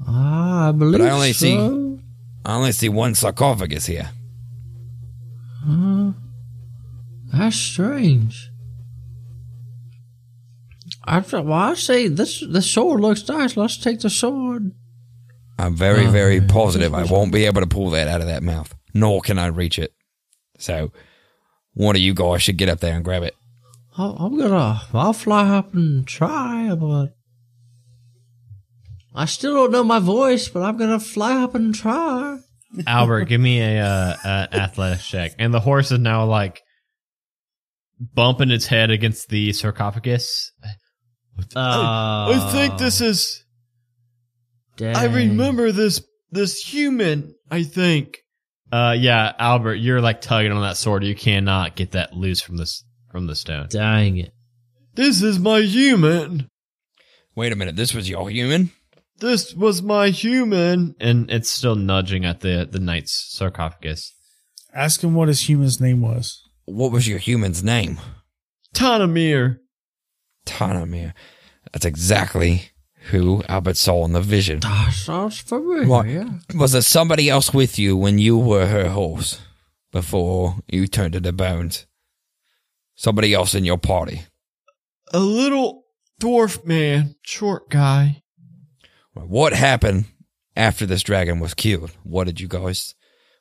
Ah, 0.08 0.70
I 0.70 0.72
believe 0.74 1.02
I 1.02 1.10
only 1.10 1.34
so. 1.34 1.46
see- 1.46 2.02
I 2.46 2.56
only 2.58 2.72
see 2.74 2.90
one 2.90 3.16
sarcophagus 3.16 3.88
here. 3.88 4.12
Uh, 5.68 6.12
that's 7.36 7.56
strange. 7.56 8.50
I 11.04 11.20
well, 11.20 11.54
I 11.54 11.74
say 11.76 12.08
this. 12.08 12.44
The 12.48 12.62
sword 12.62 13.02
looks 13.02 13.28
nice. 13.28 13.56
Let's 13.56 13.78
take 13.78 14.00
the 14.00 14.10
sword. 14.10 14.72
I'm 15.58 15.76
very, 15.76 16.08
very 16.08 16.42
positive 16.42 16.94
I 16.94 17.04
won't 17.04 17.32
be 17.32 17.46
able 17.46 17.62
to 17.62 17.68
pull 17.68 17.92
that 17.92 18.08
out 18.08 18.22
of 18.22 18.28
that 18.28 18.44
mouth, 18.44 18.74
nor 18.94 19.22
can 19.22 19.40
I 19.40 19.48
reach 19.48 19.80
it. 19.80 19.94
So, 20.58 20.92
one 21.74 21.96
of 21.96 22.02
you 22.02 22.14
guys 22.14 22.42
should 22.42 22.58
get 22.58 22.70
up 22.70 22.80
there 22.80 22.96
and 22.96 23.06
grab 23.06 23.24
it. 23.24 23.36
I'll, 23.98 24.18
I'm 24.20 24.38
gonna. 24.38 24.82
I'll 24.94 25.14
fly 25.14 25.48
up 25.50 25.74
and 25.74 26.06
try, 26.06 26.74
but 26.76 27.16
I 29.14 29.26
still 29.26 29.54
don't 29.54 29.72
know 29.72 29.84
my 29.84 30.00
voice. 30.00 30.50
But 30.50 30.64
I'm 30.64 30.78
gonna 30.78 31.00
fly 31.00 31.42
up 31.42 31.56
and 31.56 31.74
try. 31.74 32.40
Albert, 32.88 33.26
give 33.26 33.40
me 33.40 33.62
a 33.62 33.82
uh, 33.82 34.16
an 34.24 34.60
athletics 34.60 35.08
check. 35.08 35.36
And 35.40 35.54
the 35.54 35.62
horse 35.62 35.92
is 35.92 36.00
now 36.00 36.26
like 36.26 36.62
bumping 38.00 38.52
its 38.52 38.66
head 38.66 38.92
against 38.92 39.30
the 39.30 39.54
sarcophagus. 39.54 40.52
Uh, 41.56 41.60
I, 41.60 42.32
I, 42.34 42.52
think 42.52 42.78
this 42.78 43.02
is. 43.02 43.44
dang. 44.78 44.96
I 44.96 45.06
remember 45.06 45.72
this 45.72 46.02
this 46.32 46.60
human. 46.60 47.36
I 47.50 47.64
think. 47.64 48.20
Uh, 48.72 48.96
yeah, 48.98 49.32
Albert, 49.38 49.76
you're 49.76 50.02
like 50.02 50.22
tugging 50.22 50.52
on 50.52 50.62
that 50.62 50.78
sword. 50.78 51.04
You 51.04 51.16
cannot 51.16 51.76
get 51.76 51.92
that 51.92 52.14
loose 52.14 52.42
from 52.42 52.58
this 52.58 52.84
from 53.12 53.28
the 53.28 53.36
stone. 53.36 53.68
Dang 53.70 54.18
it! 54.18 54.32
This 54.96 55.22
is 55.22 55.40
my 55.40 55.62
human. 55.62 56.50
Wait 57.36 57.52
a 57.52 57.56
minute, 57.56 57.76
this 57.76 57.94
was 57.94 58.10
your 58.10 58.30
human? 58.30 58.72
This 59.18 59.54
was 59.54 59.82
my 59.82 60.10
human, 60.10 60.96
and 61.00 61.30
it's 61.30 61.50
still 61.50 61.76
nudging 61.76 62.26
at 62.26 62.40
the 62.40 62.68
the 62.70 62.80
knight's 62.80 63.34
sarcophagus. 63.36 64.14
Ask 64.74 65.04
him 65.04 65.16
what 65.16 65.28
his 65.28 65.48
human's 65.48 65.80
name 65.80 66.02
was. 66.02 66.42
What 66.66 66.92
was 66.92 67.08
your 67.08 67.20
human's 67.20 67.64
name? 67.64 68.00
Tanamir. 68.74 69.60
Tanamir. 70.46 71.14
That's 71.72 71.86
exactly 71.86 72.72
who 73.12 73.44
Albert 73.48 73.78
saw 73.78 74.04
in 74.06 74.14
the 74.14 74.22
vision. 74.22 74.62
That 74.62 74.94
sounds 74.94 75.40
familiar. 75.40 75.86
What? 75.88 76.08
Was 76.56 76.72
there 76.72 76.82
somebody 76.82 77.30
else 77.30 77.54
with 77.54 77.78
you 77.78 77.96
when 77.96 78.18
you 78.18 78.38
were 78.38 78.66
her 78.66 78.90
horse 78.90 79.40
before 79.92 80.58
you 80.68 80.88
turned 80.88 81.14
to 81.14 81.20
the 81.20 81.32
bones? 81.32 81.86
Somebody 82.96 83.34
else 83.34 83.54
in 83.54 83.66
your 83.66 83.78
party? 83.78 84.24
A 85.14 85.20
little 85.20 85.86
dwarf 86.20 86.66
man, 86.66 87.16
short 87.22 87.70
guy. 87.70 88.24
What 89.14 89.54
happened 89.54 90.06
after 90.56 90.86
this 90.86 91.04
dragon 91.04 91.40
was 91.40 91.54
killed? 91.54 91.92
What 92.04 92.26
did 92.26 92.40
you 92.40 92.48
guys? 92.48 92.96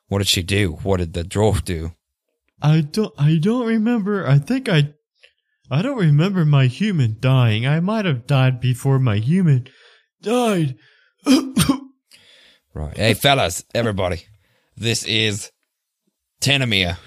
What 0.07 0.19
did 0.19 0.27
she 0.27 0.43
do? 0.43 0.73
What 0.83 0.97
did 0.97 1.13
the 1.13 1.23
dwarf 1.23 1.63
do? 1.63 1.93
I 2.65 2.81
don't 2.81 3.13
I 3.15 3.37
don't 3.37 3.67
remember. 3.67 4.27
I 4.27 4.39
think 4.39 4.67
I 4.67 4.93
I 5.69 5.83
don't 5.83 5.99
remember 5.99 6.45
my 6.45 6.65
human 6.65 7.17
dying. 7.19 7.67
I 7.67 7.79
might 7.79 8.05
have 8.05 8.25
died 8.25 8.59
before 8.59 8.97
my 8.97 9.17
human 9.17 9.67
died. 10.21 10.75
Right. 12.75 12.97
Hey, 12.97 13.13
fellas, 13.13 13.63
everybody, 13.73 14.23
this 14.75 15.05
is 15.05 15.49
Tanamir. 16.41 16.97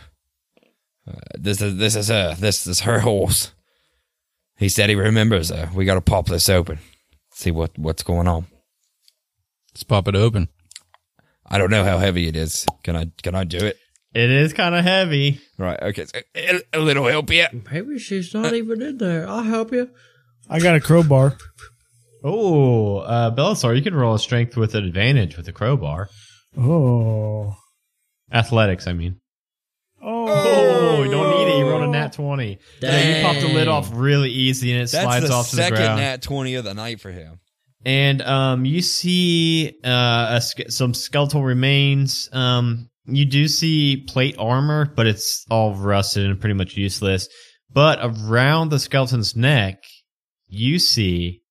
Uh, 1.06 1.12
this 1.34 1.60
is 1.60 1.76
this 1.76 1.94
is 1.94 2.08
her. 2.08 2.34
This 2.36 2.66
is 2.66 2.80
her 2.80 3.00
horse. 3.00 3.52
He 4.56 4.70
said 4.70 4.88
he 4.88 4.94
remembers 4.94 5.50
her. 5.50 5.68
We 5.74 5.84
got 5.84 5.96
to 5.96 6.00
pop 6.00 6.26
this 6.28 6.48
open. 6.48 6.78
See 7.32 7.50
what 7.50 7.78
what's 7.78 8.02
going 8.02 8.26
on. 8.26 8.46
Let's 9.74 9.82
pop 9.82 10.08
it 10.08 10.16
open. 10.16 10.48
I 11.44 11.58
don't 11.58 11.70
know 11.70 11.84
how 11.84 11.98
heavy 11.98 12.28
it 12.28 12.36
is. 12.36 12.64
Can 12.82 12.96
I 12.96 13.10
can 13.22 13.34
I 13.34 13.44
do 13.44 13.58
it? 13.58 13.76
It 14.14 14.30
is 14.30 14.52
kind 14.52 14.74
of 14.74 14.84
heavy. 14.84 15.40
Right. 15.58 15.80
Okay. 15.82 16.06
So, 16.06 16.20
a, 16.36 16.60
a 16.74 16.78
little 16.80 17.06
help 17.06 17.30
here. 17.30 17.48
Maybe 17.70 17.98
she's 17.98 18.32
not 18.34 18.54
even 18.54 18.80
in 18.82 18.98
there. 18.98 19.28
I'll 19.28 19.42
help 19.42 19.72
you. 19.72 19.90
I 20.48 20.60
got 20.60 20.74
a 20.76 20.80
crowbar. 20.80 21.36
Oh, 22.24 22.96
uh, 22.98 23.34
Belisar, 23.34 23.76
you 23.76 23.82
can 23.82 23.94
roll 23.94 24.14
a 24.14 24.18
strength 24.18 24.56
with 24.56 24.74
an 24.74 24.84
advantage 24.84 25.36
with 25.36 25.46
a 25.48 25.52
crowbar. 25.52 26.08
Oh. 26.56 27.56
Athletics, 28.32 28.86
I 28.86 28.92
mean. 28.92 29.20
Oh. 30.02 30.26
Oh, 30.28 31.02
you 31.02 31.10
don't 31.10 31.30
need 31.30 31.54
it. 31.54 31.58
You 31.58 31.68
rolled 31.68 31.82
a 31.84 31.88
nat 31.88 32.12
20. 32.14 32.58
Yeah, 32.80 33.18
you 33.18 33.22
pop 33.24 33.36
the 33.40 33.48
lid 33.52 33.68
off 33.68 33.90
really 33.92 34.30
easy 34.30 34.72
and 34.72 34.82
it 34.82 34.90
That's 34.90 35.04
slides 35.04 35.30
off 35.30 35.50
to 35.50 35.56
the 35.56 35.62
second 35.62 35.96
nat 35.96 36.22
twenty 36.22 36.54
of 36.54 36.64
the 36.64 36.74
night 36.74 37.00
for 37.00 37.10
him. 37.10 37.40
and 37.84 38.22
um, 38.22 38.64
you 38.64 38.80
see 38.82 39.74
uh, 39.84 40.40
a, 40.40 40.70
some 40.70 40.94
skeletal 40.94 41.42
remains. 41.44 42.28
Um, 42.32 42.90
you 43.08 43.24
do 43.24 43.48
see 43.48 44.04
plate 44.08 44.36
armor, 44.38 44.86
but 44.94 45.06
it's 45.06 45.44
all 45.50 45.74
rusted 45.74 46.26
and 46.26 46.40
pretty 46.40 46.54
much 46.54 46.76
useless. 46.76 47.28
But 47.72 47.98
around 48.02 48.70
the 48.70 48.78
skeleton's 48.78 49.36
neck, 49.36 49.82
you 50.46 50.78
see 50.78 51.42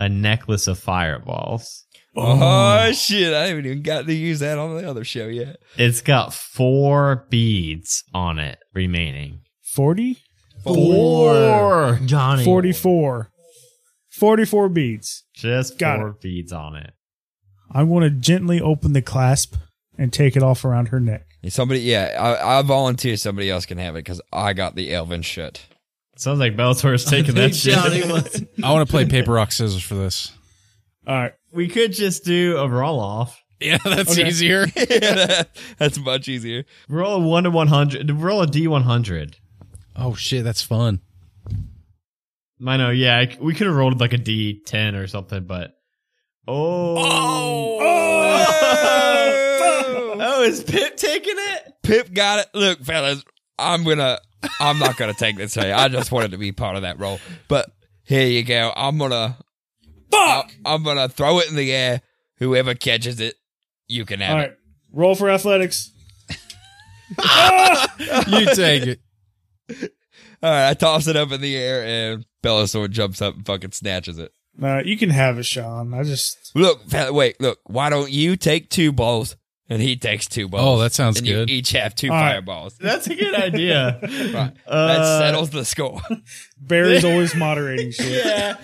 a 0.00 0.08
necklace 0.08 0.66
of 0.66 0.78
fireballs. 0.78 1.84
Oh, 2.14 2.38
oh. 2.88 2.92
shit! 2.92 3.32
I 3.32 3.46
haven't 3.46 3.66
even 3.66 3.82
got 3.82 4.06
to 4.06 4.12
use 4.12 4.40
that 4.40 4.58
on 4.58 4.76
the 4.76 4.88
other 4.88 5.04
show 5.04 5.26
yet. 5.28 5.56
It's 5.76 6.02
got 6.02 6.34
four 6.34 7.26
beads 7.30 8.04
on 8.12 8.38
it 8.38 8.58
remaining. 8.74 9.40
40? 9.62 10.18
Four. 10.64 11.98
Johnny. 12.04 12.44
44. 12.44 13.30
44 14.10 14.68
beads. 14.68 15.24
Just 15.34 15.78
Got 15.78 15.98
four 15.98 16.12
beads 16.20 16.52
on 16.52 16.76
it. 16.76 16.92
I 17.70 17.82
want 17.84 18.04
to 18.04 18.10
gently 18.10 18.60
open 18.60 18.92
the 18.92 19.00
clasp 19.00 19.56
and 19.98 20.12
take 20.12 20.36
it 20.36 20.42
off 20.42 20.64
around 20.64 20.86
her 20.88 21.00
neck. 21.00 21.26
Somebody, 21.48 21.80
yeah, 21.80 22.16
I, 22.18 22.58
I 22.58 22.62
volunteer. 22.62 23.16
Somebody 23.16 23.50
else 23.50 23.66
can 23.66 23.78
have 23.78 23.94
it 23.96 24.00
because 24.04 24.20
I 24.32 24.52
got 24.52 24.74
the 24.76 24.92
elven 24.94 25.22
shit. 25.22 25.62
Sounds 26.16 26.38
like 26.38 26.56
Belisar's 26.56 27.04
taking 27.04 27.34
that 27.34 27.54
shit. 27.54 27.76
I 28.62 28.72
want 28.72 28.86
to 28.86 28.90
play 28.90 29.06
paper 29.06 29.32
rock 29.32 29.50
scissors 29.50 29.82
for 29.82 29.94
this. 29.94 30.30
All 31.06 31.14
right. 31.16 31.32
We 31.52 31.68
could 31.68 31.92
just 31.92 32.24
do 32.24 32.58
a 32.58 32.68
roll 32.68 33.00
off. 33.00 33.42
Yeah, 33.60 33.78
that's 33.84 34.12
Okay. 34.18 34.28
easier. 34.28 34.66
yeah, 34.76 34.84
that- 34.86 35.48
that's 35.78 35.98
much 35.98 36.28
easier. 36.28 36.64
Roll 36.88 37.14
a 37.16 37.18
one 37.26 37.44
to 37.44 37.50
one 37.50 37.68
hundred. 37.68 38.10
Roll 38.10 38.42
a 38.42 38.46
d 38.46 38.66
one 38.68 38.82
hundred. 38.82 39.36
Oh 39.96 40.14
shit, 40.14 40.44
that's 40.44 40.62
fun. 40.62 41.00
I 42.66 42.76
know. 42.76 42.90
Yeah, 42.90 43.18
I- 43.18 43.36
we 43.40 43.54
could 43.54 43.66
have 43.66 43.74
rolled 43.76 43.98
like 44.00 44.12
a 44.12 44.18
d 44.18 44.60
ten 44.64 44.94
or 44.94 45.06
something, 45.06 45.44
but 45.44 45.72
oh, 46.46 46.96
oh! 46.98 47.78
Oh, 50.42 50.46
oh, 50.46 50.48
is 50.48 50.64
Pip 50.64 50.96
taking 50.96 51.34
it? 51.36 51.74
Pip 51.82 52.12
got 52.12 52.40
it. 52.40 52.48
Look, 52.54 52.82
fellas, 52.82 53.24
I'm 53.58 53.84
gonna. 53.84 54.18
I'm 54.58 54.78
not 54.78 54.96
gonna 54.96 55.14
take 55.14 55.36
this. 55.36 55.54
Hey, 55.54 55.70
I 55.70 55.88
just 55.88 56.10
wanted 56.10 56.32
to 56.32 56.38
be 56.38 56.50
part 56.50 56.74
of 56.76 56.82
that 56.82 56.98
role. 56.98 57.20
But 57.46 57.70
here 58.04 58.26
you 58.26 58.42
go. 58.42 58.72
I'm 58.74 58.98
gonna. 58.98 59.38
Fuck! 60.10 60.52
I, 60.64 60.74
am 60.74 60.82
gonna 60.82 61.08
throw 61.08 61.38
it 61.38 61.48
in 61.48 61.54
the 61.54 61.72
air. 61.72 62.02
Whoever 62.38 62.74
catches 62.74 63.20
it, 63.20 63.36
you 63.86 64.04
can 64.04 64.20
have 64.20 64.36
All 64.36 64.42
it. 64.42 64.46
right. 64.48 64.56
Roll 64.92 65.14
for 65.14 65.30
athletics. 65.30 65.90
You 68.26 68.46
take 68.54 68.86
it. 68.86 69.00
All 70.42 70.50
right, 70.50 70.70
I 70.70 70.74
toss 70.74 71.06
it 71.06 71.14
up 71.14 71.30
in 71.30 71.40
the 71.40 71.56
air, 71.56 71.84
and 71.84 72.26
Belisar 72.42 72.90
jumps 72.90 73.22
up 73.22 73.34
and 73.36 73.46
fucking 73.46 73.72
snatches 73.72 74.18
it. 74.18 74.32
Uh, 74.60 74.82
you 74.84 74.96
can 74.96 75.10
have 75.10 75.38
it, 75.38 75.44
Sean. 75.44 75.94
I 75.94 76.02
just. 76.02 76.50
Look, 76.54 76.88
fella, 76.88 77.12
wait, 77.12 77.40
look. 77.40 77.60
Why 77.64 77.90
don't 77.90 78.10
you 78.10 78.36
take 78.36 78.70
two 78.70 78.92
balls, 78.92 79.36
and 79.72 79.82
he 79.82 79.96
takes 79.96 80.26
two 80.26 80.48
balls? 80.48 80.62
Oh, 80.64 80.82
that 80.82 80.92
sounds 80.92 81.18
and 81.18 81.26
good. 81.26 81.48
You 81.50 81.56
each 81.56 81.70
have 81.72 81.94
two 81.94 82.08
All 82.10 82.16
right. 82.16 82.32
fireballs. 82.32 82.76
That's 82.78 83.06
a 83.06 83.14
good 83.14 83.34
idea. 83.34 83.98
Right. 84.32 84.52
Uh, 84.66 84.86
that 84.86 85.18
settles 85.18 85.50
the 85.50 85.64
score. 85.64 86.00
Barry's 86.60 87.04
always 87.04 87.34
moderating 87.34 87.90
shit. 87.92 88.24
yeah, 88.24 88.56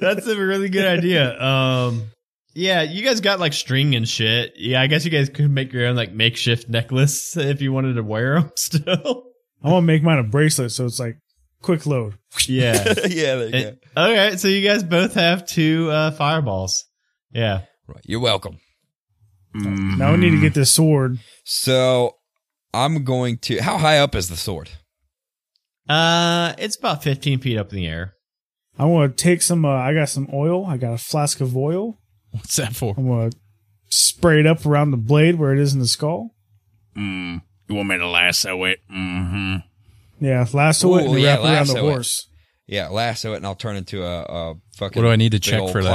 that's 0.00 0.26
a 0.26 0.36
really 0.38 0.68
good 0.68 0.84
idea. 0.86 1.40
Um, 1.40 2.10
yeah, 2.54 2.82
you 2.82 3.04
guys 3.04 3.20
got 3.20 3.40
like 3.40 3.52
string 3.52 3.94
and 3.94 4.08
shit. 4.08 4.54
Yeah, 4.56 4.80
I 4.80 4.86
guess 4.86 5.04
you 5.04 5.10
guys 5.10 5.28
could 5.28 5.50
make 5.50 5.72
your 5.72 5.86
own 5.86 5.96
like 5.96 6.12
makeshift 6.12 6.68
necklace 6.68 7.36
if 7.36 7.60
you 7.62 7.72
wanted 7.72 7.94
to 7.94 8.02
wear 8.02 8.40
them 8.40 8.50
still. 8.56 9.24
I 9.62 9.70
want 9.70 9.82
to 9.82 9.86
make 9.86 10.02
mine 10.02 10.18
a 10.18 10.22
bracelet 10.24 10.72
so 10.72 10.84
it's 10.84 11.00
like 11.00 11.16
quick 11.62 11.86
load. 11.86 12.14
Yeah. 12.46 12.74
yeah, 13.08 13.34
there 13.36 13.48
you 13.48 13.54
And- 13.68 13.78
okay, 13.96 14.36
so 14.36 14.48
you 14.48 14.66
guys 14.66 14.82
both 14.82 15.14
have 15.14 15.46
two 15.46 15.90
uh, 15.90 16.10
fireballs. 16.12 16.84
Yeah. 17.32 17.62
Right, 17.86 18.00
you're 18.04 18.20
welcome. 18.20 18.58
Now 19.54 20.12
we 20.12 20.18
need 20.18 20.30
to 20.30 20.40
get 20.40 20.54
this 20.54 20.72
sword. 20.72 21.18
So 21.44 22.16
I'm 22.72 23.04
going 23.04 23.38
to. 23.38 23.58
How 23.62 23.78
high 23.78 23.98
up 23.98 24.14
is 24.14 24.28
the 24.28 24.36
sword? 24.36 24.70
Uh, 25.88 26.54
it's 26.58 26.76
about 26.76 27.02
15 27.02 27.40
feet 27.40 27.58
up 27.58 27.70
in 27.70 27.76
the 27.76 27.86
air. 27.86 28.14
I 28.78 28.86
want 28.86 29.16
to 29.16 29.22
take 29.22 29.42
some. 29.42 29.64
Uh, 29.64 29.68
I 29.68 29.94
got 29.94 30.08
some 30.08 30.28
oil. 30.32 30.66
I 30.66 30.76
got 30.76 30.94
a 30.94 30.98
flask 30.98 31.40
of 31.40 31.56
oil. 31.56 32.00
What's 32.32 32.56
that 32.56 32.74
for? 32.74 32.94
I'm 32.96 33.06
gonna 33.06 33.30
spray 33.90 34.40
it 34.40 34.46
up 34.46 34.66
around 34.66 34.90
the 34.90 34.96
blade 34.96 35.36
where 35.36 35.52
it 35.52 35.60
is 35.60 35.72
in 35.72 35.78
the 35.78 35.86
skull. 35.86 36.34
Mm, 36.96 37.42
you 37.68 37.76
want 37.76 37.88
me 37.88 37.98
to 37.98 38.08
lasso 38.08 38.64
it? 38.64 38.80
Mm-hmm. 38.90 39.56
Yeah, 40.24 40.46
lasso 40.52 40.96
it 40.96 41.04
Ooh, 41.04 41.12
and 41.12 41.20
yeah, 41.20 41.36
wrap 41.36 41.38
it 41.38 41.42
around 41.44 41.66
the 41.68 41.74
lasso 41.74 41.86
it. 41.86 41.90
horse. 41.92 42.28
Yeah, 42.66 42.88
lasso 42.88 43.34
it, 43.34 43.36
and 43.36 43.46
I'll 43.46 43.54
turn 43.54 43.76
into 43.76 44.02
a, 44.02 44.22
a 44.22 44.54
fucking. 44.76 45.00
What 45.00 45.08
do 45.08 45.12
I 45.12 45.16
need 45.16 45.32
to 45.32 45.38
check 45.38 45.60
old 45.60 45.70
for 45.70 45.84
that? 45.84 45.90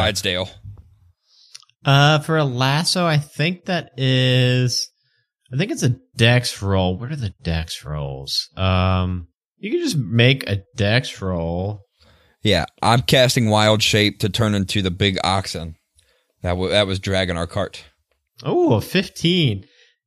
Uh, 1.85 2.19
for 2.19 2.37
a 2.37 2.43
lasso, 2.43 3.05
I 3.05 3.17
think 3.17 3.65
that 3.65 3.91
is, 3.97 4.89
I 5.53 5.57
think 5.57 5.71
it's 5.71 5.83
a 5.83 5.95
dex 6.15 6.61
roll. 6.61 6.97
What 6.97 7.11
are 7.11 7.15
the 7.15 7.33
dex 7.41 7.85
rolls? 7.85 8.49
Um, 8.57 9.27
you 9.57 9.71
can 9.71 9.81
just 9.81 9.97
make 9.97 10.49
a 10.49 10.63
dex 10.75 11.21
roll. 11.21 11.81
Yeah, 12.43 12.65
I'm 12.81 13.01
casting 13.01 13.49
wild 13.49 13.81
shape 13.83 14.19
to 14.19 14.29
turn 14.29 14.55
into 14.55 14.81
the 14.81 14.91
big 14.91 15.17
oxen. 15.23 15.75
That 16.41 16.55
that 16.69 16.87
was 16.87 16.99
dragging 16.99 17.35
our 17.35 17.47
cart. 17.47 17.83
Oh, 18.43 18.73
a 18.73 18.81
15. 18.81 19.65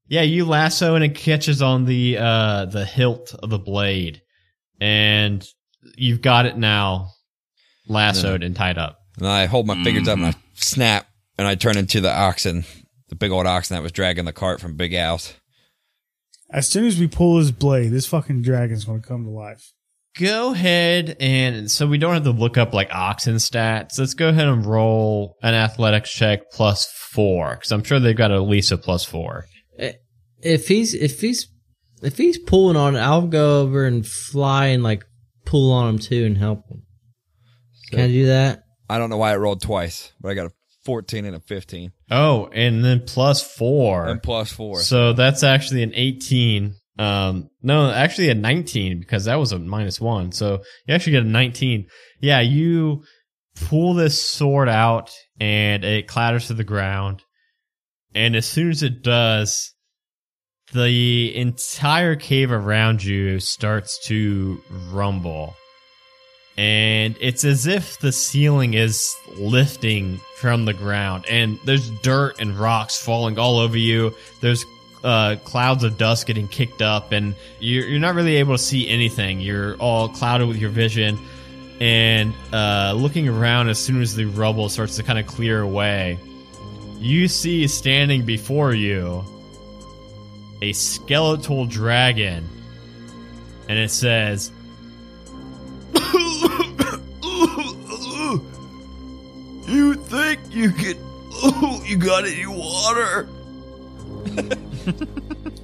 Yeah, 0.08 0.22
you 0.22 0.46
lasso 0.46 0.94
and 0.94 1.04
it 1.04 1.14
catches 1.14 1.60
on 1.60 1.84
the 1.84 2.16
uh 2.18 2.64
the 2.66 2.84
hilt 2.86 3.34
of 3.42 3.50
the 3.50 3.58
blade. 3.58 4.22
And 4.80 5.46
you've 5.96 6.22
got 6.22 6.46
it 6.46 6.56
now 6.56 7.08
lassoed 7.86 8.42
and 8.42 8.56
tied 8.56 8.78
up. 8.78 8.98
And 9.18 9.28
I 9.28 9.44
hold 9.46 9.66
my 9.66 9.82
fingers 9.84 10.08
up 10.08 10.18
and 10.18 10.28
Mm-hmm. 10.28 10.38
I 10.38 10.50
snap, 10.54 11.06
and 11.38 11.46
I 11.46 11.54
turn 11.54 11.76
into 11.76 12.00
the 12.00 12.12
oxen, 12.12 12.64
the 13.08 13.14
big 13.14 13.30
old 13.30 13.46
oxen 13.46 13.74
that 13.74 13.82
was 13.82 13.92
dragging 13.92 14.24
the 14.24 14.32
cart 14.32 14.60
from 14.60 14.76
Big 14.76 14.94
Al's. 14.94 15.34
As 16.50 16.68
soon 16.68 16.84
as 16.84 16.98
we 16.98 17.06
pull 17.06 17.38
this 17.38 17.50
blade, 17.50 17.92
this 17.92 18.06
fucking 18.06 18.42
dragon's 18.42 18.84
gonna 18.84 19.00
come 19.00 19.24
to 19.24 19.30
life. 19.30 19.72
Go 20.18 20.52
ahead 20.52 21.16
and 21.20 21.70
so 21.70 21.86
we 21.86 21.96
don't 21.96 22.12
have 22.12 22.24
to 22.24 22.32
look 22.32 22.58
up 22.58 22.74
like 22.74 22.92
oxen 22.92 23.36
stats. 23.36 23.98
Let's 23.98 24.12
go 24.12 24.28
ahead 24.28 24.46
and 24.46 24.66
roll 24.66 25.36
an 25.42 25.54
athletics 25.54 26.12
check 26.12 26.50
plus 26.52 26.86
four 27.10 27.54
because 27.54 27.72
I'm 27.72 27.82
sure 27.82 27.98
they've 27.98 28.14
got 28.14 28.30
at 28.30 28.42
least 28.42 28.72
a 28.72 28.76
plus 28.76 29.06
four. 29.06 29.46
If 30.42 30.68
he's 30.68 30.92
if 30.92 31.22
he's 31.22 31.48
if 32.02 32.18
he's 32.18 32.36
pulling 32.36 32.76
on 32.76 32.96
it, 32.96 33.00
I'll 33.00 33.26
go 33.26 33.62
over 33.62 33.86
and 33.86 34.06
fly 34.06 34.66
and 34.66 34.82
like 34.82 35.06
pull 35.46 35.72
on 35.72 35.88
him 35.88 35.98
too 35.98 36.26
and 36.26 36.36
help 36.36 36.68
him. 36.68 36.82
Can 37.90 38.00
I 38.00 38.08
do 38.08 38.26
that? 38.26 38.64
I 38.90 38.98
don't 38.98 39.08
know 39.08 39.16
why 39.16 39.32
it 39.32 39.36
rolled 39.36 39.62
twice, 39.62 40.12
but 40.20 40.30
I 40.30 40.34
got 40.34 40.46
a 40.46 40.52
14 40.84 41.24
and 41.24 41.36
a 41.36 41.40
15 41.40 41.92
Oh, 42.10 42.48
and 42.52 42.84
then 42.84 43.04
plus 43.06 43.42
four. 43.42 44.06
and 44.06 44.22
plus 44.22 44.52
four. 44.52 44.80
So 44.80 45.12
that's 45.12 45.42
actually 45.42 45.82
an 45.82 45.92
18. 45.94 46.74
Um, 46.98 47.48
no, 47.62 47.90
actually 47.90 48.28
a 48.28 48.34
19 48.34 49.00
because 49.00 49.24
that 49.24 49.36
was 49.36 49.52
a 49.52 49.58
minus 49.58 50.00
one. 50.00 50.32
So 50.32 50.62
you 50.86 50.94
actually 50.94 51.12
get 51.12 51.22
a 51.22 51.28
19. 51.28 51.86
Yeah, 52.20 52.40
you 52.40 53.04
pull 53.66 53.94
this 53.94 54.22
sword 54.22 54.68
out 54.68 55.10
and 55.40 55.84
it 55.84 56.06
clatters 56.08 56.48
to 56.48 56.54
the 56.54 56.64
ground. 56.64 57.22
And 58.14 58.36
as 58.36 58.44
soon 58.46 58.70
as 58.70 58.82
it 58.82 59.02
does, 59.02 59.72
the 60.74 61.34
entire 61.36 62.16
cave 62.16 62.50
around 62.52 63.02
you 63.04 63.40
starts 63.40 63.98
to 64.06 64.60
rumble. 64.90 65.54
And 66.56 67.16
it's 67.20 67.44
as 67.44 67.66
if 67.66 67.98
the 67.98 68.12
ceiling 68.12 68.74
is 68.74 69.16
lifting 69.36 70.20
from 70.36 70.66
the 70.66 70.74
ground, 70.74 71.24
and 71.28 71.58
there's 71.64 71.88
dirt 72.02 72.40
and 72.40 72.58
rocks 72.58 73.02
falling 73.02 73.38
all 73.38 73.58
over 73.58 73.78
you. 73.78 74.14
There's 74.40 74.64
uh, 75.02 75.36
clouds 75.44 75.82
of 75.82 75.96
dust 75.96 76.26
getting 76.26 76.48
kicked 76.48 76.82
up, 76.82 77.12
and 77.12 77.34
you're, 77.58 77.86
you're 77.86 78.00
not 78.00 78.14
really 78.14 78.36
able 78.36 78.54
to 78.54 78.62
see 78.62 78.88
anything. 78.88 79.40
You're 79.40 79.76
all 79.76 80.08
clouded 80.08 80.46
with 80.46 80.58
your 80.58 80.70
vision. 80.70 81.18
And 81.80 82.34
uh, 82.52 82.92
looking 82.96 83.28
around, 83.28 83.70
as 83.70 83.78
soon 83.78 84.02
as 84.02 84.14
the 84.14 84.26
rubble 84.26 84.68
starts 84.68 84.96
to 84.96 85.02
kind 85.02 85.18
of 85.18 85.26
clear 85.26 85.62
away, 85.62 86.18
you 86.98 87.28
see 87.28 87.66
standing 87.66 88.24
before 88.24 88.74
you 88.74 89.24
a 90.60 90.72
skeletal 90.74 91.66
dragon, 91.66 92.48
and 93.68 93.78
it 93.78 93.90
says, 93.90 94.52
You 100.32 100.38
think 100.38 100.54
you 100.54 100.70
could. 100.70 100.96
Oh, 101.34 101.82
you 101.84 101.96
got 101.96 102.24
any 102.26 102.46
water? 102.46 103.26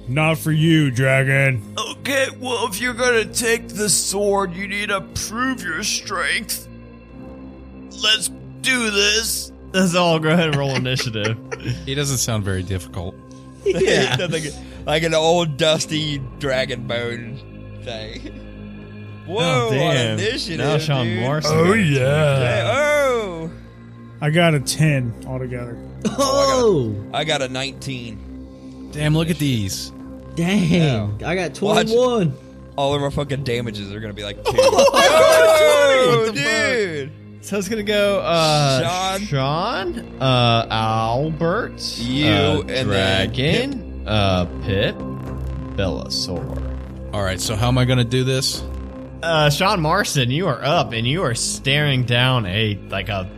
Not 0.07 0.37
for 0.39 0.51
you, 0.51 0.89
dragon. 0.91 1.75
Okay, 1.77 2.27
well, 2.39 2.67
if 2.67 2.81
you're 2.81 2.93
gonna 2.93 3.25
take 3.25 3.67
the 3.69 3.89
sword, 3.89 4.53
you 4.53 4.67
need 4.67 4.89
to 4.89 5.01
prove 5.27 5.61
your 5.63 5.83
strength. 5.83 6.67
Let's 8.03 8.29
do 8.61 8.89
this. 8.89 9.51
Let's 9.73 9.95
all. 9.95 10.19
Go 10.19 10.29
ahead 10.29 10.47
and 10.47 10.55
roll 10.55 10.75
initiative. 10.75 11.37
He 11.85 11.93
doesn't 11.93 12.19
sound 12.19 12.45
very 12.45 12.63
difficult. 12.63 13.15
yeah. 13.65 14.15
like, 14.29 14.43
like 14.85 15.03
an 15.03 15.13
old 15.13 15.57
dusty 15.57 16.19
dragon 16.39 16.87
bone 16.87 17.81
thing. 17.83 19.25
Oh, 19.27 19.33
Whoa, 19.33 19.43
Oh, 19.43 19.67
on 19.67 19.71
damn. 19.95 20.19
initiative. 20.19 20.59
Now 20.59 20.77
Sean 20.77 21.05
dude. 21.05 21.19
Morrison. 21.19 21.51
Oh, 21.53 21.65
got 21.65 21.73
yeah. 21.79 22.37
Hey, 22.37 22.61
oh, 22.65 23.51
I 24.21 24.29
got 24.31 24.53
a 24.53 24.59
ten 24.59 25.13
altogether. 25.27 25.77
Oh, 26.05 26.95
I 27.13 27.23
got 27.23 27.41
a 27.41 27.47
19. 27.49 28.89
Damn, 28.91 29.13
look 29.15 29.29
at 29.29 29.37
these. 29.37 29.91
dang! 30.35 31.23
I 31.23 31.35
got 31.35 31.61
Watch. 31.61 31.87
twenty 31.87 31.97
one. 31.97 32.33
All 32.75 32.95
of 32.95 33.01
our 33.03 33.11
fucking 33.11 33.43
damages 33.43 33.91
are 33.93 33.99
gonna 33.99 34.13
be 34.13 34.23
like 34.23 34.37
two. 34.45 34.57
oh, 34.57 36.23
What 36.25 36.33
the 36.35 36.41
dude. 36.41 37.11
So 37.45 37.57
it's 37.57 37.69
gonna 37.69 37.83
go 37.83 38.19
uh 38.19 39.17
Sean. 39.19 39.27
Sean, 39.27 40.21
uh 40.21 40.67
Albert, 40.69 41.81
You, 41.97 42.27
uh, 42.29 42.59
and 42.61 42.69
then 42.69 42.85
Dragon, 42.87 44.03
uh 44.07 44.45
Pip, 44.65 44.95
Belisar. 45.77 47.13
All 47.13 47.23
right, 47.23 47.39
so 47.39 47.55
how 47.55 47.67
am 47.69 47.77
I 47.77 47.85
going 47.85 47.97
to 47.97 48.03
do 48.03 48.23
this? 48.23 48.63
Uh 49.23 49.49
Sean 49.49 49.81
Marston, 49.81 50.31
you 50.31 50.47
are 50.47 50.63
up 50.63 50.91
and 50.93 51.05
you 51.07 51.23
are 51.23 51.33
staring 51.35 52.03
down 52.03 52.45
a 52.45 52.75
like 52.89 53.09
a 53.09 53.29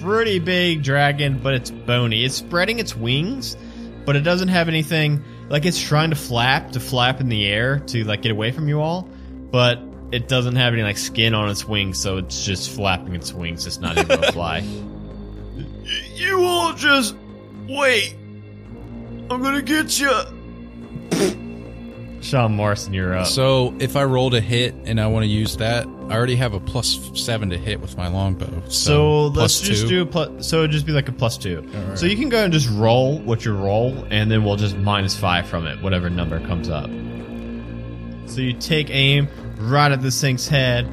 pretty 0.00 0.38
big 0.38 0.82
dragon, 0.82 1.40
but 1.42 1.54
it's 1.54 1.70
bony. 1.70 2.24
It's 2.24 2.34
spreading 2.34 2.78
its 2.78 2.96
wings, 2.96 3.56
but 4.04 4.16
it 4.16 4.20
doesn't 4.20 4.48
have 4.48 4.68
anything 4.68 5.24
like 5.48 5.64
it's 5.64 5.80
trying 5.80 6.10
to 6.10 6.16
flap 6.16 6.72
to 6.72 6.80
flap 6.80 7.20
in 7.20 7.28
the 7.28 7.46
air 7.46 7.80
to 7.80 8.04
like 8.04 8.22
get 8.22 8.32
away 8.32 8.52
from 8.52 8.68
you 8.68 8.80
all, 8.80 9.08
but 9.50 9.80
it 10.12 10.28
doesn't 10.28 10.56
have 10.56 10.72
any 10.72 10.82
like 10.82 10.98
skin 10.98 11.34
on 11.34 11.48
its 11.50 11.66
wings, 11.66 11.98
so 11.98 12.18
it's 12.18 12.44
just 12.44 12.70
flapping 12.70 13.14
its 13.14 13.32
wings. 13.32 13.66
It's 13.66 13.78
not 13.78 13.98
able 13.98 14.18
to 14.22 14.32
fly. 14.32 14.58
You 16.14 16.44
all 16.44 16.72
just 16.74 17.16
wait. 17.68 18.14
I'm 19.30 19.42
gonna 19.42 19.62
get 19.62 19.98
you. 20.00 20.10
Sean 22.20 22.54
Morrison, 22.54 22.92
you're 22.92 23.16
up. 23.16 23.26
So 23.26 23.74
if 23.78 23.96
I 23.96 24.04
rolled 24.04 24.34
a 24.34 24.40
hit 24.40 24.74
and 24.84 25.00
I 25.00 25.06
want 25.06 25.24
to 25.24 25.28
use 25.28 25.56
that, 25.56 25.86
I 26.08 26.14
already 26.14 26.36
have 26.36 26.52
a 26.52 26.60
plus 26.60 27.10
seven 27.14 27.48
to 27.50 27.56
hit 27.56 27.80
with 27.80 27.96
my 27.96 28.08
longbow. 28.08 28.62
So, 28.68 28.70
So 28.70 29.26
let's 29.28 29.60
just 29.60 29.82
two. 29.82 29.88
do 29.88 30.02
a 30.02 30.06
plus. 30.06 30.46
So 30.46 30.58
it'd 30.58 30.70
just 30.70 30.84
be 30.84 30.92
like 30.92 31.08
a 31.08 31.12
plus 31.12 31.38
two. 31.38 31.66
Alright. 31.74 31.98
So 31.98 32.04
you 32.06 32.16
can 32.16 32.28
go 32.28 32.44
and 32.44 32.52
just 32.52 32.68
roll 32.70 33.18
what 33.20 33.44
you 33.44 33.54
roll, 33.56 34.06
and 34.10 34.30
then 34.30 34.44
we'll 34.44 34.56
just 34.56 34.76
minus 34.76 35.16
five 35.18 35.48
from 35.48 35.66
it, 35.66 35.80
whatever 35.82 36.10
number 36.10 36.40
comes 36.46 36.68
up. 36.68 36.90
So 38.28 38.40
you 38.42 38.52
take 38.52 38.90
aim 38.90 39.28
right 39.58 39.90
at 39.90 40.02
this 40.02 40.20
thing's 40.20 40.46
head, 40.46 40.86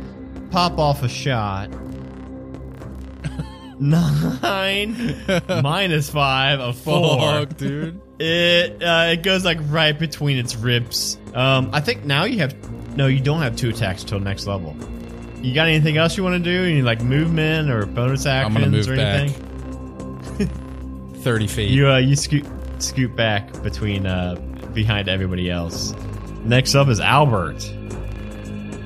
pop 0.49 0.79
off 0.79 1.03
a 1.03 1.09
shot. 1.09 1.69
Nine 3.79 5.15
minus 5.61 6.09
five 6.09 6.59
a 6.59 6.73
four. 6.73 7.19
Fuck, 7.19 7.57
dude. 7.57 8.01
It 8.19 8.81
uh, 8.81 9.09
it 9.11 9.23
goes 9.23 9.45
like 9.45 9.59
right 9.63 9.97
between 9.97 10.37
its 10.37 10.55
ribs. 10.55 11.17
Um, 11.33 11.69
I 11.73 11.81
think 11.81 12.03
now 12.03 12.23
you 12.23 12.39
have 12.39 12.55
no, 12.95 13.05
you 13.05 13.19
don't 13.19 13.41
have 13.41 13.55
two 13.55 13.69
attacks 13.69 14.03
till 14.03 14.19
next 14.19 14.47
level. 14.47 14.75
You 15.41 15.53
got 15.53 15.67
anything 15.67 15.97
else 15.97 16.17
you 16.17 16.23
want 16.23 16.43
to 16.43 16.51
do? 16.51 16.63
Any 16.63 16.81
like 16.81 17.01
movement 17.01 17.69
or 17.69 17.85
bonus 17.85 18.25
I'm 18.25 18.57
actions 18.57 18.65
gonna 18.65 18.71
move 18.77 18.89
or 18.89 18.95
back. 18.95 19.19
anything? 20.39 21.13
Thirty 21.21 21.45
feet. 21.47 21.69
You 21.69 21.89
uh, 21.89 21.97
you 21.97 22.15
scoot 22.15 22.45
scoot 22.79 23.15
back 23.15 23.61
between 23.61 24.07
uh 24.07 24.35
behind 24.73 25.09
everybody 25.09 25.51
else. 25.51 25.93
Next 26.43 26.73
up 26.73 26.87
is 26.87 26.99
Albert. 26.99 27.63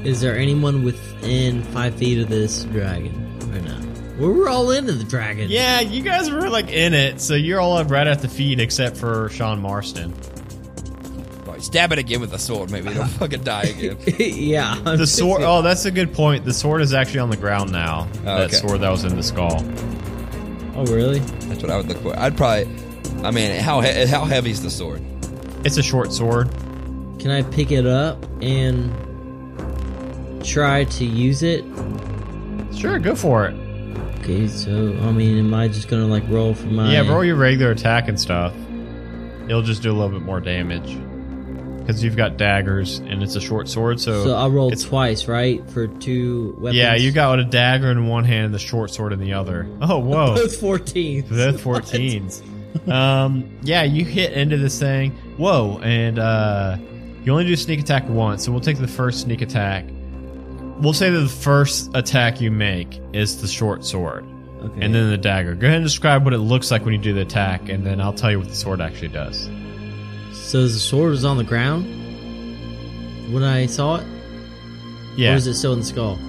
Is 0.03 0.19
there 0.19 0.35
anyone 0.37 0.83
within 0.83 1.63
five 1.63 1.95
feet 1.95 2.19
of 2.19 2.27
this 2.27 2.65
dragon 2.65 3.13
or 3.53 3.61
now? 3.61 3.79
Well, 4.21 4.33
we're 4.33 4.49
all 4.49 4.69
into 4.69 4.91
the 4.91 5.03
dragon. 5.03 5.49
Yeah, 5.49 5.79
you 5.79 6.03
guys 6.03 6.29
were 6.29 6.47
like 6.47 6.69
in 6.69 6.93
it, 6.93 7.19
so 7.19 7.33
you're 7.33 7.59
all 7.59 7.83
right 7.85 8.05
at 8.05 8.19
the 8.21 8.27
feet 8.27 8.59
except 8.59 8.95
for 8.95 9.29
Sean 9.29 9.59
Marston. 9.59 10.13
Right, 11.47 11.59
stab 11.59 11.91
it 11.91 11.97
again 11.97 12.21
with 12.21 12.29
the 12.29 12.37
sword. 12.37 12.69
Maybe 12.69 12.89
it'll 12.89 13.05
fucking 13.19 13.43
die 13.43 13.63
again. 13.63 13.97
yeah. 14.19 14.79
I'm 14.85 14.99
The 14.99 15.07
sword. 15.07 15.41
Oh, 15.41 15.63
that's 15.63 15.85
a 15.85 15.91
good 15.91 16.13
point. 16.13 16.45
The 16.45 16.53
sword 16.53 16.81
is 16.81 16.93
actually 16.93 17.21
on 17.21 17.31
the 17.31 17.37
ground 17.37 17.71
now. 17.71 18.07
Oh, 18.19 18.23
that 18.23 18.41
okay. 18.41 18.57
sword 18.57 18.81
that 18.81 18.91
was 18.91 19.05
in 19.05 19.15
the 19.15 19.23
skull. 19.23 19.57
Oh, 20.75 20.85
really? 20.85 21.17
That's 21.17 21.63
what 21.63 21.71
I 21.71 21.77
would 21.77 21.87
look 21.87 21.97
for. 21.97 22.15
I'd 22.19 22.37
probably. 22.37 22.71
I 23.23 23.31
mean, 23.31 23.59
how 23.59 23.81
he- 23.81 24.05
how 24.05 24.25
heavy 24.25 24.51
is 24.51 24.61
the 24.61 24.69
sword? 24.69 25.01
It's 25.65 25.77
a 25.77 25.83
short 25.83 26.13
sword. 26.13 26.51
Can 27.17 27.31
I 27.31 27.41
pick 27.41 27.71
it 27.71 27.87
up 27.87 28.23
and 28.39 28.91
try 30.45 30.83
to 30.83 31.05
use 31.05 31.41
it? 31.41 31.65
Sure, 32.75 32.99
go 32.99 33.15
for 33.15 33.47
it. 33.47 33.70
Okay, 34.21 34.47
so 34.47 34.95
I 35.01 35.11
mean, 35.11 35.39
am 35.39 35.53
I 35.53 35.67
just 35.67 35.87
gonna 35.87 36.05
like 36.07 36.23
roll 36.27 36.53
for 36.53 36.67
my? 36.67 36.91
Yeah, 36.93 37.07
roll 37.09 37.23
your 37.25 37.35
regular 37.35 37.71
attack 37.71 38.07
and 38.07 38.19
stuff. 38.19 38.53
It'll 39.47 39.63
just 39.63 39.81
do 39.81 39.91
a 39.91 39.93
little 39.97 40.09
bit 40.09 40.21
more 40.21 40.39
damage 40.39 40.95
because 41.79 42.03
you've 42.03 42.15
got 42.15 42.37
daggers 42.37 42.99
and 42.99 43.23
it's 43.23 43.35
a 43.35 43.41
short 43.41 43.67
sword. 43.67 43.99
So, 43.99 44.23
So 44.23 44.35
I'll 44.35 44.51
roll 44.51 44.67
it's- 44.67 44.83
twice, 44.87 45.27
right, 45.27 45.67
for 45.71 45.87
two 45.87 46.55
weapons. 46.59 46.77
yeah, 46.77 46.93
you 46.93 47.11
got 47.11 47.39
a 47.39 47.43
dagger 47.43 47.89
in 47.89 48.05
one 48.05 48.23
hand 48.23 48.45
and 48.45 48.53
the 48.53 48.59
short 48.59 48.91
sword 48.91 49.11
in 49.11 49.19
the 49.19 49.33
other. 49.33 49.67
Oh, 49.81 49.97
whoa, 49.99 50.35
both 50.35 50.55
fourteen. 50.57 51.23
both 51.23 51.61
14s. 51.63 52.43
um, 52.87 53.57
yeah, 53.63 53.81
you 53.83 54.05
hit 54.05 54.33
into 54.33 54.57
this 54.57 54.79
thing. 54.79 55.11
Whoa, 55.37 55.79
and 55.81 56.19
uh, 56.19 56.77
you 57.23 57.31
only 57.31 57.45
do 57.45 57.55
sneak 57.55 57.79
attack 57.79 58.07
once, 58.07 58.45
so 58.45 58.51
we'll 58.51 58.61
take 58.61 58.77
the 58.77 58.87
first 58.87 59.21
sneak 59.21 59.41
attack. 59.41 59.85
We'll 60.81 60.93
say 60.93 61.09
that 61.09 61.19
the 61.19 61.27
first 61.29 61.91
attack 61.95 62.41
you 62.41 62.51
make 62.51 62.99
is 63.13 63.41
the 63.41 63.47
short 63.47 63.85
sword. 63.85 64.25
Okay. 64.63 64.85
and 64.85 64.93
then 64.93 65.09
the 65.09 65.17
dagger. 65.17 65.55
Go 65.55 65.65
ahead 65.65 65.77
and 65.77 65.85
describe 65.85 66.23
what 66.23 66.35
it 66.35 66.37
looks 66.37 66.69
like 66.69 66.85
when 66.85 66.93
you 66.93 66.99
do 66.99 67.13
the 67.15 67.21
attack, 67.21 67.67
and 67.67 67.83
then 67.83 67.99
I'll 67.99 68.13
tell 68.13 68.29
you 68.29 68.37
what 68.37 68.47
the 68.47 68.53
sword 68.55 68.79
actually 68.79 69.07
does. 69.07 69.49
so 70.33 70.61
the 70.61 70.69
sword 70.69 71.09
was 71.09 71.25
on 71.25 71.37
the 71.37 71.43
ground 71.43 71.85
when 73.33 73.41
I 73.43 73.65
saw 73.65 73.95
it, 73.95 74.05
Yeah. 75.17 75.33
or 75.33 75.35
is 75.37 75.47
it 75.47 75.55
still 75.55 75.73
in 75.73 75.79
the 75.79 75.85
skull? 75.85 76.19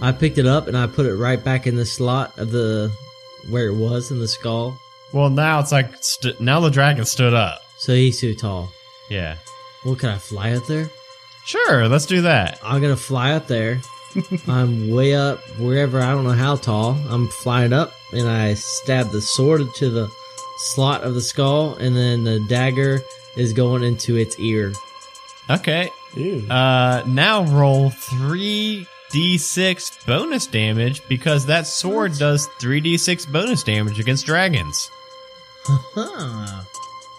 I 0.00 0.10
picked 0.12 0.38
it 0.38 0.46
up 0.46 0.68
and 0.68 0.76
I 0.76 0.86
put 0.86 1.04
it 1.04 1.16
right 1.16 1.42
back 1.42 1.66
in 1.66 1.76
the 1.76 1.84
slot 1.84 2.38
of 2.38 2.50
the 2.50 2.90
where 3.50 3.66
it 3.66 3.74
was 3.76 4.10
in 4.10 4.20
the 4.20 4.28
skull. 4.28 4.78
well, 5.12 5.28
now 5.28 5.60
it's 5.60 5.70
like 5.72 5.90
st- 6.00 6.40
now 6.40 6.60
the 6.60 6.70
dragon 6.70 7.04
stood 7.04 7.34
up. 7.34 7.60
So 7.76 7.94
he's 7.94 8.18
too 8.20 8.34
tall. 8.34 8.70
Yeah. 9.10 9.36
Well, 9.84 9.96
can 9.96 10.08
I 10.08 10.16
fly 10.18 10.52
up 10.52 10.66
there? 10.66 10.88
Sure. 11.46 11.88
Let's 11.88 12.06
do 12.06 12.22
that. 12.22 12.58
I'm 12.62 12.82
gonna 12.82 12.96
fly 12.96 13.32
up 13.32 13.46
there. 13.46 13.80
I'm 14.48 14.90
way 14.90 15.14
up 15.14 15.38
wherever 15.58 16.00
I 16.00 16.10
don't 16.12 16.24
know 16.24 16.32
how 16.32 16.56
tall. 16.56 16.98
I'm 17.08 17.28
flying 17.28 17.72
up 17.72 17.92
and 18.12 18.28
I 18.28 18.54
stab 18.54 19.10
the 19.10 19.20
sword 19.20 19.60
into 19.60 19.90
the 19.90 20.10
slot 20.58 21.02
of 21.02 21.14
the 21.14 21.20
skull, 21.20 21.74
and 21.74 21.94
then 21.96 22.24
the 22.24 22.40
dagger 22.48 23.00
is 23.36 23.52
going 23.52 23.82
into 23.82 24.16
its 24.16 24.38
ear. 24.38 24.72
Okay. 25.50 25.90
Ew. 26.14 26.46
Uh, 26.50 27.02
now 27.06 27.44
roll 27.44 27.90
three 27.90 28.86
d6 29.12 30.04
bonus 30.06 30.46
damage 30.46 31.06
because 31.08 31.46
that 31.46 31.66
sword 31.66 32.12
does 32.18 32.48
three 32.58 32.80
d6 32.80 33.30
bonus 33.30 33.62
damage 33.62 34.00
against 34.00 34.26
dragons. 34.26 34.90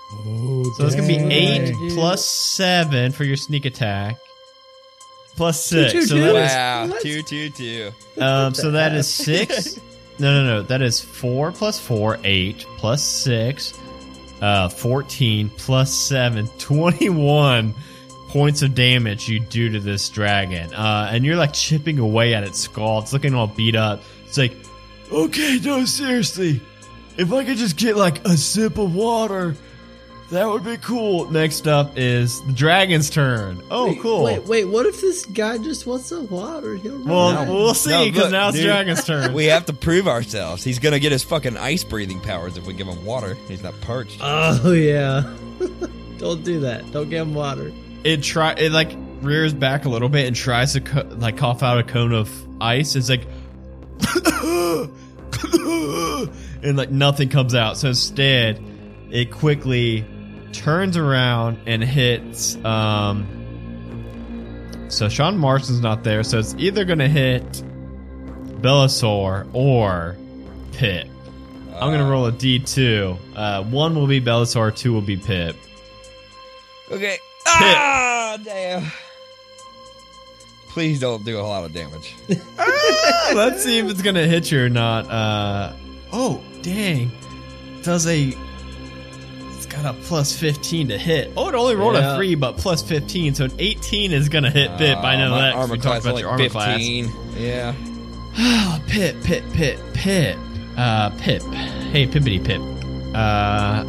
Huh. 0.10 0.18
Oh, 0.26 0.64
So 0.78 0.86
it's 0.86 0.96
gonna 0.96 1.08
be 1.08 1.16
eight 1.18 1.74
Dude. 1.74 1.94
plus 1.94 2.26
seven 2.26 3.12
for 3.12 3.24
your 3.24 3.38
sneak 3.38 3.66
attack. 3.66 4.18
Plus 5.36 5.64
six. 5.64 5.92
two, 5.94 6.02
so 6.04 6.16
two. 6.16 6.22
that 6.22 6.36
is 6.36 6.52
Wow, 6.52 6.88
What? 6.88 7.02
two, 7.02 7.22
two, 7.22 7.50
two. 7.50 7.92
Um, 8.20 8.54
so 8.54 8.72
that 8.72 8.94
is 8.96 9.08
six. 9.14 9.80
No, 10.20 10.42
no, 10.42 10.48
no. 10.48 10.62
That 10.64 10.82
is 10.82 11.00
four 11.00 11.52
plus 11.52 11.80
four, 11.80 12.18
eight 12.24 12.66
plus 12.78 13.04
six, 13.04 13.80
uh, 14.42 14.68
14 14.70 15.50
plus 15.58 15.94
seven, 15.94 16.48
21 16.58 17.76
points 18.30 18.62
of 18.64 18.74
damage 18.74 19.30
you 19.30 19.40
do 19.40 19.70
to 19.70 19.80
this 19.80 20.10
dragon. 20.10 20.74
Uh, 20.74 21.10
and 21.12 21.24
you're 21.24 21.36
like 21.36 21.54
chipping 21.54 22.00
away 22.00 22.34
at 22.34 22.44
its 22.44 22.60
skull. 22.60 23.00
It's 23.00 23.14
looking 23.14 23.36
all 23.36 23.46
beat 23.48 23.76
up. 23.76 24.02
It's 24.26 24.40
like, 24.40 24.54
okay, 25.12 25.60
no, 25.64 25.86
seriously. 25.86 26.62
If 27.18 27.32
I 27.32 27.44
could 27.46 27.58
just 27.58 27.78
get 27.78 27.96
like 27.96 28.26
a 28.26 28.36
sip 28.38 28.80
of 28.80 28.96
water, 28.96 29.56
that 30.32 30.46
would 30.46 30.64
be 30.64 30.78
cool. 30.78 31.30
Next 31.32 31.68
up 31.68 31.94
is 31.98 32.42
the 32.46 32.52
dragon's 32.54 33.10
turn. 33.10 33.62
Oh, 33.72 33.88
Wait, 33.88 34.02
cool. 34.02 34.24
Wait, 34.24 34.44
wait. 34.46 34.66
What 34.66 34.86
if 34.86 35.00
this 35.00 35.26
guy 35.26 35.58
just 35.58 35.88
wants 35.88 36.08
some 36.08 36.28
water? 36.30 36.76
He'll 36.76 36.98
run 36.98 37.06
well, 37.08 37.30
out. 37.30 37.48
we'll 37.48 37.74
see 37.74 38.10
because 38.10 38.24
look, 38.24 38.32
now 38.32 38.50
it's 38.50 38.58
dude. 38.58 38.66
dragon's 38.66 39.04
turn. 39.06 39.34
We 39.34 39.46
have 39.46 39.66
to 39.68 39.74
prove 39.74 40.08
ourselves. 40.08 40.64
He's 40.64 40.80
gonna 40.80 41.00
get 41.00 41.12
his 41.12 41.24
fucking 41.24 41.56
ice 41.58 41.84
breathing 41.84 42.20
powers 42.20 42.58
if 42.58 42.66
we 42.66 42.74
give 42.74 42.88
him 42.88 43.06
water. 43.06 43.36
He's 43.48 43.64
not 43.64 43.80
parched. 43.82 44.20
Oh 44.22 44.72
yeah. 44.74 45.34
Don't 46.18 46.44
do 46.44 46.60
that. 46.62 46.92
Don't 46.92 47.10
give 47.10 47.22
him 47.28 47.34
water. 47.36 47.72
it 48.04 48.24
try 48.24 48.54
it 48.54 48.72
like 48.72 48.92
rears 49.22 49.54
back 49.54 49.86
a 49.86 49.90
little 49.90 50.10
bit 50.10 50.28
and 50.28 50.36
tries 50.36 50.74
to 50.74 50.82
co- 50.82 51.08
like 51.18 51.38
cough 51.38 51.64
out 51.64 51.78
a 51.80 51.84
cone 51.84 52.12
of 52.14 52.30
ice. 52.62 52.96
It's 52.96 53.10
like 53.10 53.26
and 56.64 56.78
like 56.78 56.92
nothing 56.92 57.30
comes 57.30 57.56
out. 57.56 57.78
So 57.78 57.90
instead, 57.90 58.62
it 59.12 59.32
quickly 59.32 60.06
turns 60.58 60.98
around 60.98 61.60
and 61.68 61.84
hits. 61.84 62.56
Um, 62.66 63.28
so 64.90 65.08
Sean 65.08 65.38
Marston's 65.38 65.82
not 65.82 66.04
there, 66.04 66.24
so 66.24 66.40
it's 66.40 66.56
either 66.58 66.84
gonna 66.84 67.08
hit 67.08 67.44
Belisar 68.62 69.48
or 69.54 70.18
Pip. 70.74 71.08
I'm 71.74 71.92
gonna 71.92 72.10
roll 72.10 72.26
a 72.26 72.32
D2. 72.32 73.18
Uh, 73.36 73.64
one 73.66 73.96
will 73.96 74.08
be 74.08 74.20
Belisar, 74.20 74.76
two 74.76 74.94
will 74.94 75.02
be 75.02 75.18
Pip. 75.18 75.56
Okay. 76.92 77.20
Ah, 77.46 78.38
damn. 78.44 78.92
Please 80.70 81.00
don't 81.00 81.24
do 81.24 81.40
a 81.40 81.42
lot 81.42 81.64
of 81.66 81.74
damage. 81.74 82.16
Let's 83.34 83.64
see 83.64 83.78
if 83.80 83.90
it's 83.90 84.02
gonna 84.02 84.26
hit 84.26 84.52
you 84.52 84.64
or 84.64 84.70
not. 84.70 85.10
Uh, 85.10 85.74
oh, 86.12 86.42
dang! 86.62 87.12
Does 87.84 88.08
a 88.08 88.36
got 89.82 89.96
a 89.96 89.98
plus 90.04 90.36
fifteen 90.38 90.88
to 90.90 90.98
hit. 90.98 91.32
Oh, 91.38 91.50
it 91.50 91.56
only 91.56 91.76
rolled 91.76 91.96
Yeah. 91.96 92.14
a 92.14 92.16
three, 92.18 92.36
but 92.36 92.58
plus 92.58 92.82
fifteen, 92.84 93.34
so 93.36 93.46
an 93.46 93.52
eighteen 93.60 94.12
is 94.12 94.30
gonna 94.30 94.50
hit 94.52 94.70
Pip. 94.78 94.98
I 95.00 95.16
know 95.18 95.28
Uh, 95.28 95.30
my 95.30 95.42
that. 95.42 95.54
'cause 95.54 95.62
Armor 95.62 95.74
we 95.74 95.80
class 95.80 96.04
talked 96.04 96.06
about 96.06 96.16
is 96.16 96.22
your 96.22 96.30
like 96.32 96.40
armor 96.40 96.50
class. 96.50 96.78
15. 96.78 97.12
Yeah. 97.40 97.74
Oh, 98.40 98.82
Pip, 98.88 99.24
Pip, 99.24 99.44
Pip, 99.54 99.80
Pip. 99.94 100.38
Uh, 100.78 101.10
Pip. 101.20 101.42
Hey, 101.92 102.06
Pippity 102.08 102.44
Pip. 102.44 102.62
Uh, 103.16 103.18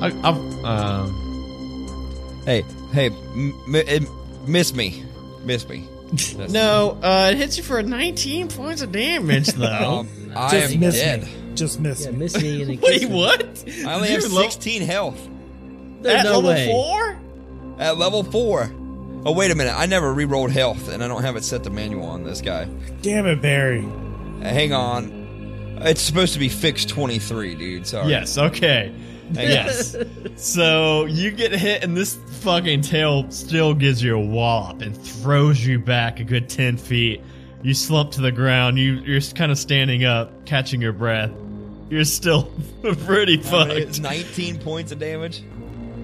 I, 0.00 0.12
I'll, 0.24 0.66
um, 0.66 2.42
Hey, 2.46 2.64
hey, 2.92 3.06
m- 3.34 3.54
m- 3.74 4.06
miss 4.46 4.72
me, 4.74 5.02
miss 5.44 5.68
me. 5.68 5.86
That's- 6.12 6.50
no, 6.50 6.96
uh, 7.02 7.28
it 7.32 7.36
hits 7.36 7.58
you 7.58 7.62
for 7.62 7.82
19 7.82 8.48
points 8.48 8.80
of 8.80 8.90
damage, 8.92 9.48
though. 9.56 9.98
Um, 10.00 10.08
I 10.34 10.50
Just 10.50 10.74
am 10.74 10.80
miss 10.80 10.94
dead. 10.94 11.22
me. 11.24 11.28
Just 11.54 11.80
miss 11.80 12.04
Yeah, 12.06 12.12
me. 12.12 12.16
miss 12.18 12.40
me 12.40 12.62
and 12.62 12.70
it 12.70 12.80
Wait, 12.82 13.02
me. 13.02 13.14
what? 13.14 13.42
I 13.86 13.92
only 13.94 14.08
Did 14.08 14.14
have 14.22 14.30
you 14.30 14.34
level- 14.34 14.50
16 14.50 14.80
health 14.82 15.28
There's 16.00 16.20
at 16.20 16.24
no 16.24 16.38
level 16.38 16.50
way. 16.50 16.66
four? 16.66 17.18
at 17.78 17.96
level 17.98 18.22
four. 18.24 18.70
Oh 19.24 19.32
wait 19.32 19.50
a 19.50 19.54
minute! 19.54 19.74
I 19.76 19.86
never 19.86 20.12
re-rolled 20.12 20.52
health, 20.52 20.88
and 20.88 21.02
I 21.02 21.08
don't 21.08 21.22
have 21.22 21.36
it 21.36 21.44
set 21.44 21.64
to 21.64 21.70
manual 21.70 22.06
on 22.06 22.24
this 22.24 22.40
guy. 22.40 22.64
Damn 23.02 23.26
it, 23.26 23.42
Barry. 23.42 23.84
Uh, 23.84 24.42
hang 24.42 24.72
on, 24.72 25.78
it's 25.82 26.00
supposed 26.00 26.32
to 26.34 26.38
be 26.38 26.48
fixed 26.48 26.88
23, 26.88 27.54
dude. 27.56 27.86
Sorry. 27.86 28.10
Yes, 28.10 28.38
okay. 28.38 28.94
Yes. 29.32 29.96
so 30.36 31.04
you 31.04 31.30
get 31.30 31.52
hit, 31.52 31.82
and 31.84 31.96
this 31.96 32.16
fucking 32.40 32.82
tail 32.82 33.30
still 33.30 33.74
gives 33.74 34.02
you 34.02 34.16
a 34.16 34.20
wallop 34.24 34.80
and 34.80 34.96
throws 34.96 35.64
you 35.64 35.78
back 35.78 36.20
a 36.20 36.24
good 36.24 36.48
10 36.48 36.76
feet. 36.78 37.20
You 37.62 37.74
slump 37.74 38.12
to 38.12 38.20
the 38.20 38.32
ground. 38.32 38.78
You, 38.78 38.94
you're 38.94 39.20
kind 39.20 39.52
of 39.52 39.58
standing 39.58 40.04
up, 40.04 40.46
catching 40.46 40.80
your 40.80 40.92
breath. 40.92 41.30
You're 41.90 42.04
still 42.04 42.44
pretty 43.04 43.38
fucked. 43.38 43.72
It's 43.72 43.98
19 43.98 44.60
points 44.60 44.92
of 44.92 44.98
damage. 44.98 45.42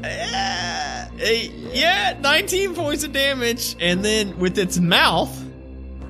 Yeah, 0.07 1.09
eh, 1.21 1.49
yeah, 1.73 2.19
19 2.21 2.75
points 2.75 3.05
of 3.05 3.13
damage. 3.13 3.77
And 3.81 4.05
then 4.05 4.39
with 4.39 4.59
its 4.59 4.79
mouth, 4.79 5.31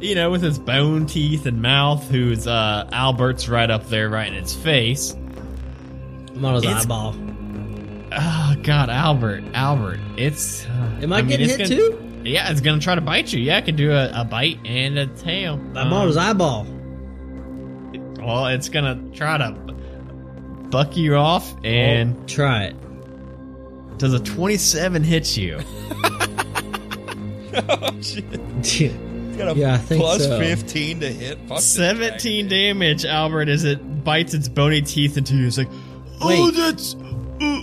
you 0.00 0.14
know, 0.14 0.30
with 0.30 0.44
its 0.44 0.58
bone 0.58 1.06
teeth 1.06 1.46
and 1.46 1.62
mouth, 1.62 2.08
who's 2.10 2.46
uh, 2.46 2.88
Albert's 2.92 3.48
right 3.48 3.70
up 3.70 3.88
there, 3.88 4.08
right 4.08 4.28
in 4.28 4.34
its 4.34 4.54
face. 4.54 5.12
I'm 5.14 6.44
on 6.44 6.54
his 6.54 6.66
eyeball. 6.66 7.14
Oh 8.16 8.56
God, 8.62 8.90
Albert, 8.90 9.44
Albert, 9.54 9.98
it's. 10.16 10.66
Uh, 10.66 10.98
Am 11.02 11.12
I, 11.12 11.22
mean, 11.22 11.28
getting 11.30 11.48
hit 11.48 11.58
gonna- 11.58 11.68
too? 11.68 12.00
Yeah, 12.24 12.50
it's 12.50 12.60
gonna 12.60 12.80
try 12.80 12.94
to 12.94 13.00
bite 13.00 13.32
you. 13.32 13.40
Yeah, 13.40 13.58
it 13.58 13.64
can 13.66 13.76
do 13.76 13.92
a, 13.92 14.10
a 14.20 14.24
bite 14.24 14.58
and 14.64 14.96
a 14.98 15.06
tail. 15.06 15.60
I'm 15.76 15.92
on 15.92 16.06
his 16.06 16.16
Um, 16.16 16.22
eyeball. 16.30 16.66
Well, 18.24 18.46
it's 18.46 18.68
gonna 18.68 18.98
try 19.12 19.36
to 19.38 19.50
buck 20.70 20.96
you 20.96 21.16
off, 21.16 21.54
and 21.64 22.16
Well, 22.16 22.26
try 22.26 22.64
it. 22.64 22.76
Does 23.98 24.14
a 24.14 24.20
27 24.20 25.04
hit 25.04 25.36
you? 25.36 25.58
oh, 27.68 28.00
shit. 28.00 28.30
Got 29.36 29.56
a 29.56 29.58
Yeah, 29.58 29.74
I 29.74 29.78
think 29.78 30.00
plus 30.00 30.24
so. 30.24 30.38
15 30.38 31.00
to 31.00 31.12
hit. 31.12 31.38
Fuck 31.48 31.60
17 31.60 32.48
dragon. 32.48 32.50
damage, 32.78 33.04
Albert, 33.04 33.48
as 33.48 33.64
it 33.64 34.04
bites 34.04 34.32
its 34.34 34.48
bony 34.48 34.80
teeth 34.82 35.16
into 35.16 35.34
you. 35.34 35.46
It's 35.46 35.58
like, 35.58 35.68
oh, 36.20 36.46
Wait. 36.46 36.54
that's. 36.54 36.94
uh." 36.94 37.60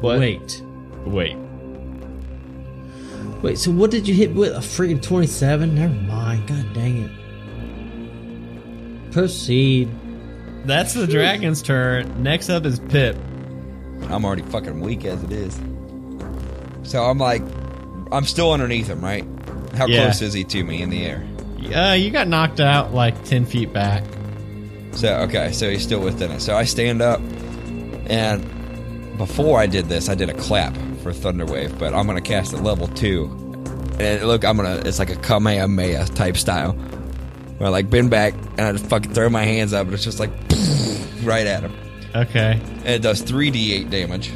What? 0.00 0.18
Wait. 0.20 0.62
Wait. 1.06 1.36
Wait, 3.42 3.58
so 3.58 3.70
what 3.70 3.90
did 3.90 4.06
you 4.06 4.14
hit 4.14 4.34
with? 4.34 4.52
A 4.52 4.58
freaking 4.58 5.00
27? 5.02 5.74
Never 5.74 5.94
mind. 5.94 6.46
God 6.46 6.72
dang 6.74 7.04
it. 7.04 7.10
Proceed. 9.12 9.88
That's 10.66 10.92
the 10.94 11.06
dragon's 11.06 11.62
turn. 11.62 12.22
Next 12.22 12.48
up 12.50 12.64
is 12.66 12.78
Pip. 12.78 13.16
I'm 14.10 14.24
already 14.24 14.42
fucking 14.42 14.80
weak 14.80 15.04
as 15.04 15.22
it 15.22 15.32
is. 15.32 15.58
So 16.82 17.04
I'm 17.04 17.18
like, 17.18 17.42
I'm 18.12 18.24
still 18.24 18.52
underneath 18.52 18.86
him, 18.86 19.00
right? 19.02 19.24
How 19.76 19.86
Yeah. 19.86 20.04
close 20.04 20.22
is 20.22 20.32
he 20.32 20.44
to 20.44 20.64
me 20.64 20.80
in 20.82 20.90
the 20.90 21.04
air? 21.04 21.24
Uh, 21.74 21.92
you 21.92 22.10
got 22.10 22.28
knocked 22.28 22.60
out 22.60 22.94
like 22.94 23.22
10 23.24 23.44
feet 23.44 23.72
back. 23.72 24.02
So 24.92 25.14
okay, 25.20 25.52
so 25.52 25.68
he's 25.70 25.82
still 25.82 26.00
within 26.00 26.30
it. 26.30 26.40
So 26.40 26.56
I 26.56 26.64
stand 26.64 27.02
up, 27.02 27.20
and 28.08 28.42
before 29.18 29.60
I 29.60 29.66
did 29.66 29.86
this, 29.88 30.08
I 30.08 30.14
did 30.14 30.28
a 30.30 30.34
clap 30.34 30.74
for 31.02 31.12
Thunderwave, 31.12 31.78
but 31.78 31.92
I'm 31.94 32.06
gonna 32.06 32.20
cast 32.20 32.54
at 32.54 32.62
level 32.64 32.88
two. 32.88 33.24
And 34.00 34.22
look, 34.26 34.44
I'm 34.44 34.56
gonna. 34.56 34.80
It's 34.86 34.98
like 34.98 35.10
a 35.10 35.16
Kamehameha 35.16 36.06
type 36.14 36.36
style, 36.36 36.72
where 37.58 37.68
I 37.68 37.70
like 37.70 37.90
bend 37.90 38.10
back 38.10 38.32
and 38.56 38.60
I 38.62 38.72
just 38.72 38.86
fucking 38.86 39.12
throw 39.12 39.28
my 39.28 39.44
hands 39.44 39.72
up, 39.72 39.84
and 39.86 39.94
it's 39.94 40.04
just 40.04 40.18
like 40.20 40.30
right 41.22 41.46
at 41.46 41.62
him, 41.62 41.72
Okay. 42.14 42.58
and 42.62 42.86
it 42.88 43.02
does 43.02 43.20
three 43.22 43.50
d8 43.50 43.90
damage. 43.90 44.30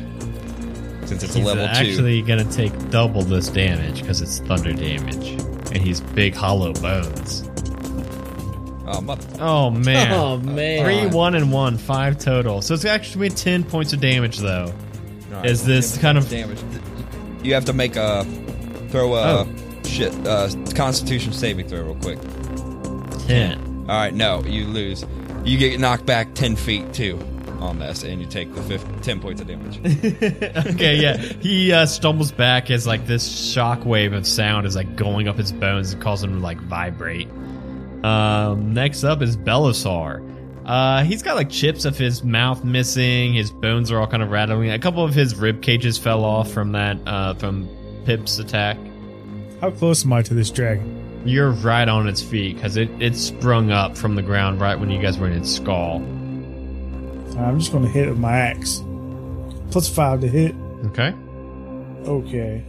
Since 1.06 1.22
it's 1.24 1.34
He's 1.34 1.44
a 1.44 1.46
level 1.48 1.66
two. 1.66 1.72
actually 1.72 2.22
gonna 2.22 2.44
take 2.50 2.90
double 2.90 3.22
this 3.22 3.48
damage 3.48 4.00
because 4.00 4.20
it's 4.20 4.38
thunder 4.40 4.72
damage. 4.72 5.28
And 5.72 5.78
he's 5.78 6.00
big 6.00 6.34
hollow 6.34 6.72
bones. 6.74 7.48
Oh, 8.86 9.00
mother- 9.00 9.26
Oh 9.40 9.70
man. 9.70 10.12
Oh, 10.12 10.36
man. 10.38 10.84
Three, 10.84 11.06
one, 11.16 11.34
and 11.34 11.50
one, 11.52 11.78
five 11.78 12.18
total. 12.18 12.60
So 12.62 12.74
it's 12.74 12.84
actually 12.84 13.30
ten 13.30 13.64
points 13.64 13.92
of 13.92 14.00
damage 14.00 14.38
though. 14.38 14.66
All 15.30 15.36
right, 15.38 15.46
Is 15.46 15.64
this 15.64 15.96
kind 15.98 16.18
of- 16.18 16.28
damage? 16.28 16.58
You 17.42 17.54
have 17.54 17.64
to 17.64 17.72
make 17.72 17.96
a 17.96 18.24
throw 18.90 19.14
a 19.14 19.20
Oh. 19.44 19.48
shit 19.84 20.12
uh, 20.26 20.48
Constitution 20.74 21.32
saving 21.32 21.68
throw 21.68 21.82
real 21.82 21.94
quick. 21.96 22.18
Ten. 23.26 23.58
All 23.88 23.96
right, 23.96 24.14
no, 24.14 24.42
you 24.44 24.66
lose. 24.66 25.04
You 25.44 25.58
get 25.58 25.80
knocked 25.80 26.06
back 26.06 26.34
ten 26.34 26.54
feet 26.54 26.92
too 26.92 27.18
on 27.62 27.78
this, 27.78 28.02
and 28.02 28.20
you 28.20 28.26
take 28.26 28.54
the 28.54 28.62
fifth, 28.62 29.02
ten 29.02 29.20
points 29.20 29.40
of 29.40 29.46
damage. 29.46 29.78
okay, 30.74 30.96
yeah. 30.96 31.16
He 31.16 31.72
uh, 31.72 31.86
stumbles 31.86 32.32
back 32.32 32.70
as 32.70 32.86
like 32.86 33.06
this 33.06 33.54
shockwave 33.54 34.14
of 34.14 34.26
sound 34.26 34.66
is 34.66 34.76
like 34.76 34.96
going 34.96 35.28
up 35.28 35.36
his 35.36 35.52
bones 35.52 35.92
and 35.92 36.02
causing 36.02 36.30
him 36.30 36.36
to 36.38 36.42
like 36.42 36.58
vibrate. 36.58 37.28
Um, 38.04 38.74
next 38.74 39.04
up 39.04 39.22
is 39.22 39.36
Belisar. 39.36 40.28
Uh, 40.64 41.02
he's 41.04 41.22
got 41.22 41.34
like 41.34 41.50
chips 41.50 41.84
of 41.84 41.96
his 41.96 42.22
mouth 42.22 42.64
missing. 42.64 43.34
His 43.34 43.50
bones 43.50 43.90
are 43.90 43.98
all 43.98 44.06
kind 44.06 44.22
of 44.22 44.30
rattling. 44.30 44.70
A 44.70 44.78
couple 44.78 45.04
of 45.04 45.14
his 45.14 45.34
rib 45.36 45.62
cages 45.62 45.98
fell 45.98 46.24
off 46.24 46.50
from 46.50 46.72
that 46.72 46.98
uh, 47.06 47.34
from 47.34 47.68
Pip's 48.04 48.38
attack. 48.38 48.76
How 49.60 49.70
close 49.70 50.04
am 50.04 50.12
I 50.12 50.22
to 50.22 50.34
this 50.34 50.50
dragon? 50.50 51.22
You're 51.24 51.50
right 51.50 51.88
on 51.88 52.08
its 52.08 52.20
feet 52.20 52.56
because 52.56 52.76
it, 52.76 52.90
it 53.00 53.14
sprung 53.14 53.70
up 53.70 53.96
from 53.96 54.16
the 54.16 54.22
ground 54.22 54.60
right 54.60 54.78
when 54.78 54.90
you 54.90 55.00
guys 55.00 55.18
were 55.18 55.28
in 55.28 55.34
its 55.34 55.54
skull. 55.54 56.00
I'm 57.38 57.58
just 57.58 57.72
going 57.72 57.84
to 57.84 57.90
hit 57.90 58.06
it 58.06 58.10
with 58.10 58.18
my 58.18 58.36
axe. 58.36 58.82
Plus 59.70 59.88
five 59.88 60.20
to 60.20 60.28
hit. 60.28 60.54
Okay. 60.86 61.14
Okay. 62.06 62.62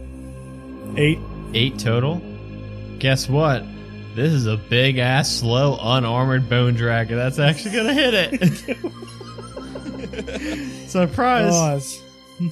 Eight. 0.96 1.18
Eight 1.52 1.78
total. 1.78 2.20
Guess 2.98 3.28
what? 3.28 3.64
This 4.14 4.32
is 4.32 4.46
a 4.46 4.56
big 4.56 4.98
ass, 4.98 5.30
slow, 5.30 5.76
unarmored 5.80 6.48
bone 6.48 6.74
dragon. 6.74 7.16
That's 7.16 7.38
actually 7.40 7.72
gonna 7.72 7.92
hit 7.94 8.14
it. 8.14 8.76
Surprise, 10.88 12.00
Oh, 12.40 12.50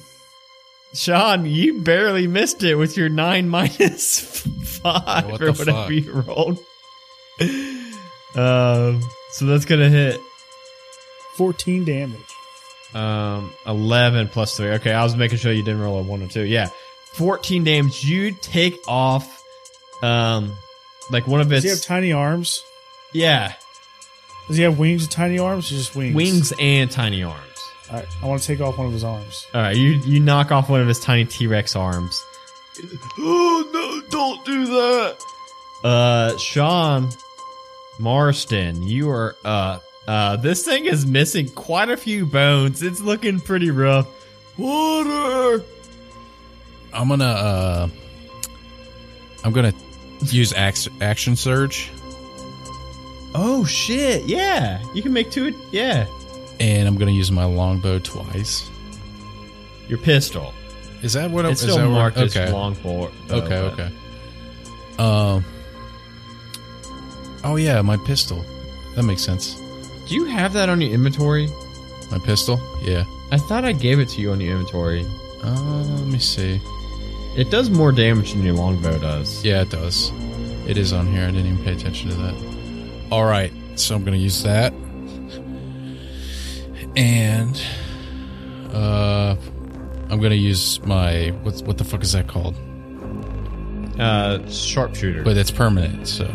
Sean! 0.93 1.45
You 1.45 1.81
barely 1.81 2.27
missed 2.27 2.63
it 2.63 2.75
with 2.75 2.97
your 2.97 3.07
nine 3.09 3.47
minus 3.49 4.41
five 4.81 5.31
What 5.31 5.41
or 5.41 5.51
the 5.53 5.53
whatever 5.53 5.71
fuck? 5.83 5.89
you 5.91 6.11
rolled. 6.11 6.59
um, 8.35 9.01
so 9.31 9.45
that's 9.45 9.63
gonna 9.65 9.89
hit 9.89 10.19
14 11.37 11.85
damage. 11.85 12.19
um 12.93 13.51
eleven 13.65 14.27
plus 14.27 14.55
three. 14.57 14.69
Okay, 14.69 14.91
I 14.93 15.03
was 15.03 15.15
making 15.15 15.37
sure 15.39 15.51
you 15.51 15.63
didn't 15.63 15.81
roll 15.81 15.99
a 15.99 16.03
one 16.03 16.21
or 16.21 16.27
two. 16.27 16.43
Yeah, 16.43 16.69
fourteen 17.13 17.63
damage. 17.63 18.03
You 18.05 18.31
take 18.31 18.79
off, 18.87 19.43
um, 20.03 20.53
like 21.11 21.25
one 21.27 21.41
of 21.41 21.49
Does 21.49 21.63
he 21.63 21.69
have 21.69 21.81
tiny 21.81 22.11
arms? 22.13 22.61
yeah 23.13 23.53
Does 24.47 24.57
he 24.57 24.63
have 24.63 24.77
wings 24.79 25.03
and 25.03 25.11
tiny 25.11 25.37
arms 25.39 25.71
or 25.71 25.75
just 25.75 25.95
wings? 25.95 26.15
wings 26.15 26.53
and 26.59 26.89
tiny 26.91 27.23
arms. 27.23 27.39
All 27.89 27.97
right, 27.97 28.07
I 28.21 28.25
want 28.27 28.41
to 28.41 28.47
take 28.47 28.61
off 28.61 28.77
one 28.77 28.87
of 28.87 28.93
his 28.93 29.03
arms. 29.03 29.45
All 29.53 29.61
right, 29.61 29.75
you 29.75 29.91
you 30.05 30.19
knock 30.19 30.51
off 30.51 30.69
one 30.69 30.81
of 30.81 30.87
his 30.87 30.99
tiny 30.99 31.25
T 31.25 31.47
Rex 31.47 31.75
arms. 31.75 32.23
Oh 33.19 33.69
no! 33.73 34.09
Don't 34.09 34.45
do 34.45 34.65
that. 34.67 35.17
Uh, 35.83 36.37
Sean 36.37 37.09
Marston, 37.99 38.83
you 38.83 39.09
are 39.09 39.35
uh 39.45 39.79
uh. 40.07 40.37
This 40.37 40.65
thing 40.65 40.85
is 40.85 41.05
missing 41.05 41.49
quite 41.49 41.89
a 41.89 41.97
few 41.97 42.25
bones. 42.25 42.81
It's 42.81 43.01
looking 43.01 43.39
pretty 43.39 43.71
rough. 43.71 44.07
Water. 44.57 45.63
I'm 46.93 47.09
gonna 47.09 47.25
uh 47.25 47.89
I'm 49.43 49.51
gonna 49.51 49.73
use 50.21 50.53
action 50.53 51.35
surge 51.35 51.91
Oh 53.35 53.65
shit! 53.65 54.25
Yeah, 54.25 54.83
you 54.93 55.01
can 55.01 55.11
make 55.11 55.31
two. 55.31 55.55
Yeah, 55.71 56.05
and 56.59 56.87
I'm 56.87 56.97
gonna 56.97 57.11
use 57.11 57.31
my 57.31 57.45
longbow 57.45 57.99
twice. 57.99 58.69
your 59.87 59.97
pistol. 59.97 60.53
Is 61.01 61.13
that 61.13 61.31
what? 61.31 61.45
It's 61.45 61.63
is 61.63 61.71
still 61.71 61.77
that 61.77 61.89
marked 61.89 62.17
as 62.17 62.35
okay. 62.35 62.51
long 62.51 62.75
bow. 62.75 63.11
Okay, 63.31 63.57
okay. 63.57 63.91
Um. 64.99 65.43
Oh 67.43 67.55
yeah, 67.55 67.81
my 67.81 67.97
pistol. 67.97 68.45
That 68.95 69.03
makes 69.03 69.23
sense. 69.23 69.59
Do 70.07 70.15
you 70.15 70.25
have 70.25 70.53
that 70.53 70.69
on 70.69 70.81
your 70.81 70.91
inventory? 70.91 71.47
My 72.11 72.19
pistol. 72.19 72.59
Yeah. 72.81 73.05
I 73.31 73.37
thought 73.37 73.65
I 73.65 73.71
gave 73.71 73.99
it 73.99 74.09
to 74.09 74.21
you 74.21 74.31
on 74.31 74.41
your 74.41 74.51
inventory. 74.51 75.05
Uh, 75.43 75.83
let 75.83 76.07
me 76.07 76.19
see. 76.19 76.61
It 77.35 77.49
does 77.49 77.69
more 77.69 77.91
damage 77.91 78.33
than 78.33 78.43
your 78.43 78.53
longbow 78.55 78.99
does. 78.99 79.43
Yeah, 79.43 79.61
it 79.61 79.69
does. 79.69 80.11
It 80.67 80.77
is 80.77 80.93
on 80.93 81.07
here. 81.07 81.23
I 81.23 81.31
didn't 81.31 81.47
even 81.47 81.63
pay 81.63 81.73
attention 81.73 82.09
to 82.11 82.15
that. 82.15 83.07
All 83.11 83.25
right, 83.25 83.51
so 83.75 83.95
I'm 83.95 84.03
gonna 84.03 84.17
use 84.17 84.43
that, 84.43 84.73
and 86.95 87.61
uh, 88.71 89.35
I'm 90.09 90.21
gonna 90.21 90.35
use 90.35 90.79
my 90.83 91.29
what? 91.41 91.61
What 91.63 91.77
the 91.77 91.83
fuck 91.83 92.01
is 92.01 92.13
that 92.13 92.27
called? 92.27 92.55
Uh, 93.99 94.47
sharpshooter. 94.47 95.23
But 95.23 95.37
it's 95.37 95.51
permanent, 95.51 96.07
so 96.07 96.33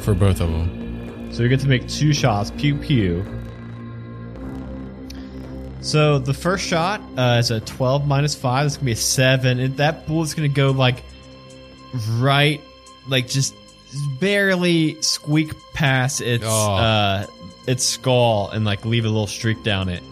for 0.00 0.14
both 0.14 0.40
of 0.40 0.50
them. 0.50 0.83
So 1.34 1.42
you 1.42 1.48
get 1.48 1.60
to 1.60 1.68
make 1.68 1.88
two 1.88 2.12
shots. 2.12 2.52
Pew 2.52 2.76
pew. 2.76 3.24
So 5.80 6.18
the 6.18 6.32
first 6.32 6.64
shot 6.64 7.00
uh, 7.18 7.38
is 7.40 7.50
a 7.50 7.60
12 7.60 8.06
minus 8.06 8.34
5. 8.34 8.66
It's 8.66 8.76
going 8.76 8.80
to 8.82 8.84
be 8.86 8.92
a 8.92 8.96
7. 8.96 9.58
And 9.58 9.76
that 9.78 10.06
bullet's 10.06 10.32
going 10.32 10.48
to 10.48 10.54
go 10.54 10.70
like 10.70 11.02
right, 12.12 12.60
like 13.08 13.26
just 13.28 13.54
barely 14.20 15.00
squeak 15.02 15.52
past 15.74 16.20
its 16.20 16.44
Oh. 16.46 16.74
uh, 16.74 17.26
its 17.66 17.84
skull 17.84 18.50
and 18.50 18.64
like 18.64 18.84
leave 18.84 19.04
a 19.04 19.08
little 19.08 19.26
streak 19.26 19.62
down 19.64 19.88
it. 19.88 20.02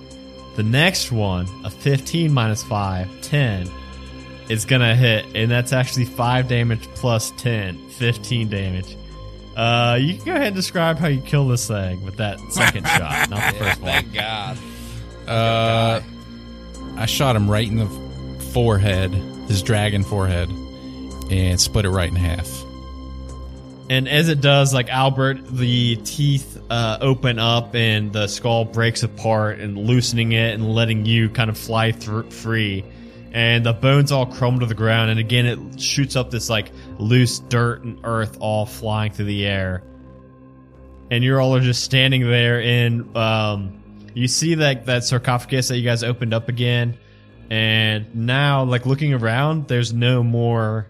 The 0.57 0.63
next 0.65 1.13
one, 1.13 1.47
a 1.65 1.71
15 1.71 2.33
minus 2.33 2.63
5, 2.65 3.23
10, 3.23 3.71
is 4.51 4.67
gonna 4.67 4.95
hit, 4.95 5.25
and 5.35 5.51
that's 5.51 5.73
actually 5.73 6.05
5 6.05 6.47
damage 6.49 6.83
plus 6.95 7.31
10, 7.39 7.89
15 7.91 8.49
damage. 8.51 8.97
Uh, 9.57 9.99
you 10.01 10.17
can 10.17 10.25
go 10.25 10.33
ahead 10.33 10.47
and 10.49 10.57
describe 10.57 10.99
how 10.99 11.09
you 11.09 11.21
kill 11.21 11.49
this 11.49 11.67
thing 11.67 12.05
with 12.05 12.17
that 12.17 12.41
second 12.51 12.87
shot, 12.97 13.29
not 13.31 13.53
the 13.53 13.59
first 13.59 13.81
one. 13.81 13.91
Thank 13.91 14.15
God. 14.15 14.59
Uh, 15.27 16.01
I 16.97 17.07
shot 17.07 17.37
him 17.37 17.51
right 17.51 17.67
in 17.67 17.77
the 17.77 17.89
forehead, 18.53 19.13
his 19.49 19.63
dragon 19.63 20.05
forehead, 20.05 20.51
and 21.31 21.61
split 21.61 21.85
it 21.85 21.91
right 21.91 22.09
in 22.09 22.17
half. 22.17 22.49
And 23.91 24.09
as 24.09 24.29
it 24.29 24.41
does, 24.41 24.73
like 24.73 24.89
Albert, 24.89 25.47
the 25.51 25.97
teeth 25.97 26.59
uh, 26.71 26.99
open 27.01 27.39
up 27.39 27.75
and 27.75 28.13
the 28.13 28.27
skull 28.27 28.65
breaks 28.65 29.03
apart 29.03 29.59
and 29.59 29.77
loosening 29.77 30.33
it 30.33 30.55
and 30.55 30.75
letting 30.75 31.05
you 31.05 31.29
kind 31.29 31.51
of 31.51 31.59
fly 31.59 31.93
through 31.93 32.31
free. 32.31 32.85
And 33.33 33.67
the 33.67 33.73
bones 33.73 34.13
all 34.13 34.27
crumble 34.27 34.61
to 34.61 34.67
the 34.67 34.75
ground. 34.75 35.11
And 35.11 35.21
again, 35.21 35.47
it 35.47 35.81
shoots 35.81 36.17
up 36.17 36.31
this 36.31 36.49
like 36.49 36.71
loose 37.03 37.39
dirt 37.41 37.83
and 37.85 37.99
earth 38.05 38.37
all 38.41 38.67
flying 38.67 39.13
through 39.13 39.27
the 39.27 39.47
air. 39.47 39.83
And 41.11 41.23
you 41.23 41.37
all 41.39 41.55
are 41.55 41.61
just 41.61 41.85
standing 41.85 42.23
there 42.27 42.63
and 42.63 43.15
um, 43.17 43.83
you 44.15 44.29
see 44.29 44.55
that, 44.57 44.87
that 44.87 45.05
sarcophagus 45.05 45.69
that 45.69 45.77
you 45.77 45.85
guys 45.85 46.03
opened 46.03 46.33
up 46.33 46.49
again. 46.49 46.97
And 47.51 48.15
now, 48.15 48.65
like 48.65 48.87
looking 48.87 49.13
around, 49.13 49.69
there's 49.69 49.93
no 49.93 50.23
more 50.23 50.89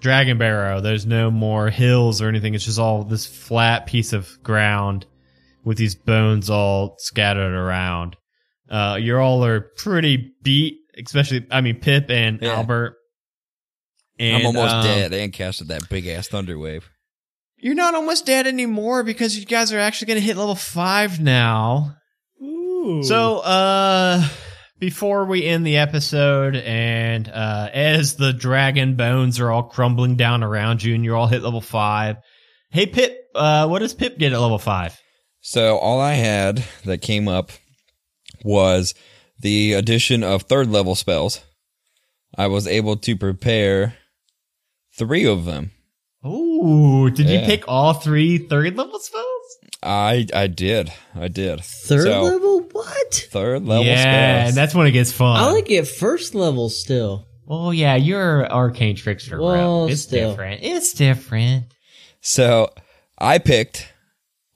Dragon 0.00 0.38
Barrow. 0.38 0.80
There's 0.80 1.04
no 1.04 1.32
more 1.32 1.68
hills 1.68 2.22
or 2.22 2.28
anything. 2.28 2.54
It's 2.54 2.64
just 2.64 2.78
all 2.78 3.02
this 3.02 3.26
flat 3.26 3.86
piece 3.86 4.12
of 4.12 4.40
ground 4.44 5.04
with 5.64 5.78
these 5.78 5.96
bones 5.96 6.48
all 6.48 6.94
scattered 6.98 7.52
around. 7.54 8.16
Uh, 8.70 8.98
you 9.00 9.16
all 9.18 9.44
are 9.44 9.60
pretty 9.78 10.32
beat, 10.42 10.78
especially, 11.04 11.44
I 11.50 11.60
mean, 11.60 11.80
Pip 11.80 12.08
and 12.10 12.40
Yeah. 12.40 12.54
Albert. 12.56 12.95
And, 14.18 14.36
I'm 14.36 14.46
almost 14.46 14.74
um, 14.74 14.84
dead 14.84 15.12
and 15.12 15.32
casted 15.32 15.68
that 15.68 15.88
big 15.88 16.06
ass 16.06 16.28
thunder 16.28 16.58
wave. 16.58 16.88
You're 17.58 17.74
not 17.74 17.94
almost 17.94 18.26
dead 18.26 18.46
anymore 18.46 19.02
because 19.02 19.38
you 19.38 19.46
guys 19.46 19.72
are 19.72 19.78
actually 19.78 20.08
going 20.08 20.20
to 20.20 20.26
hit 20.26 20.36
level 20.36 20.54
five 20.54 21.20
now. 21.20 21.96
Ooh. 22.42 23.02
So, 23.02 23.38
uh, 23.38 24.26
before 24.78 25.24
we 25.24 25.44
end 25.44 25.66
the 25.66 25.78
episode, 25.78 26.56
and 26.56 27.28
uh, 27.28 27.70
as 27.72 28.16
the 28.16 28.32
dragon 28.32 28.96
bones 28.96 29.40
are 29.40 29.50
all 29.50 29.62
crumbling 29.62 30.16
down 30.16 30.42
around 30.42 30.82
you, 30.82 30.94
and 30.94 31.04
you're 31.04 31.16
all 31.16 31.26
hit 31.26 31.42
level 31.42 31.60
five. 31.60 32.16
Hey, 32.70 32.86
Pip, 32.86 33.16
uh, 33.34 33.68
what 33.68 33.78
does 33.78 33.94
Pip 33.94 34.18
get 34.18 34.32
at 34.32 34.40
level 34.40 34.58
five? 34.58 34.98
So 35.40 35.78
all 35.78 36.00
I 36.00 36.14
had 36.14 36.64
that 36.84 37.00
came 37.00 37.28
up 37.28 37.50
was 38.44 38.94
the 39.38 39.74
addition 39.74 40.22
of 40.22 40.42
third 40.42 40.68
level 40.68 40.94
spells. 40.94 41.40
I 42.36 42.48
was 42.48 42.66
able 42.66 42.96
to 42.98 43.16
prepare 43.16 43.94
three 44.96 45.24
of 45.26 45.44
them. 45.44 45.70
Oh, 46.24 47.08
did 47.10 47.28
you 47.28 47.40
pick 47.40 47.64
all 47.68 47.92
three 47.94 48.38
third 48.38 48.76
level 48.76 48.98
spells? 48.98 49.24
I 49.82 50.26
I 50.34 50.46
did. 50.48 50.92
I 51.14 51.28
did. 51.28 51.60
Third 51.62 52.02
So, 52.04 52.22
level? 52.22 52.60
What? 52.72 53.14
Third 53.30 53.64
level 53.64 53.84
yeah, 53.84 54.00
spells. 54.00 54.48
and 54.48 54.56
that's 54.56 54.74
when 54.74 54.86
it 54.86 54.92
gets 54.92 55.12
fun. 55.12 55.38
I 55.38 55.50
like 55.52 55.70
it 55.70 55.86
first 55.86 56.34
level 56.34 56.68
still. 56.68 57.26
Oh 57.48 57.70
yeah, 57.70 57.94
you're 57.94 58.50
arcane 58.50 58.96
trickster, 58.96 59.36
bro. 59.36 59.46
Well, 59.46 59.86
It's 59.86 60.02
still. 60.02 60.30
different. 60.30 60.62
It's 60.64 60.92
different. 60.94 61.66
So 62.20 62.72
I 63.18 63.38
picked. 63.38 63.92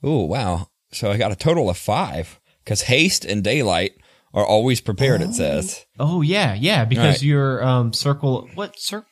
Oh 0.03 0.25
wow! 0.25 0.67
So 0.91 1.09
I 1.11 1.17
got 1.17 1.31
a 1.31 1.35
total 1.37 1.69
of 1.69 1.77
five 1.77 2.39
because 2.65 2.81
haste 2.83 3.23
and 3.23 3.43
daylight 3.43 3.93
are 4.33 4.45
always 4.45 4.81
prepared. 4.81 5.21
It 5.21 5.33
says. 5.35 5.85
Oh 5.99 6.21
yeah, 6.21 6.53
yeah, 6.53 6.83
because 6.83 7.15
Right. 7.17 7.23
your 7.23 7.63
um 7.63 7.93
circle. 7.93 8.49
What 8.55 8.77
circle? 8.77 9.07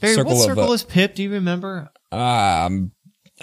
Barry, 0.00 0.14
Circle 0.14 0.32
what 0.32 0.40
of, 0.40 0.56
circle 0.56 0.70
uh, 0.70 0.74
is 0.74 0.82
Pip? 0.84 1.14
Do 1.14 1.22
you 1.22 1.32
remember? 1.32 1.90
Um. 2.12 2.92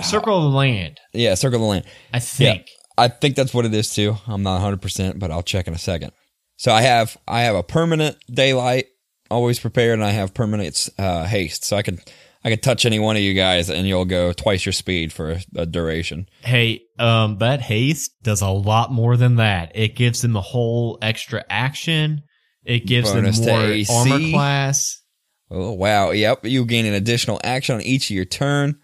Circle 0.02 0.38
of 0.46 0.52
the 0.52 0.58
land. 0.58 1.00
Yeah. 1.14 1.34
Circle 1.34 1.58
of 1.58 1.62
the 1.62 1.68
land. 1.68 1.86
I 2.14 2.20
think. 2.20 2.68
I 2.98 3.08
think 3.08 3.36
that's 3.36 3.54
what 3.54 3.66
it 3.66 3.74
is 3.74 3.94
too. 3.94 4.16
I'm 4.28 4.44
not 4.44 4.54
100, 4.54 4.82
percent 4.82 5.20
but 5.20 5.32
I'll 5.32 5.44
check 5.44 5.68
in 5.68 5.74
a 5.74 5.80
second. 5.80 6.12
So 6.58 6.72
I 6.72 6.82
have 6.82 7.18
I 7.28 7.42
have 7.42 7.56
a 7.56 7.64
permanent 7.64 8.18
daylight 8.32 8.88
always 9.30 9.60
prepared, 9.60 9.94
and 9.94 10.04
I 10.04 10.12
have 10.12 10.34
permanent 10.34 10.90
uh, 10.98 11.26
haste. 11.26 11.64
So 11.64 11.78
I 11.78 11.84
can 11.84 12.00
I 12.44 12.50
can 12.50 12.60
touch 12.60 12.86
any 12.86 13.00
one 13.00 13.16
of 13.16 13.22
you 13.22 13.34
guys, 13.34 13.70
and 13.70 13.88
you'll 13.88 14.06
go 14.06 14.34
twice 14.34 14.66
your 14.66 14.74
speed 14.74 15.14
for 15.14 15.32
a, 15.32 15.42
a 15.56 15.66
duration. 15.66 16.28
Hey, 16.42 16.82
um, 16.98 17.38
that 17.40 17.62
haste 17.62 18.12
does 18.24 18.42
a 18.42 18.50
lot 18.50 18.92
more 18.92 19.18
than 19.18 19.36
that. 19.36 19.74
It 19.76 19.96
gives 19.96 20.22
them 20.22 20.36
a 20.36 20.42
whole 20.42 20.98
extra 21.02 21.44
action. 21.50 22.24
It 22.64 22.86
gives 22.86 23.12
Bonus 23.12 23.40
them 23.40 23.48
more 23.48 23.96
armor 23.98 24.32
class. 24.32 25.02
Oh 25.50 25.72
wow! 25.72 26.12
Yep, 26.12 26.46
you 26.46 26.66
gain 26.66 26.86
an 26.86 26.94
additional 26.94 27.40
action 27.44 27.76
on 27.76 27.82
each 27.82 28.10
of 28.10 28.16
your 28.16 28.26
turn. 28.26 28.80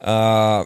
Uh, 0.00 0.64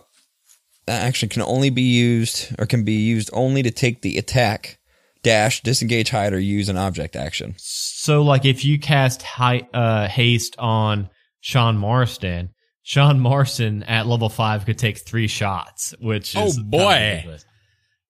that 0.87 1.03
action 1.05 1.29
can 1.29 1.43
only 1.43 1.71
be 1.71 1.83
used 1.83 2.55
or 2.59 2.67
can 2.67 2.85
be 2.85 2.95
used 2.95 3.31
only 3.33 3.63
to 3.63 3.71
take 3.71 4.03
the 4.03 4.17
attack, 4.19 4.79
dash, 5.23 5.63
disengage, 5.63 6.11
hide, 6.11 6.33
or 6.33 6.39
use 6.41 6.69
an 6.69 6.77
object 6.77 7.17
action. 7.17 7.55
So, 7.59 8.23
like, 8.23 8.45
if 8.45 8.65
you 8.65 8.79
cast 8.79 9.23
high, 9.23 9.69
uh, 9.75 10.09
haste 10.09 10.57
on 10.59 11.11
Sean 11.41 11.77
Marston, 11.77 12.51
Sean 12.83 13.21
Marston 13.21 13.83
at 13.85 14.07
level 14.07 14.31
five 14.31 14.65
could 14.65 14.79
take 14.79 14.99
three 14.99 15.29
shots, 15.29 15.95
which 16.01 16.35
Oh, 16.37 16.47
is 16.47 16.57
kinda 16.57 16.69
boy. 16.71 17.37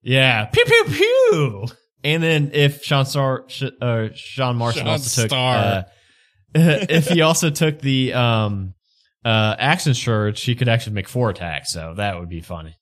Yeah, 0.02 0.46
pew 0.46 0.64
pew 0.64 0.84
pew. 0.88 1.66
And 2.02 2.22
then 2.22 2.50
if 2.54 2.82
Sean 2.82 3.04
Star, 3.04 3.44
uh, 3.82 4.08
Sean 4.14 4.56
Marston 4.56 4.84
Sean 4.84 4.92
also 4.92 5.22
took, 5.22 5.30
Star. 5.30 5.56
uh, 5.56 5.82
if 6.54 7.08
he 7.08 7.20
also 7.22 7.50
took 7.50 7.80
the 7.80 8.12
um 8.14 8.74
uh 9.24 9.54
action 9.58 9.94
surge, 9.94 10.42
he 10.42 10.54
could 10.54 10.68
actually 10.68 10.94
make 10.94 11.08
four 11.08 11.30
attacks. 11.30 11.72
So 11.72 11.94
that 11.96 12.18
would 12.18 12.28
be 12.28 12.40
funny. 12.40 12.76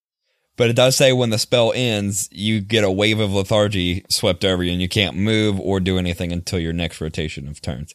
But 0.57 0.71
it 0.71 0.77
does 0.77 0.97
say 0.97 1.13
when 1.13 1.31
the 1.31 1.39
spell 1.39 1.73
ends, 1.75 2.29
you 2.33 2.61
get 2.61 2.83
a 2.83 2.91
wave 2.91 3.21
of 3.21 3.33
lethargy 3.33 4.05
swept 4.09 4.45
over 4.45 4.63
you, 4.63 4.73
and 4.73 4.83
you 4.83 4.89
can't 4.89 5.17
move 5.17 5.61
or 5.61 5.79
do 5.79 5.99
anything 5.99 6.33
until 6.33 6.59
your 6.59 6.73
next 6.73 7.01
rotation 7.01 7.47
of 7.47 7.61
turns. 7.63 7.95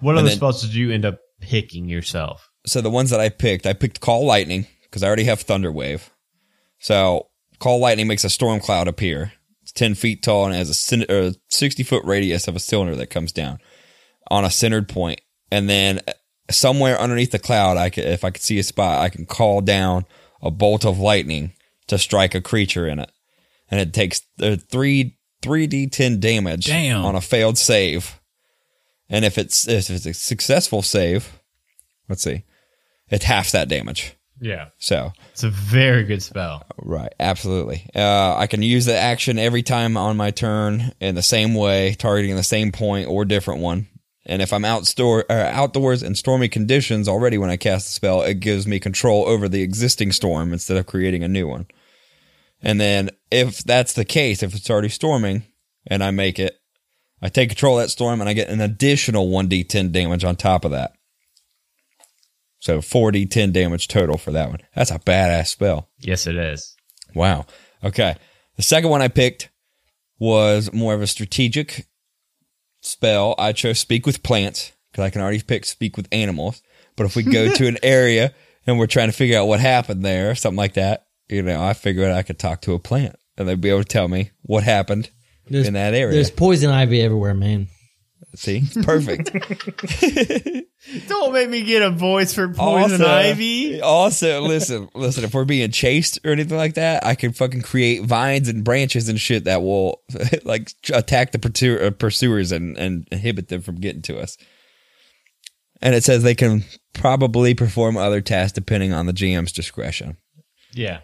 What 0.00 0.12
And 0.12 0.20
other 0.20 0.28
then- 0.28 0.36
spells 0.36 0.62
did 0.62 0.74
you 0.74 0.92
end 0.92 1.04
up 1.04 1.18
picking 1.40 1.88
yourself? 1.88 2.50
So 2.66 2.80
the 2.80 2.90
ones 2.90 3.10
that 3.10 3.20
I 3.20 3.28
picked, 3.28 3.66
I 3.66 3.72
picked 3.72 4.00
Call 4.00 4.24
Lightning 4.24 4.66
because 4.84 5.02
I 5.02 5.06
already 5.08 5.24
have 5.24 5.40
Thunder 5.40 5.70
Wave. 5.72 6.10
So 6.78 7.28
Call 7.58 7.78
Lightning 7.80 8.06
makes 8.06 8.24
a 8.24 8.30
storm 8.30 8.60
cloud 8.60 8.88
appear. 8.88 9.32
It's 9.62 9.72
ten 9.72 9.94
feet 9.94 10.22
tall 10.22 10.46
and 10.46 10.54
has 10.54 10.92
a 10.92 11.26
uh, 11.28 11.32
sixty 11.48 11.82
foot 11.82 12.04
radius 12.04 12.46
of 12.48 12.54
a 12.56 12.60
cylinder 12.60 12.94
that 12.96 13.08
comes 13.08 13.32
down 13.32 13.58
on 14.30 14.44
a 14.44 14.50
centered 14.50 14.88
point, 14.88 15.20
and 15.50 15.68
then 15.68 16.00
somewhere 16.50 16.98
underneath 17.00 17.30
the 17.30 17.38
cloud, 17.38 17.76
I 17.76 17.90
could, 17.90 18.04
if 18.04 18.24
I 18.24 18.30
could 18.30 18.42
see 18.42 18.58
a 18.58 18.62
spot, 18.62 19.00
I 19.00 19.08
can 19.08 19.26
call 19.26 19.60
down 19.60 20.04
a 20.42 20.50
bolt 20.50 20.84
of 20.84 20.98
lightning 20.98 21.52
to 21.86 21.98
strike 21.98 22.34
a 22.34 22.40
creature 22.40 22.86
in 22.86 22.98
it, 22.98 23.10
and 23.70 23.80
it 23.80 23.92
takes 23.92 24.22
uh, 24.40 24.56
three 24.70 25.18
three 25.42 25.66
d 25.66 25.86
ten 25.86 26.20
damage 26.20 26.66
Damn. 26.66 27.04
on 27.04 27.14
a 27.16 27.20
failed 27.20 27.58
save. 27.58 28.20
And 29.10 29.24
if 29.24 29.36
it's 29.36 29.68
if 29.68 29.90
it's 29.90 30.06
a 30.06 30.14
successful 30.14 30.80
save, 30.82 31.40
let's 32.08 32.22
see, 32.22 32.44
it's 33.10 33.24
half 33.26 33.52
that 33.52 33.68
damage. 33.68 34.16
Yeah, 34.40 34.70
So 34.78 35.12
it's 35.30 35.44
a 35.44 35.48
very 35.48 36.02
good 36.02 36.20
spell. 36.22 36.64
right, 36.76 37.14
absolutely. 37.20 37.86
Uh, 37.94 38.34
I 38.36 38.48
can 38.48 38.62
use 38.62 38.84
the 38.84 38.96
action 38.96 39.38
every 39.38 39.62
time 39.62 39.96
on 39.96 40.16
my 40.16 40.32
turn 40.32 40.92
in 41.00 41.14
the 41.14 41.22
same 41.22 41.54
way, 41.54 41.94
targeting 41.94 42.34
the 42.34 42.42
same 42.42 42.72
point 42.72 43.08
or 43.08 43.24
different 43.24 43.60
one. 43.60 43.86
And 44.26 44.40
if 44.40 44.52
I'm 44.52 44.64
outdoor, 44.64 45.24
or 45.28 45.32
uh, 45.32 45.50
outdoors 45.50 46.02
in 46.02 46.14
stormy 46.14 46.48
conditions 46.48 47.08
already 47.08 47.36
when 47.36 47.50
I 47.50 47.56
cast 47.56 47.86
the 47.86 47.92
spell, 47.92 48.22
it 48.22 48.40
gives 48.40 48.66
me 48.66 48.80
control 48.80 49.26
over 49.26 49.48
the 49.48 49.62
existing 49.62 50.12
storm 50.12 50.52
instead 50.52 50.76
of 50.76 50.86
creating 50.86 51.22
a 51.22 51.28
new 51.28 51.46
one. 51.46 51.66
And 52.62 52.80
then 52.80 53.10
if 53.30 53.62
that's 53.62 53.92
the 53.92 54.06
case, 54.06 54.42
if 54.42 54.54
it's 54.54 54.70
already 54.70 54.88
storming 54.88 55.44
and 55.86 56.02
I 56.02 56.10
make 56.10 56.38
it, 56.38 56.58
I 57.20 57.28
take 57.28 57.50
control 57.50 57.78
of 57.78 57.84
that 57.84 57.90
storm 57.90 58.20
and 58.20 58.28
I 58.28 58.32
get 58.32 58.48
an 58.48 58.60
additional 58.60 59.28
1d10 59.28 59.92
damage 59.92 60.24
on 60.24 60.36
top 60.36 60.64
of 60.64 60.70
that. 60.70 60.92
So 62.60 62.78
4d10 62.78 63.52
damage 63.52 63.88
total 63.88 64.16
for 64.16 64.30
that 64.32 64.48
one. 64.48 64.60
That's 64.74 64.90
a 64.90 64.98
badass 64.98 65.48
spell. 65.48 65.90
Yes, 65.98 66.26
it 66.26 66.36
is. 66.36 66.74
Wow. 67.14 67.44
Okay. 67.82 68.16
The 68.56 68.62
second 68.62 68.88
one 68.88 69.02
I 69.02 69.08
picked 69.08 69.50
was 70.18 70.72
more 70.72 70.94
of 70.94 71.02
a 71.02 71.06
strategic 71.06 71.86
spell. 72.86 73.34
I 73.38 73.52
chose 73.52 73.78
Speak 73.78 74.06
with 74.06 74.22
Plants 74.22 74.72
because 74.90 75.04
I 75.04 75.10
can 75.10 75.20
already 75.20 75.42
pick 75.42 75.64
Speak 75.64 75.96
with 75.96 76.08
Animals. 76.12 76.62
But 76.96 77.06
if 77.06 77.16
we 77.16 77.22
go 77.22 77.52
to 77.52 77.66
an 77.66 77.78
area 77.82 78.32
and 78.66 78.78
we're 78.78 78.86
trying 78.86 79.08
to 79.08 79.16
figure 79.16 79.38
out 79.38 79.48
what 79.48 79.60
happened 79.60 80.04
there, 80.04 80.34
something 80.34 80.56
like 80.56 80.74
that, 80.74 81.06
you 81.28 81.42
know, 81.42 81.62
I 81.62 81.72
figured 81.72 82.10
I 82.10 82.22
could 82.22 82.38
talk 82.38 82.60
to 82.62 82.74
a 82.74 82.78
plant 82.78 83.16
and 83.36 83.48
they'd 83.48 83.60
be 83.60 83.70
able 83.70 83.82
to 83.82 83.88
tell 83.88 84.08
me 84.08 84.30
what 84.42 84.62
happened 84.62 85.10
There's, 85.48 85.66
in 85.66 85.74
that 85.74 85.94
area. 85.94 86.14
There's 86.14 86.30
poison 86.30 86.70
ivy 86.70 87.02
everywhere, 87.02 87.34
man. 87.34 87.68
See, 88.36 88.62
it's 88.64 88.74
perfect. 88.84 89.30
Don't 91.08 91.32
make 91.32 91.48
me 91.48 91.62
get 91.62 91.82
a 91.82 91.90
voice 91.90 92.34
for 92.34 92.48
poison 92.48 93.00
also, 93.00 93.06
ivy. 93.06 93.80
Also, 93.80 94.40
listen, 94.42 94.88
listen. 94.94 95.24
If 95.24 95.34
we're 95.34 95.44
being 95.44 95.70
chased 95.70 96.18
or 96.24 96.32
anything 96.32 96.56
like 96.56 96.74
that, 96.74 97.04
I 97.06 97.14
can 97.14 97.32
fucking 97.32 97.62
create 97.62 98.02
vines 98.02 98.48
and 98.48 98.64
branches 98.64 99.08
and 99.08 99.18
shit 99.18 99.44
that 99.44 99.62
will 99.62 100.02
like 100.44 100.72
attack 100.92 101.32
the 101.32 101.38
pursu- 101.38 101.82
uh, 101.86 101.90
pursuers 101.90 102.52
and 102.52 102.76
and 102.76 103.08
inhibit 103.10 103.48
them 103.48 103.62
from 103.62 103.76
getting 103.76 104.02
to 104.02 104.18
us. 104.18 104.36
And 105.80 105.94
it 105.94 106.04
says 106.04 106.22
they 106.22 106.34
can 106.34 106.64
probably 106.92 107.54
perform 107.54 107.96
other 107.96 108.20
tasks 108.20 108.52
depending 108.52 108.92
on 108.92 109.06
the 109.06 109.12
GM's 109.12 109.52
discretion. 109.52 110.16
Yeah. 110.72 111.00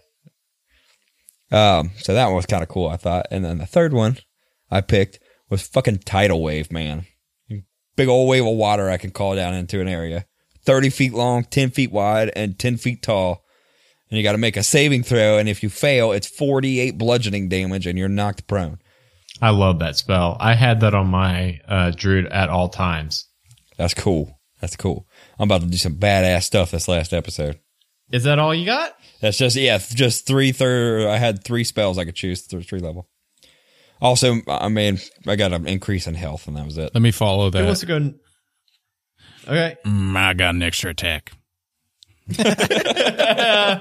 Um, 1.53 1.91
so 1.99 2.15
that 2.15 2.27
one 2.27 2.37
was 2.37 2.47
kind 2.47 2.63
of 2.63 2.69
cool, 2.69 2.89
I 2.89 2.97
thought. 2.97 3.27
And 3.31 3.45
then 3.45 3.59
the 3.59 3.67
third 3.67 3.93
one 3.93 4.19
I 4.71 4.81
picked 4.81 5.19
was 5.49 5.67
fucking 5.67 5.99
tidal 5.99 6.43
wave, 6.43 6.71
man. 6.71 7.07
Big 8.01 8.09
old 8.09 8.31
wave 8.31 8.47
of 8.47 8.57
water 8.57 8.89
I 8.89 8.97
can 8.97 9.11
call 9.11 9.37
down 9.37 9.53
into 9.53 9.79
an 9.79 9.87
area. 9.87 10.25
30 10.65 10.89
feet 10.89 11.13
long, 11.13 11.45
10 11.45 11.69
feet 11.69 11.93
wide, 11.93 12.33
and 12.35 12.59
10 12.59 12.79
feet 12.79 13.03
tall. 13.03 13.45
And 14.09 14.17
you 14.17 14.23
got 14.23 14.33
to 14.33 14.39
make 14.39 14.57
a 14.57 14.63
saving 14.63 15.03
throw. 15.03 15.37
And 15.37 15.51
if 15.51 15.63
you 15.63 15.69
fail, 15.69 16.11
it's 16.11 16.27
48 16.27 16.97
bludgeoning 16.97 17.51
damage 17.51 17.87
and 17.87 17.99
you're 17.99 18.09
knocked 18.09 18.47
prone. 18.47 18.79
I 19.43 19.51
love 19.51 19.81
that 19.81 19.97
spell. 19.97 20.39
I 20.41 20.55
had 20.55 20.81
that 20.81 20.95
on 20.95 21.09
my 21.09 21.61
uh, 21.69 21.91
druid 21.91 22.25
at 22.29 22.49
all 22.49 22.71
times. 22.71 23.29
That's 23.77 23.93
cool. 23.93 24.41
That's 24.63 24.77
cool. 24.77 25.07
I'm 25.39 25.47
about 25.47 25.61
to 25.61 25.67
do 25.67 25.77
some 25.77 25.97
badass 25.97 26.45
stuff 26.45 26.71
this 26.71 26.89
last 26.89 27.13
episode. 27.13 27.61
Is 28.11 28.25
that 28.25 28.39
all 28.39 28.55
you 28.55 28.65
got? 28.65 28.95
That's 29.21 29.37
just, 29.37 29.57
yeah, 29.57 29.77
just 29.77 30.27
three 30.27 30.53
third. 30.53 31.07
I 31.07 31.19
had 31.19 31.45
three 31.45 31.65
spells 31.65 31.99
I 31.99 32.07
could 32.07 32.17
choose 32.17 32.41
through 32.47 32.63
three 32.63 32.81
level. 32.81 33.10
Also, 34.01 34.37
I 34.49 34.69
mean, 34.69 34.99
I 35.27 35.37
got 35.37 35.53
an 35.53 35.67
increase 35.67 36.07
in 36.07 36.15
health, 36.15 36.47
and 36.49 36.57
that 36.57 36.65
was 36.65 36.79
it. 36.79 36.91
Let 36.95 37.03
me 37.03 37.11
follow 37.11 37.47
Who 37.47 37.51
that. 37.53 37.65
wants 37.67 37.81
to 37.81 37.87
go? 37.87 37.97
n- 37.97 38.19
Okay. 39.47 39.77
Mm, 39.87 40.17
I 40.17 40.35
got 40.35 40.55
an 40.55 40.63
extra 40.63 40.91
attack. 40.91 41.33
uh, 42.39 43.81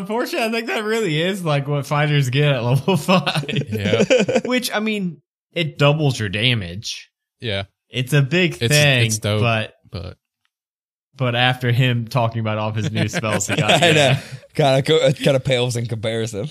unfortunately, 0.00 0.48
I 0.48 0.50
think 0.50 0.66
that 0.68 0.84
really 0.84 1.20
is 1.20 1.44
like 1.44 1.68
what 1.68 1.86
fighters 1.86 2.30
get 2.30 2.52
at 2.52 2.62
level 2.64 2.96
five. 2.96 3.44
Yeah. 3.48 4.04
Which 4.44 4.70
I 4.74 4.80
mean, 4.80 5.22
it 5.52 5.78
doubles 5.78 6.18
your 6.18 6.28
damage. 6.28 7.10
Yeah. 7.40 7.64
It's 7.88 8.12
a 8.12 8.22
big 8.22 8.54
It's- 8.54 8.70
thing, 8.70 9.06
it's 9.06 9.18
dope. 9.18 9.40
but 9.40 9.74
But 9.90 10.16
but 11.14 11.34
after 11.34 11.70
him 11.70 12.08
talking 12.08 12.40
about 12.40 12.58
all 12.58 12.70
of 12.70 12.74
his 12.76 12.90
new 12.90 13.08
spells, 13.08 13.46
he 13.46 13.56
got 13.56 13.70
I 13.82 13.90
yeah. 13.90 14.20
Kind 14.54 14.88
of, 14.88 15.16
kind 15.18 15.36
of 15.36 15.44
pales 15.44 15.76
in 15.76 15.86
comparison. 15.86 16.50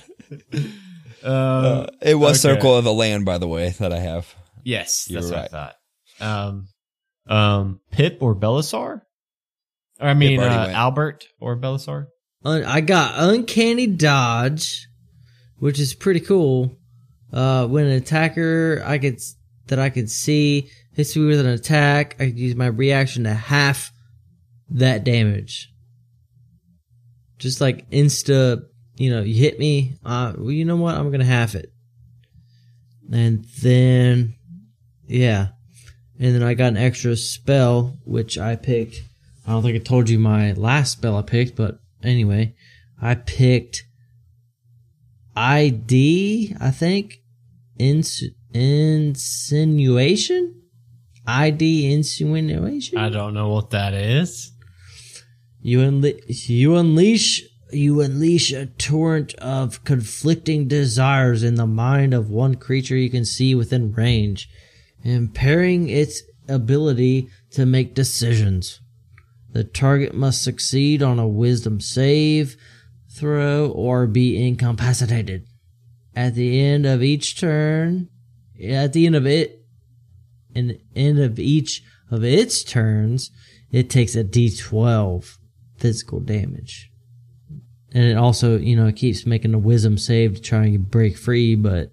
Uh, 1.24 1.88
It 2.02 2.16
was 2.16 2.44
okay. 2.46 2.56
Circle 2.56 2.76
of 2.78 2.84
the 2.84 2.94
Land, 2.94 3.26
by 3.26 3.38
the 3.38 3.48
way, 3.48 3.70
that 3.80 3.92
I 3.94 4.00
have. 4.00 4.34
yes, 4.64 5.08
You're 5.10 5.22
that's 5.22 5.32
right. 5.34 5.52
what 5.52 5.60
I 5.60 5.74
thought. 6.20 6.48
Um, 6.50 6.68
um, 7.28 7.80
Pip 7.92 8.18
or 8.22 8.36
Belisar? 8.36 9.02
Or, 10.02 10.08
I 10.08 10.14
mean, 10.14 10.40
uh. 10.40 10.72
Albert 10.74 11.26
or 11.40 11.58
Belisar? 11.58 12.08
I 12.46 12.80
got 12.82 13.16
uncanny 13.18 13.86
dodge, 13.88 14.88
which 15.58 15.78
is 15.80 15.94
pretty 15.94 16.22
cool. 16.22 16.78
Uh, 17.34 17.68
when 17.68 17.86
an 17.86 17.92
attacker 17.92 18.82
I 18.86 18.98
could 18.98 19.20
that 19.68 19.78
I 19.78 19.90
could 19.90 20.10
see 20.10 20.70
hits 20.94 21.16
me 21.16 21.26
with 21.26 21.40
an 21.42 21.48
attack, 21.48 22.16
I 22.20 22.26
could 22.28 22.40
use 22.40 22.56
my 22.56 22.68
reaction 22.68 23.26
to 23.26 23.34
half 23.34 23.92
that 24.72 25.04
damage. 25.04 25.70
Just 27.38 27.62
like 27.62 27.90
insta, 27.92 28.64
you 29.00 29.10
know, 29.10 29.22
you 29.22 29.34
hit 29.34 29.58
me. 29.58 29.94
Uh, 30.06 30.34
well, 30.38 30.52
you 30.52 30.66
know 30.66 30.76
what? 30.76 30.96
I'm 30.96 31.10
gonna 31.10 31.24
half 31.24 31.56
it, 31.56 31.72
and 33.12 33.46
then 33.62 34.36
yeah, 35.08 35.48
and 36.20 36.36
then 36.36 36.44
I 36.44 36.54
got 36.54 36.68
an 36.68 36.78
extra 36.78 37.16
spell 37.16 37.98
which 38.06 38.38
I 38.38 38.58
picked. 38.58 39.02
I 39.48 39.52
don't 39.52 39.64
think 39.64 39.78
I 39.78 39.80
told 39.80 40.10
you 40.10 40.20
my 40.20 40.52
last 40.52 40.92
spell 40.92 41.18
I 41.18 41.22
picked, 41.22 41.56
but 41.56 41.80
anyway, 42.04 42.56
I 43.02 43.16
picked 43.16 43.86
ID, 45.36 46.56
I 46.60 46.72
think. 46.72 47.22
Ins- 47.78 48.24
insinuation? 48.54 50.56
ID 51.26 51.94
insinuation? 51.94 52.98
I 52.98 53.10
don't 53.10 53.34
know 53.34 53.48
what 53.50 53.70
that 53.70 53.94
is. 53.94 54.52
You 55.62 55.80
unle- 55.80 56.50
you 56.50 56.76
unleash 56.76 57.44
you 57.72 58.02
unleash 58.02 58.52
a 58.52 58.66
torrent 58.66 59.34
of 59.36 59.84
conflicting 59.84 60.68
desires 60.68 61.44
in 61.44 61.56
the 61.56 61.68
mind 61.68 62.14
of 62.14 62.30
one 62.30 62.56
creature 62.56 62.98
you 62.98 63.10
can 63.10 63.26
see 63.26 63.54
within 63.54 63.94
range, 63.94 64.50
impairing 65.04 65.90
its 65.90 66.24
ability 66.48 67.30
to 67.52 67.66
make 67.66 67.94
decisions. 67.94 68.82
The 69.52 69.64
target 69.64 70.14
must 70.14 70.44
succeed 70.44 71.02
on 71.02 71.20
a 71.20 71.28
wisdom 71.28 71.80
save, 71.80 72.58
throw, 73.10 73.70
or 73.70 74.08
be 74.08 74.46
incapacitated. 74.48 75.46
At 76.16 76.36
the 76.36 76.60
end 76.62 76.86
of 76.86 77.04
each 77.04 77.40
turn, 77.40 78.10
at 78.64 78.94
the 78.94 79.06
end 79.06 79.16
of 79.16 79.26
it, 79.26 79.66
and 80.56 80.80
end 80.96 81.20
of 81.20 81.40
each 81.40 81.84
of 82.12 82.24
its 82.24 82.64
turns, 82.64 83.32
it 83.72 83.90
takes 83.90 84.16
a 84.16 84.24
d12 84.24 85.38
physical 85.78 86.20
damage. 86.20 86.89
And 87.94 88.04
it 88.04 88.18
also, 88.18 88.58
you 88.58 88.76
know, 88.76 88.88
it 88.88 88.96
keeps 88.96 89.26
making 89.26 89.54
a 89.54 89.60
wisdom 89.60 89.98
save 89.98 90.36
to 90.36 90.42
try 90.42 90.66
and 90.66 90.90
break 90.90 91.18
free, 91.18 91.56
but 91.56 91.92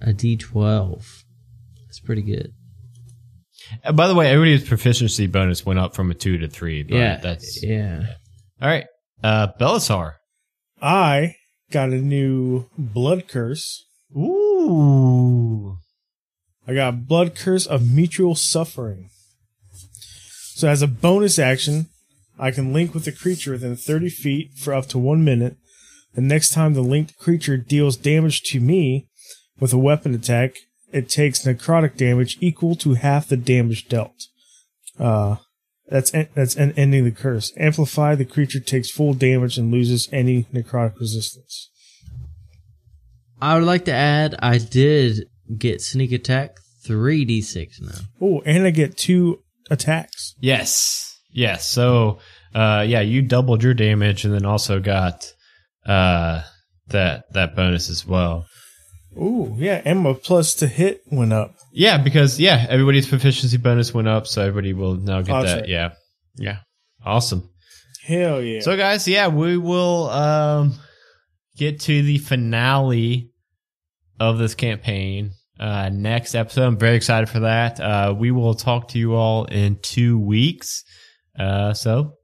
a 0.00 0.12
d12. 0.12 1.24
That's 1.86 2.00
pretty 2.00 2.22
good. 2.22 2.52
Uh, 3.84 3.92
by 3.92 4.08
the 4.08 4.14
way, 4.14 4.28
everybody's 4.28 4.68
proficiency 4.68 5.26
bonus 5.26 5.64
went 5.64 5.78
up 5.78 5.94
from 5.94 6.10
a 6.10 6.14
two 6.14 6.38
to 6.38 6.48
three. 6.48 6.82
But 6.82 6.94
yeah. 6.94 7.16
that's 7.16 7.62
yeah. 7.62 8.04
all 8.60 8.68
right. 8.68 8.86
Uh, 9.22 9.48
Belisar. 9.58 10.14
I 10.80 11.36
got 11.70 11.90
a 11.90 12.00
new 12.00 12.66
blood 12.76 13.28
curse. 13.28 13.84
Ooh. 14.16 15.78
I 16.66 16.74
got 16.74 17.06
blood 17.06 17.34
curse 17.34 17.66
of 17.66 17.90
mutual 17.90 18.34
suffering. 18.34 19.10
So 20.54 20.68
as 20.68 20.82
a 20.82 20.86
bonus 20.86 21.38
action, 21.38 21.88
I 22.40 22.50
can 22.50 22.72
link 22.72 22.94
with 22.94 23.06
a 23.06 23.12
creature 23.12 23.52
within 23.52 23.76
30 23.76 24.08
feet 24.08 24.54
for 24.56 24.72
up 24.72 24.86
to 24.86 24.98
one 24.98 25.22
minute. 25.22 25.56
The 26.14 26.22
next 26.22 26.48
time 26.52 26.72
the 26.72 26.80
linked 26.80 27.18
creature 27.18 27.56
deals 27.58 27.96
damage 27.96 28.42
to 28.44 28.60
me 28.60 29.06
with 29.60 29.72
a 29.74 29.78
weapon 29.78 30.14
attack, 30.14 30.54
it 30.90 31.08
takes 31.08 31.44
necrotic 31.44 31.96
damage 31.96 32.38
equal 32.40 32.74
to 32.76 32.94
half 32.94 33.28
the 33.28 33.36
damage 33.36 33.88
dealt. 33.88 34.26
Uh, 34.98 35.36
that's 35.88 36.12
en- 36.14 36.28
that's 36.34 36.56
en- 36.56 36.72
ending 36.76 37.04
the 37.04 37.10
curse. 37.10 37.52
Amplify 37.56 38.14
the 38.14 38.24
creature 38.24 38.58
takes 38.60 38.90
full 38.90 39.12
damage 39.12 39.58
and 39.58 39.70
loses 39.70 40.08
any 40.10 40.44
necrotic 40.44 40.98
resistance. 40.98 41.70
I 43.40 43.54
would 43.54 43.64
like 43.64 43.84
to 43.84 43.92
add, 43.92 44.34
I 44.40 44.58
did 44.58 45.26
get 45.58 45.80
sneak 45.82 46.12
attack 46.12 46.56
3d6 46.86 47.82
now. 47.82 48.00
Oh, 48.20 48.42
and 48.46 48.64
I 48.64 48.70
get 48.70 48.96
two 48.96 49.42
attacks. 49.70 50.34
Yes. 50.40 51.09
Yes. 51.32 51.68
So, 51.68 52.18
uh, 52.54 52.84
yeah, 52.86 53.00
you 53.00 53.22
doubled 53.22 53.62
your 53.62 53.74
damage 53.74 54.24
and 54.24 54.34
then 54.34 54.44
also 54.44 54.80
got, 54.80 55.32
uh, 55.86 56.42
that, 56.88 57.32
that 57.32 57.54
bonus 57.54 57.88
as 57.90 58.06
well. 58.06 58.46
Ooh, 59.16 59.54
yeah, 59.58 59.82
and 59.84 60.00
my 60.00 60.12
plus 60.12 60.54
to 60.54 60.66
hit 60.66 61.02
went 61.10 61.32
up. 61.32 61.54
Yeah, 61.72 61.98
because, 61.98 62.38
yeah, 62.38 62.66
everybody's 62.68 63.08
proficiency 63.08 63.56
bonus 63.56 63.94
went 63.94 64.08
up. 64.08 64.26
So 64.26 64.42
everybody 64.42 64.72
will 64.72 64.96
now 64.96 65.22
get 65.22 65.42
that. 65.42 65.68
Yeah. 65.68 65.92
Yeah. 66.36 66.58
Awesome. 67.04 67.48
Hell 68.04 68.40
yeah. 68.42 68.60
So, 68.60 68.76
guys, 68.76 69.06
yeah, 69.06 69.28
we 69.28 69.56
will, 69.56 70.08
um, 70.10 70.74
get 71.56 71.80
to 71.80 72.02
the 72.02 72.18
finale 72.18 73.30
of 74.18 74.38
this 74.38 74.54
campaign 74.54 75.32
uh, 75.58 75.90
next 75.90 76.34
episode. 76.34 76.66
I'm 76.66 76.78
very 76.78 76.96
excited 76.96 77.28
for 77.28 77.40
that. 77.40 77.78
Uh, 77.78 78.14
we 78.16 78.30
will 78.30 78.54
talk 78.54 78.88
to 78.88 78.98
you 78.98 79.14
all 79.14 79.44
in 79.44 79.78
two 79.82 80.18
weeks. 80.18 80.84
Uh, 81.40 81.72
so, 81.72 82.18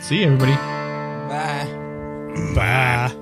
see 0.00 0.18
you, 0.18 0.26
everybody. 0.26 0.52
Bye. 0.52 1.66
Bye. 2.54 3.17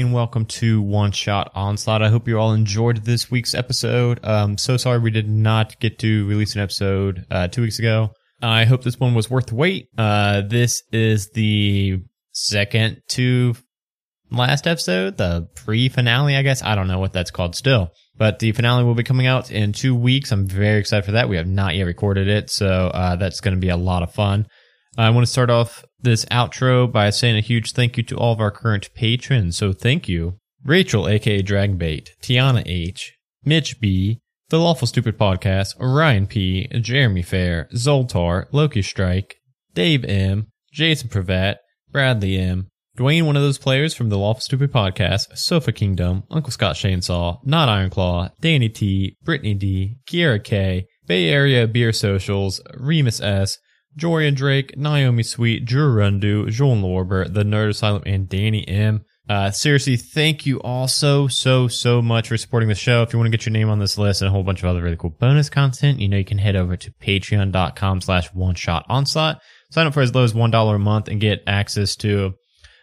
And 0.00 0.12
welcome 0.12 0.44
to 0.44 0.80
One 0.80 1.10
Shot 1.10 1.50
Onslaught. 1.56 2.02
I 2.02 2.08
hope 2.08 2.28
you 2.28 2.38
all 2.38 2.52
enjoyed 2.52 2.98
this 2.98 3.32
week's 3.32 3.52
episode. 3.52 4.24
Um, 4.24 4.56
so 4.56 4.76
sorry 4.76 5.00
we 5.00 5.10
did 5.10 5.28
not 5.28 5.80
get 5.80 5.98
to 5.98 6.26
release 6.28 6.54
an 6.54 6.60
episode 6.60 7.26
uh, 7.32 7.48
two 7.48 7.62
weeks 7.62 7.80
ago. 7.80 8.10
I 8.40 8.64
hope 8.64 8.84
this 8.84 9.00
one 9.00 9.14
was 9.14 9.28
worth 9.28 9.46
the 9.46 9.56
wait. 9.56 9.88
Uh, 9.98 10.42
this 10.42 10.84
is 10.92 11.30
the 11.30 12.00
second 12.30 13.02
to 13.08 13.56
last 14.30 14.68
episode, 14.68 15.16
the 15.16 15.48
pre-finale, 15.56 16.36
I 16.36 16.42
guess. 16.42 16.62
I 16.62 16.76
don't 16.76 16.86
know 16.86 17.00
what 17.00 17.12
that's 17.12 17.32
called 17.32 17.56
still, 17.56 17.90
but 18.16 18.38
the 18.38 18.52
finale 18.52 18.84
will 18.84 18.94
be 18.94 19.02
coming 19.02 19.26
out 19.26 19.50
in 19.50 19.72
two 19.72 19.96
weeks. 19.96 20.30
I'm 20.30 20.46
very 20.46 20.78
excited 20.78 21.06
for 21.06 21.12
that. 21.12 21.28
We 21.28 21.38
have 21.38 21.48
not 21.48 21.74
yet 21.74 21.84
recorded 21.84 22.28
it, 22.28 22.50
so 22.50 22.88
uh, 22.94 23.16
that's 23.16 23.40
going 23.40 23.54
to 23.56 23.60
be 23.60 23.70
a 23.70 23.76
lot 23.76 24.04
of 24.04 24.14
fun. 24.14 24.46
I 24.96 25.10
want 25.10 25.26
to 25.26 25.32
start 25.32 25.50
off 25.50 25.84
this 26.00 26.24
outro 26.26 26.90
by 26.90 27.10
saying 27.10 27.36
a 27.36 27.40
huge 27.40 27.72
thank 27.72 27.96
you 27.96 28.02
to 28.04 28.16
all 28.16 28.32
of 28.32 28.40
our 28.40 28.50
current 28.50 28.92
patrons. 28.94 29.56
So 29.56 29.72
thank 29.72 30.08
you, 30.08 30.38
Rachel, 30.64 31.08
aka 31.08 31.42
Dragbait, 31.42 32.10
Tiana 32.22 32.62
H, 32.66 33.16
Mitch 33.44 33.80
B, 33.80 34.20
The 34.50 34.58
Lawful 34.58 34.86
Stupid 34.86 35.18
Podcast, 35.18 35.74
Ryan 35.78 36.26
P, 36.26 36.68
Jeremy 36.80 37.22
Fair, 37.22 37.68
Zoltar, 37.74 38.46
Loki 38.52 38.82
Strike, 38.82 39.36
Dave 39.74 40.04
M, 40.04 40.48
Jason 40.72 41.08
Pravat, 41.08 41.56
Bradley 41.90 42.38
M, 42.38 42.68
Dwayne, 42.98 43.26
one 43.26 43.36
of 43.36 43.42
those 43.42 43.58
players 43.58 43.94
from 43.94 44.08
the 44.08 44.18
Lawful 44.18 44.40
Stupid 44.40 44.72
Podcast, 44.72 45.38
Sofa 45.38 45.70
Kingdom, 45.70 46.24
Uncle 46.30 46.50
Scott 46.50 46.74
Chainsaw, 46.74 47.38
Not 47.44 47.68
Ironclaw, 47.68 48.32
Danny 48.40 48.68
T, 48.68 49.16
Brittany 49.22 49.54
D, 49.54 49.98
Kiera 50.06 50.42
K, 50.42 50.86
Bay 51.06 51.28
Area 51.28 51.68
Beer 51.68 51.92
Socials, 51.92 52.60
Remus 52.76 53.20
S, 53.20 53.58
Jorian 53.96 54.34
Drake, 54.34 54.76
Naomi 54.76 55.22
Sweet, 55.22 55.64
Drew 55.64 55.94
Rundu, 55.94 56.50
Joel 56.50 56.76
Lorber, 56.76 57.32
The 57.32 57.44
Nerd 57.44 57.70
Asylum, 57.70 58.02
and 58.06 58.28
Danny 58.28 58.66
M. 58.68 59.04
Uh, 59.28 59.50
seriously, 59.50 59.96
thank 59.96 60.46
you 60.46 60.58
all 60.60 60.88
so, 60.88 61.28
so, 61.28 61.68
so 61.68 62.00
much 62.00 62.28
for 62.28 62.36
supporting 62.38 62.68
the 62.68 62.74
show. 62.74 63.02
If 63.02 63.12
you 63.12 63.18
want 63.18 63.26
to 63.26 63.36
get 63.36 63.44
your 63.44 63.52
name 63.52 63.68
on 63.68 63.78
this 63.78 63.98
list 63.98 64.22
and 64.22 64.28
a 64.28 64.32
whole 64.32 64.42
bunch 64.42 64.62
of 64.62 64.68
other 64.68 64.82
really 64.82 64.96
cool 64.96 65.10
bonus 65.10 65.50
content, 65.50 66.00
you 66.00 66.08
know, 66.08 66.16
you 66.16 66.24
can 66.24 66.38
head 66.38 66.56
over 66.56 66.76
to 66.76 66.90
patreon.com 66.92 68.00
slash 68.00 68.28
one 68.32 68.54
shot 68.54 68.86
onslaught. 68.88 69.40
Sign 69.70 69.86
up 69.86 69.92
for 69.92 70.00
as 70.00 70.14
low 70.14 70.24
as 70.24 70.32
$1 70.32 70.74
a 70.74 70.78
month 70.78 71.08
and 71.08 71.20
get 71.20 71.42
access 71.46 71.94
to 71.96 72.32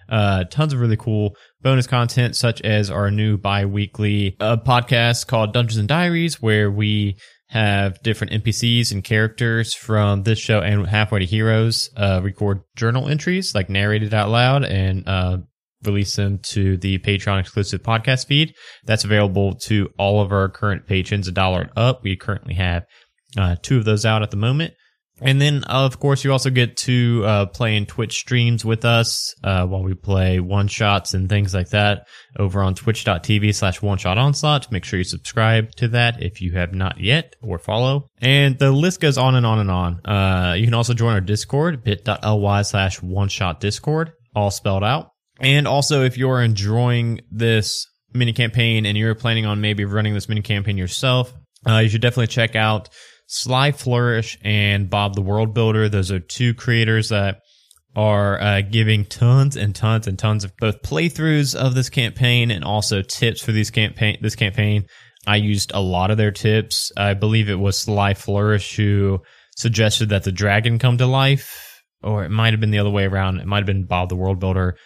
uh, 0.07 0.43
tons 0.45 0.71
of 0.71 0.79
really 0.79 0.97
cool 0.97 1.35
bonus 1.61 1.87
content, 1.87 2.35
such 2.35 2.61
as 2.61 2.91
our 2.91 3.09
new 3.09 3.37
bi-weekly 3.37 4.35
uh, 4.39 4.57
podcast 4.57 5.25
called 5.25 5.51
Dungeons 5.51 5.77
and 5.77 5.87
Diaries, 5.87 6.41
where 6.41 6.69
we 6.69 7.17
have 7.47 8.01
different 8.01 8.33
NPCs 8.43 8.91
and 8.91 9.03
characters 9.03 9.73
from 9.73 10.23
this 10.23 10.39
show 10.39 10.61
and 10.61 10.87
Halfway 10.87 11.19
to 11.19 11.25
Heroes 11.25 11.89
uh, 11.95 12.21
record 12.23 12.61
journal 12.75 13.07
entries, 13.07 13.53
like 13.53 13.69
narrated 13.69 14.13
out 14.13 14.29
loud, 14.29 14.65
and 14.65 15.07
uh, 15.07 15.37
release 15.83 16.15
them 16.15 16.39
to 16.39 16.77
the 16.77 16.97
Patreon 16.99 17.39
exclusive 17.39 17.83
podcast 17.83 18.27
feed. 18.27 18.53
That's 18.85 19.03
available 19.03 19.55
to 19.65 19.89
all 19.97 20.21
of 20.21 20.31
our 20.31 20.49
current 20.49 20.87
patrons, 20.87 21.27
a 21.27 21.31
dollar 21.31 21.69
up. 21.75 22.03
We 22.03 22.15
currently 22.15 22.55
have 22.55 22.85
uh, 23.37 23.55
two 23.61 23.77
of 23.77 23.85
those 23.85 24.05
out 24.05 24.23
at 24.23 24.31
the 24.31 24.37
moment. 24.37 24.73
And 25.21 25.41
then, 25.41 25.63
of 25.63 25.99
course, 25.99 26.23
you 26.23 26.31
also 26.31 26.49
get 26.49 26.75
to 26.77 27.23
uh, 27.25 27.45
play 27.45 27.77
in 27.77 27.85
Twitch 27.85 28.17
streams 28.17 28.65
with 28.65 28.83
us 28.83 29.33
uh, 29.43 29.65
while 29.65 29.81
we 29.81 29.93
play 29.93 30.41
one 30.41 30.67
shots 30.67 31.13
and 31.13 31.29
things 31.29 31.53
like 31.53 31.69
that 31.69 32.07
over 32.37 32.61
on 32.61 32.75
twitch.tv 32.75 33.55
slash 33.55 33.81
one 33.81 33.97
shot 33.97 34.17
onslaught. 34.17 34.71
Make 34.71 34.83
sure 34.83 34.99
you 34.99 35.05
subscribe 35.05 35.71
to 35.75 35.87
that 35.89 36.21
if 36.21 36.41
you 36.41 36.51
have 36.53 36.73
not 36.73 36.99
yet 36.99 37.35
or 37.41 37.57
follow. 37.59 38.09
And 38.19 38.59
the 38.59 38.71
list 38.71 38.99
goes 38.99 39.17
on 39.17 39.35
and 39.35 39.45
on 39.45 39.59
and 39.59 39.71
on. 39.71 40.05
Uh, 40.05 40.53
you 40.55 40.65
can 40.65 40.73
also 40.73 40.93
join 40.93 41.13
our 41.13 41.21
Discord, 41.21 41.83
bit.ly 41.83 42.61
slash 42.63 43.01
one 43.01 43.29
shot 43.29 43.61
discord, 43.61 44.11
all 44.35 44.51
spelled 44.51 44.83
out. 44.83 45.11
And 45.39 45.67
also, 45.67 46.03
if 46.03 46.17
you're 46.17 46.41
enjoying 46.41 47.21
this 47.31 47.87
mini 48.13 48.33
campaign 48.33 48.85
and 48.85 48.97
you're 48.97 49.15
planning 49.15 49.45
on 49.45 49.61
maybe 49.61 49.85
running 49.85 50.13
this 50.13 50.29
mini 50.29 50.41
campaign 50.41 50.77
yourself, 50.77 51.33
uh, 51.67 51.79
you 51.79 51.89
should 51.89 52.01
definitely 52.01 52.27
check 52.27 52.55
out 52.55 52.89
Sly 53.27 53.71
Flourish 53.71 54.37
and 54.43 54.89
Bob 54.89 55.15
the 55.15 55.21
World 55.21 55.53
Builder. 55.53 55.89
Those 55.89 56.11
are 56.11 56.19
two 56.19 56.53
creators 56.53 57.09
that 57.09 57.41
are 57.95 58.41
uh, 58.41 58.61
giving 58.61 59.05
tons 59.05 59.55
and 59.55 59.73
tons 59.73 60.07
and 60.07 60.19
tons 60.19 60.43
of 60.43 60.55
both 60.57 60.81
playthroughs 60.81 61.55
of 61.55 61.75
this 61.75 61.89
campaign 61.89 62.51
and 62.51 62.63
also 62.63 63.01
tips 63.01 63.41
for 63.41 63.51
these 63.51 63.71
campaign 63.71 64.17
this 64.21 64.35
campaign. 64.35 64.85
I 65.25 65.37
used 65.37 65.71
a 65.73 65.81
lot 65.81 66.11
of 66.11 66.17
their 66.17 66.31
tips. 66.31 66.91
I 66.97 67.13
believe 67.13 67.49
it 67.49 67.59
was 67.59 67.79
Sly 67.79 68.13
Flourish 68.13 68.75
who 68.75 69.21
suggested 69.55 70.09
that 70.09 70.23
the 70.23 70.31
dragon 70.31 70.77
come 70.77 70.97
to 70.97 71.07
life, 71.07 71.81
or 72.03 72.25
it 72.25 72.29
might 72.29 72.53
have 72.53 72.59
been 72.59 72.71
the 72.71 72.79
other 72.79 72.89
way 72.89 73.05
around. 73.05 73.39
It 73.39 73.47
might 73.47 73.59
have 73.59 73.65
been 73.65 73.85
Bob 73.85 74.09
the 74.09 74.15
World 74.15 74.39
Builder, 74.39 74.77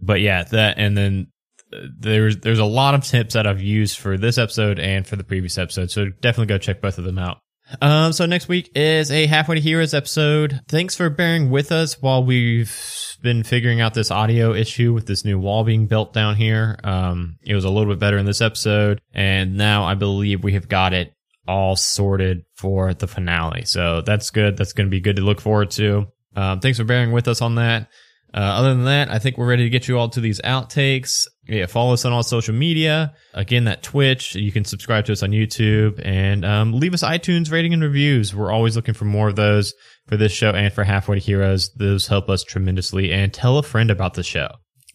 but 0.00 0.20
yeah, 0.20 0.44
that 0.44 0.78
and 0.78 0.96
then 0.96 1.28
uh, 1.72 1.78
there's 1.98 2.36
there's 2.38 2.58
a 2.58 2.64
lot 2.64 2.94
of 2.94 3.02
tips 3.02 3.34
that 3.34 3.46
I've 3.46 3.62
used 3.62 3.98
for 3.98 4.16
this 4.18 4.38
episode 4.38 4.78
and 4.78 5.06
for 5.06 5.16
the 5.16 5.24
previous 5.24 5.58
episode. 5.58 5.90
So 5.90 6.10
definitely 6.20 6.46
go 6.46 6.58
check 6.58 6.80
both 6.80 6.98
of 6.98 7.04
them 7.04 7.18
out. 7.18 7.38
Um, 7.80 8.12
so 8.12 8.26
next 8.26 8.48
week 8.48 8.70
is 8.74 9.10
a 9.10 9.26
halfway 9.26 9.56
to 9.56 9.60
heroes 9.60 9.94
episode. 9.94 10.60
Thanks 10.68 10.96
for 10.96 11.10
bearing 11.10 11.50
with 11.50 11.70
us 11.72 12.00
while 12.00 12.24
we've 12.24 12.74
been 13.22 13.42
figuring 13.42 13.80
out 13.80 13.94
this 13.94 14.10
audio 14.10 14.54
issue 14.54 14.92
with 14.92 15.06
this 15.06 15.24
new 15.24 15.38
wall 15.38 15.64
being 15.64 15.86
built 15.86 16.12
down 16.12 16.36
here. 16.36 16.78
Um, 16.84 17.36
it 17.42 17.54
was 17.54 17.64
a 17.64 17.70
little 17.70 17.92
bit 17.92 17.98
better 17.98 18.18
in 18.18 18.26
this 18.26 18.40
episode, 18.40 19.00
and 19.12 19.56
now 19.56 19.84
I 19.84 19.94
believe 19.94 20.42
we 20.42 20.54
have 20.54 20.68
got 20.68 20.92
it 20.92 21.12
all 21.46 21.76
sorted 21.76 22.44
for 22.56 22.94
the 22.94 23.06
finale. 23.06 23.64
So 23.64 24.02
that's 24.02 24.30
good. 24.30 24.56
That's 24.56 24.72
going 24.72 24.86
to 24.86 24.90
be 24.90 25.00
good 25.00 25.16
to 25.16 25.22
look 25.22 25.40
forward 25.40 25.70
to. 25.72 26.06
Um, 26.36 26.60
thanks 26.60 26.78
for 26.78 26.84
bearing 26.84 27.12
with 27.12 27.26
us 27.26 27.42
on 27.42 27.56
that. 27.56 27.88
Uh, 28.34 28.40
other 28.40 28.74
than 28.74 28.84
that, 28.84 29.10
I 29.10 29.18
think 29.18 29.38
we're 29.38 29.48
ready 29.48 29.64
to 29.64 29.70
get 29.70 29.88
you 29.88 29.98
all 29.98 30.10
to 30.10 30.20
these 30.20 30.40
outtakes. 30.42 31.26
Yeah, 31.46 31.66
follow 31.66 31.94
us 31.94 32.04
on 32.04 32.12
all 32.12 32.22
social 32.22 32.54
media. 32.54 33.14
Again, 33.32 33.64
that 33.64 33.82
Twitch. 33.82 34.34
You 34.34 34.52
can 34.52 34.64
subscribe 34.64 35.06
to 35.06 35.12
us 35.12 35.22
on 35.22 35.30
YouTube 35.30 36.00
and 36.04 36.44
um, 36.44 36.72
leave 36.72 36.92
us 36.92 37.02
iTunes 37.02 37.50
rating 37.50 37.72
and 37.72 37.82
reviews. 37.82 38.34
We're 38.34 38.52
always 38.52 38.76
looking 38.76 38.94
for 38.94 39.06
more 39.06 39.28
of 39.28 39.36
those 39.36 39.72
for 40.08 40.16
this 40.16 40.32
show 40.32 40.50
and 40.50 40.72
for 40.72 40.84
Halfway 40.84 41.18
to 41.18 41.24
Heroes. 41.24 41.70
Those 41.76 42.06
help 42.06 42.28
us 42.28 42.44
tremendously. 42.44 43.12
And 43.12 43.32
tell 43.32 43.56
a 43.56 43.62
friend 43.62 43.90
about 43.90 44.14
the 44.14 44.22
show. 44.22 44.48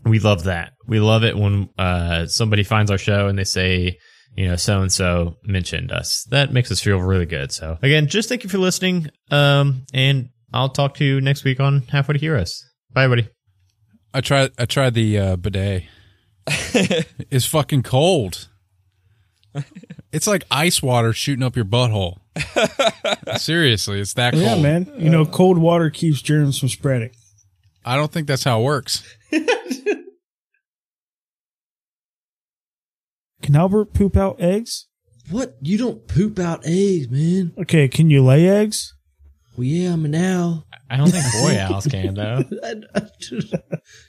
We 0.05 0.19
love 0.19 0.43
that. 0.43 0.73
We 0.85 0.99
love 0.99 1.23
it 1.23 1.35
when 1.35 1.69
uh, 1.77 2.27
somebody 2.27 2.63
finds 2.63 2.91
our 2.91 2.97
show 2.97 3.27
and 3.27 3.39
they 3.39 3.45
say, 3.45 3.97
you 4.35 4.47
know, 4.47 4.57
so 4.57 4.81
and 4.81 4.91
so 4.91 5.37
mentioned 5.43 5.91
us. 5.91 6.25
That 6.29 6.53
makes 6.53 6.71
us 6.71 6.81
feel 6.81 6.97
really 6.97 7.25
good. 7.25 7.51
So 7.51 7.77
again, 7.81 8.07
just 8.07 8.29
thank 8.29 8.43
you 8.43 8.49
for 8.49 8.57
listening. 8.57 9.09
Um, 9.31 9.85
and 9.93 10.29
I'll 10.53 10.69
talk 10.69 10.95
to 10.95 11.05
you 11.05 11.21
next 11.21 11.43
week 11.43 11.59
on 11.59 11.81
Halfway 11.81 12.13
to 12.13 12.19
Heroes. 12.19 12.63
Bye, 12.93 13.05
everybody. 13.05 13.29
I 14.13 14.21
tried. 14.21 14.51
I 14.59 14.65
tried 14.65 14.93
the 14.93 15.17
uh, 15.17 15.35
bidet. 15.35 15.83
it's 16.47 17.45
fucking 17.45 17.81
cold. 17.83 18.49
It's 20.11 20.27
like 20.27 20.43
ice 20.51 20.81
water 20.83 21.13
shooting 21.13 21.43
up 21.43 21.55
your 21.55 21.65
butthole. 21.65 22.19
Seriously, 23.37 23.99
it's 23.99 24.13
that 24.13 24.33
cold. 24.33 24.45
Yeah, 24.45 24.61
man. 24.61 24.91
You 24.97 25.09
know, 25.09 25.25
cold 25.25 25.57
water 25.57 25.89
keeps 25.89 26.21
germs 26.21 26.59
from 26.59 26.69
spreading. 26.69 27.09
I 27.83 27.95
don't 27.95 28.11
think 28.11 28.27
that's 28.27 28.43
how 28.43 28.61
it 28.61 28.63
works. 28.63 29.03
Can 33.41 33.55
Albert 33.55 33.93
poop 33.93 34.15
out 34.15 34.39
eggs? 34.39 34.87
What? 35.29 35.57
You 35.61 35.77
don't 35.77 36.07
poop 36.07 36.39
out 36.39 36.61
eggs, 36.65 37.09
man. 37.09 37.53
Okay, 37.57 37.89
can 37.89 38.09
you 38.09 38.23
lay 38.23 38.47
eggs? 38.47 38.95
Well, 39.55 39.65
yeah, 39.65 39.93
I'm 39.93 40.05
an 40.05 40.15
owl. 40.15 40.65
I 40.89 40.97
don't 40.97 41.09
think 41.09 41.25
boy 41.33 41.59
owls 41.73 41.87
can 41.87 42.13
though. 42.15 42.43
I- 42.63 42.75
I- 42.95 43.07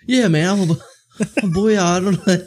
yeah, 0.06 0.28
man. 0.28 0.48
I'm 0.60 0.70
a, 0.70 0.76
a 1.42 1.46
boy 1.48 1.78
owl. 1.78 1.96
I 1.96 2.00
don't 2.00 2.26
know. 2.26 2.38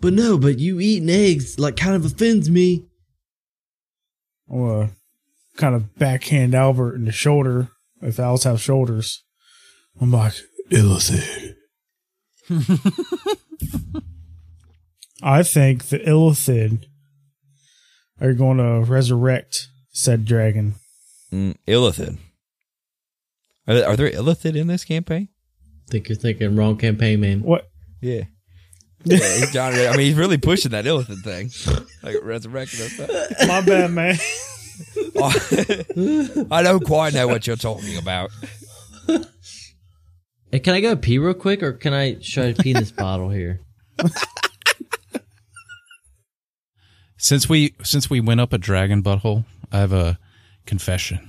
But 0.00 0.14
no, 0.14 0.38
but 0.38 0.58
you 0.58 0.80
eating 0.80 1.10
eggs 1.10 1.58
like 1.58 1.76
kind 1.76 1.94
of 1.94 2.04
offends 2.04 2.48
me. 2.48 2.86
Or 4.48 4.90
kind 5.56 5.74
of 5.74 5.94
backhand 5.96 6.54
Albert 6.54 6.94
in 6.94 7.04
the 7.04 7.12
shoulder 7.12 7.68
if 8.00 8.18
owls 8.18 8.44
have 8.44 8.60
shoulders. 8.60 9.22
I'm 10.00 10.10
like, 10.12 10.34
Illithid. 10.70 11.54
I 15.22 15.42
think 15.42 15.86
the 15.86 15.98
Illithid 15.98 16.84
are 18.20 18.30
you 18.30 18.34
going 18.34 18.58
to 18.58 18.90
resurrect 18.90 19.68
said 19.96 20.24
dragon. 20.24 20.74
Mm, 21.32 21.56
Illithid. 21.66 22.18
Are 23.66 23.74
there, 23.74 23.88
are 23.88 23.96
there 23.96 24.10
Illithid 24.10 24.56
in 24.56 24.66
this 24.66 24.84
campaign? 24.84 25.28
I 25.88 25.90
think 25.90 26.08
you're 26.08 26.16
thinking 26.16 26.54
wrong 26.54 26.76
campaign, 26.76 27.20
man. 27.20 27.42
What? 27.42 27.68
Yeah. 28.00 28.24
yeah 29.04 29.46
John, 29.52 29.72
I 29.74 29.92
mean, 29.92 30.00
he's 30.00 30.14
really 30.14 30.38
pushing 30.38 30.72
that 30.72 30.84
Illithid 30.84 31.22
thing. 31.22 31.50
Like 32.02 32.16
resurrecting 32.22 32.80
us. 32.86 32.98
My 33.48 33.60
bad, 33.62 33.90
man. 33.90 34.16
I 36.50 36.62
don't 36.62 36.84
quite 36.84 37.14
know 37.14 37.26
what 37.26 37.46
you're 37.46 37.56
talking 37.56 37.96
about. 37.96 38.30
Hey, 40.52 40.60
can 40.60 40.74
I 40.74 40.80
go 40.80 40.94
pee 40.94 41.18
real 41.18 41.34
quick, 41.34 41.62
or 41.62 41.72
can 41.72 41.92
I 41.92 42.14
try 42.14 42.52
to 42.52 42.62
pee 42.62 42.70
in 42.70 42.76
this 42.76 42.90
bottle 42.96 43.30
here? 43.30 43.60
Since 47.26 47.48
we 47.48 47.74
since 47.82 48.08
we 48.08 48.20
went 48.20 48.40
up 48.40 48.52
a 48.52 48.58
dragon 48.58 49.02
butthole, 49.02 49.46
I 49.72 49.78
have 49.78 49.92
a 49.92 50.16
confession. 50.64 51.28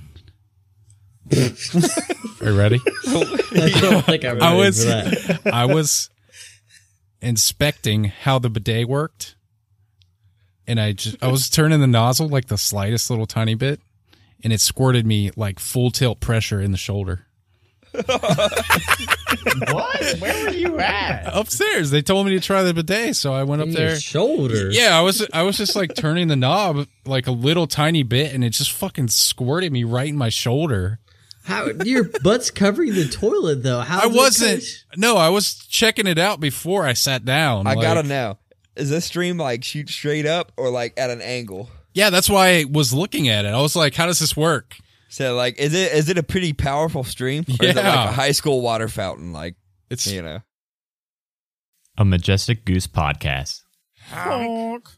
Are 1.36 1.40
you 2.40 2.56
ready? 2.56 2.80
I 3.04 3.68
don't 3.80 4.04
think 4.04 4.24
I'm 4.24 4.38
ready 4.38 4.40
I 4.40 4.54
was 4.54 4.84
for 4.84 4.90
that. 4.90 5.40
I 5.52 5.64
was 5.64 6.08
inspecting 7.20 8.04
how 8.04 8.38
the 8.38 8.48
bidet 8.48 8.88
worked, 8.88 9.34
and 10.68 10.78
I 10.78 10.92
just 10.92 11.16
I 11.20 11.32
was 11.32 11.50
turning 11.50 11.80
the 11.80 11.88
nozzle 11.88 12.28
like 12.28 12.46
the 12.46 12.58
slightest 12.58 13.10
little 13.10 13.26
tiny 13.26 13.56
bit, 13.56 13.80
and 14.44 14.52
it 14.52 14.60
squirted 14.60 15.04
me 15.04 15.32
like 15.34 15.58
full 15.58 15.90
tilt 15.90 16.20
pressure 16.20 16.60
in 16.60 16.70
the 16.70 16.78
shoulder. 16.78 17.26
What? 19.72 20.18
Where 20.20 20.44
were 20.44 20.50
you 20.52 20.78
at? 20.78 21.28
Upstairs, 21.32 21.90
they 21.90 22.02
told 22.02 22.26
me 22.26 22.32
to 22.34 22.40
try 22.40 22.62
the 22.62 22.72
bidet, 22.74 23.16
so 23.16 23.32
I 23.32 23.42
went 23.44 23.62
up 23.62 23.68
there. 23.70 23.90
your 23.90 24.00
shoulder. 24.00 24.70
Yeah, 24.70 24.96
I 24.96 25.00
was 25.02 25.26
I 25.32 25.42
was 25.42 25.56
just 25.56 25.74
like 25.76 25.94
turning 25.94 26.28
the 26.28 26.36
knob 26.36 26.86
like 27.04 27.26
a 27.26 27.30
little 27.32 27.66
tiny 27.66 28.02
bit, 28.02 28.32
and 28.34 28.44
it 28.44 28.50
just 28.50 28.70
fucking 28.72 29.08
squirted 29.08 29.72
me 29.72 29.84
right 29.84 30.08
in 30.08 30.16
my 30.16 30.28
shoulder. 30.28 30.98
How 31.44 31.66
your 31.84 32.04
butt's 32.22 32.50
covering 32.50 32.94
the 32.94 33.08
toilet 33.08 33.62
though? 33.62 33.80
How 33.80 34.00
I 34.02 34.06
wasn't. 34.06 34.60
catch- 34.60 34.84
No, 34.96 35.16
I 35.16 35.28
was 35.30 35.54
checking 35.66 36.06
it 36.06 36.18
out 36.18 36.40
before 36.40 36.86
I 36.86 36.92
sat 36.92 37.24
down. 37.24 37.66
I 37.66 37.74
like- 37.74 37.82
gotta 37.82 38.02
know. 38.02 38.38
Is 38.76 38.90
this 38.90 39.06
stream 39.06 39.38
like 39.38 39.64
shoot 39.64 39.88
straight 39.88 40.26
up 40.26 40.52
or 40.56 40.70
like 40.70 40.94
at 40.96 41.10
an 41.10 41.20
angle? 41.20 41.68
Yeah, 41.94 42.10
that's 42.10 42.30
why 42.30 42.58
I 42.58 42.64
was 42.70 42.92
looking 42.92 43.28
at 43.28 43.44
it. 43.44 43.48
I 43.48 43.60
was 43.60 43.74
like, 43.74 43.94
"How 43.94 44.06
does 44.06 44.20
this 44.20 44.36
work?" 44.36 44.76
So 45.08 45.34
like, 45.36 45.58
is 45.58 45.74
it 45.74 45.92
is 45.92 46.08
it 46.08 46.18
a 46.18 46.22
pretty 46.22 46.52
powerful 46.52 47.02
stream? 47.04 47.44
Or 47.48 47.64
is 47.64 47.70
it 47.70 47.76
Yeah. 47.76 47.88
like 47.88 48.08
a 48.10 48.12
high 48.12 48.32
school 48.32 48.60
water 48.60 48.88
fountain? 48.88 49.32
Like 49.32 49.56
It's 49.90 50.06
you 50.06 50.22
know. 50.22 50.40
A 51.96 52.04
Majestic 52.04 52.64
Goose 52.64 52.86
podcast. 52.86 53.62
Honk. 54.10 54.88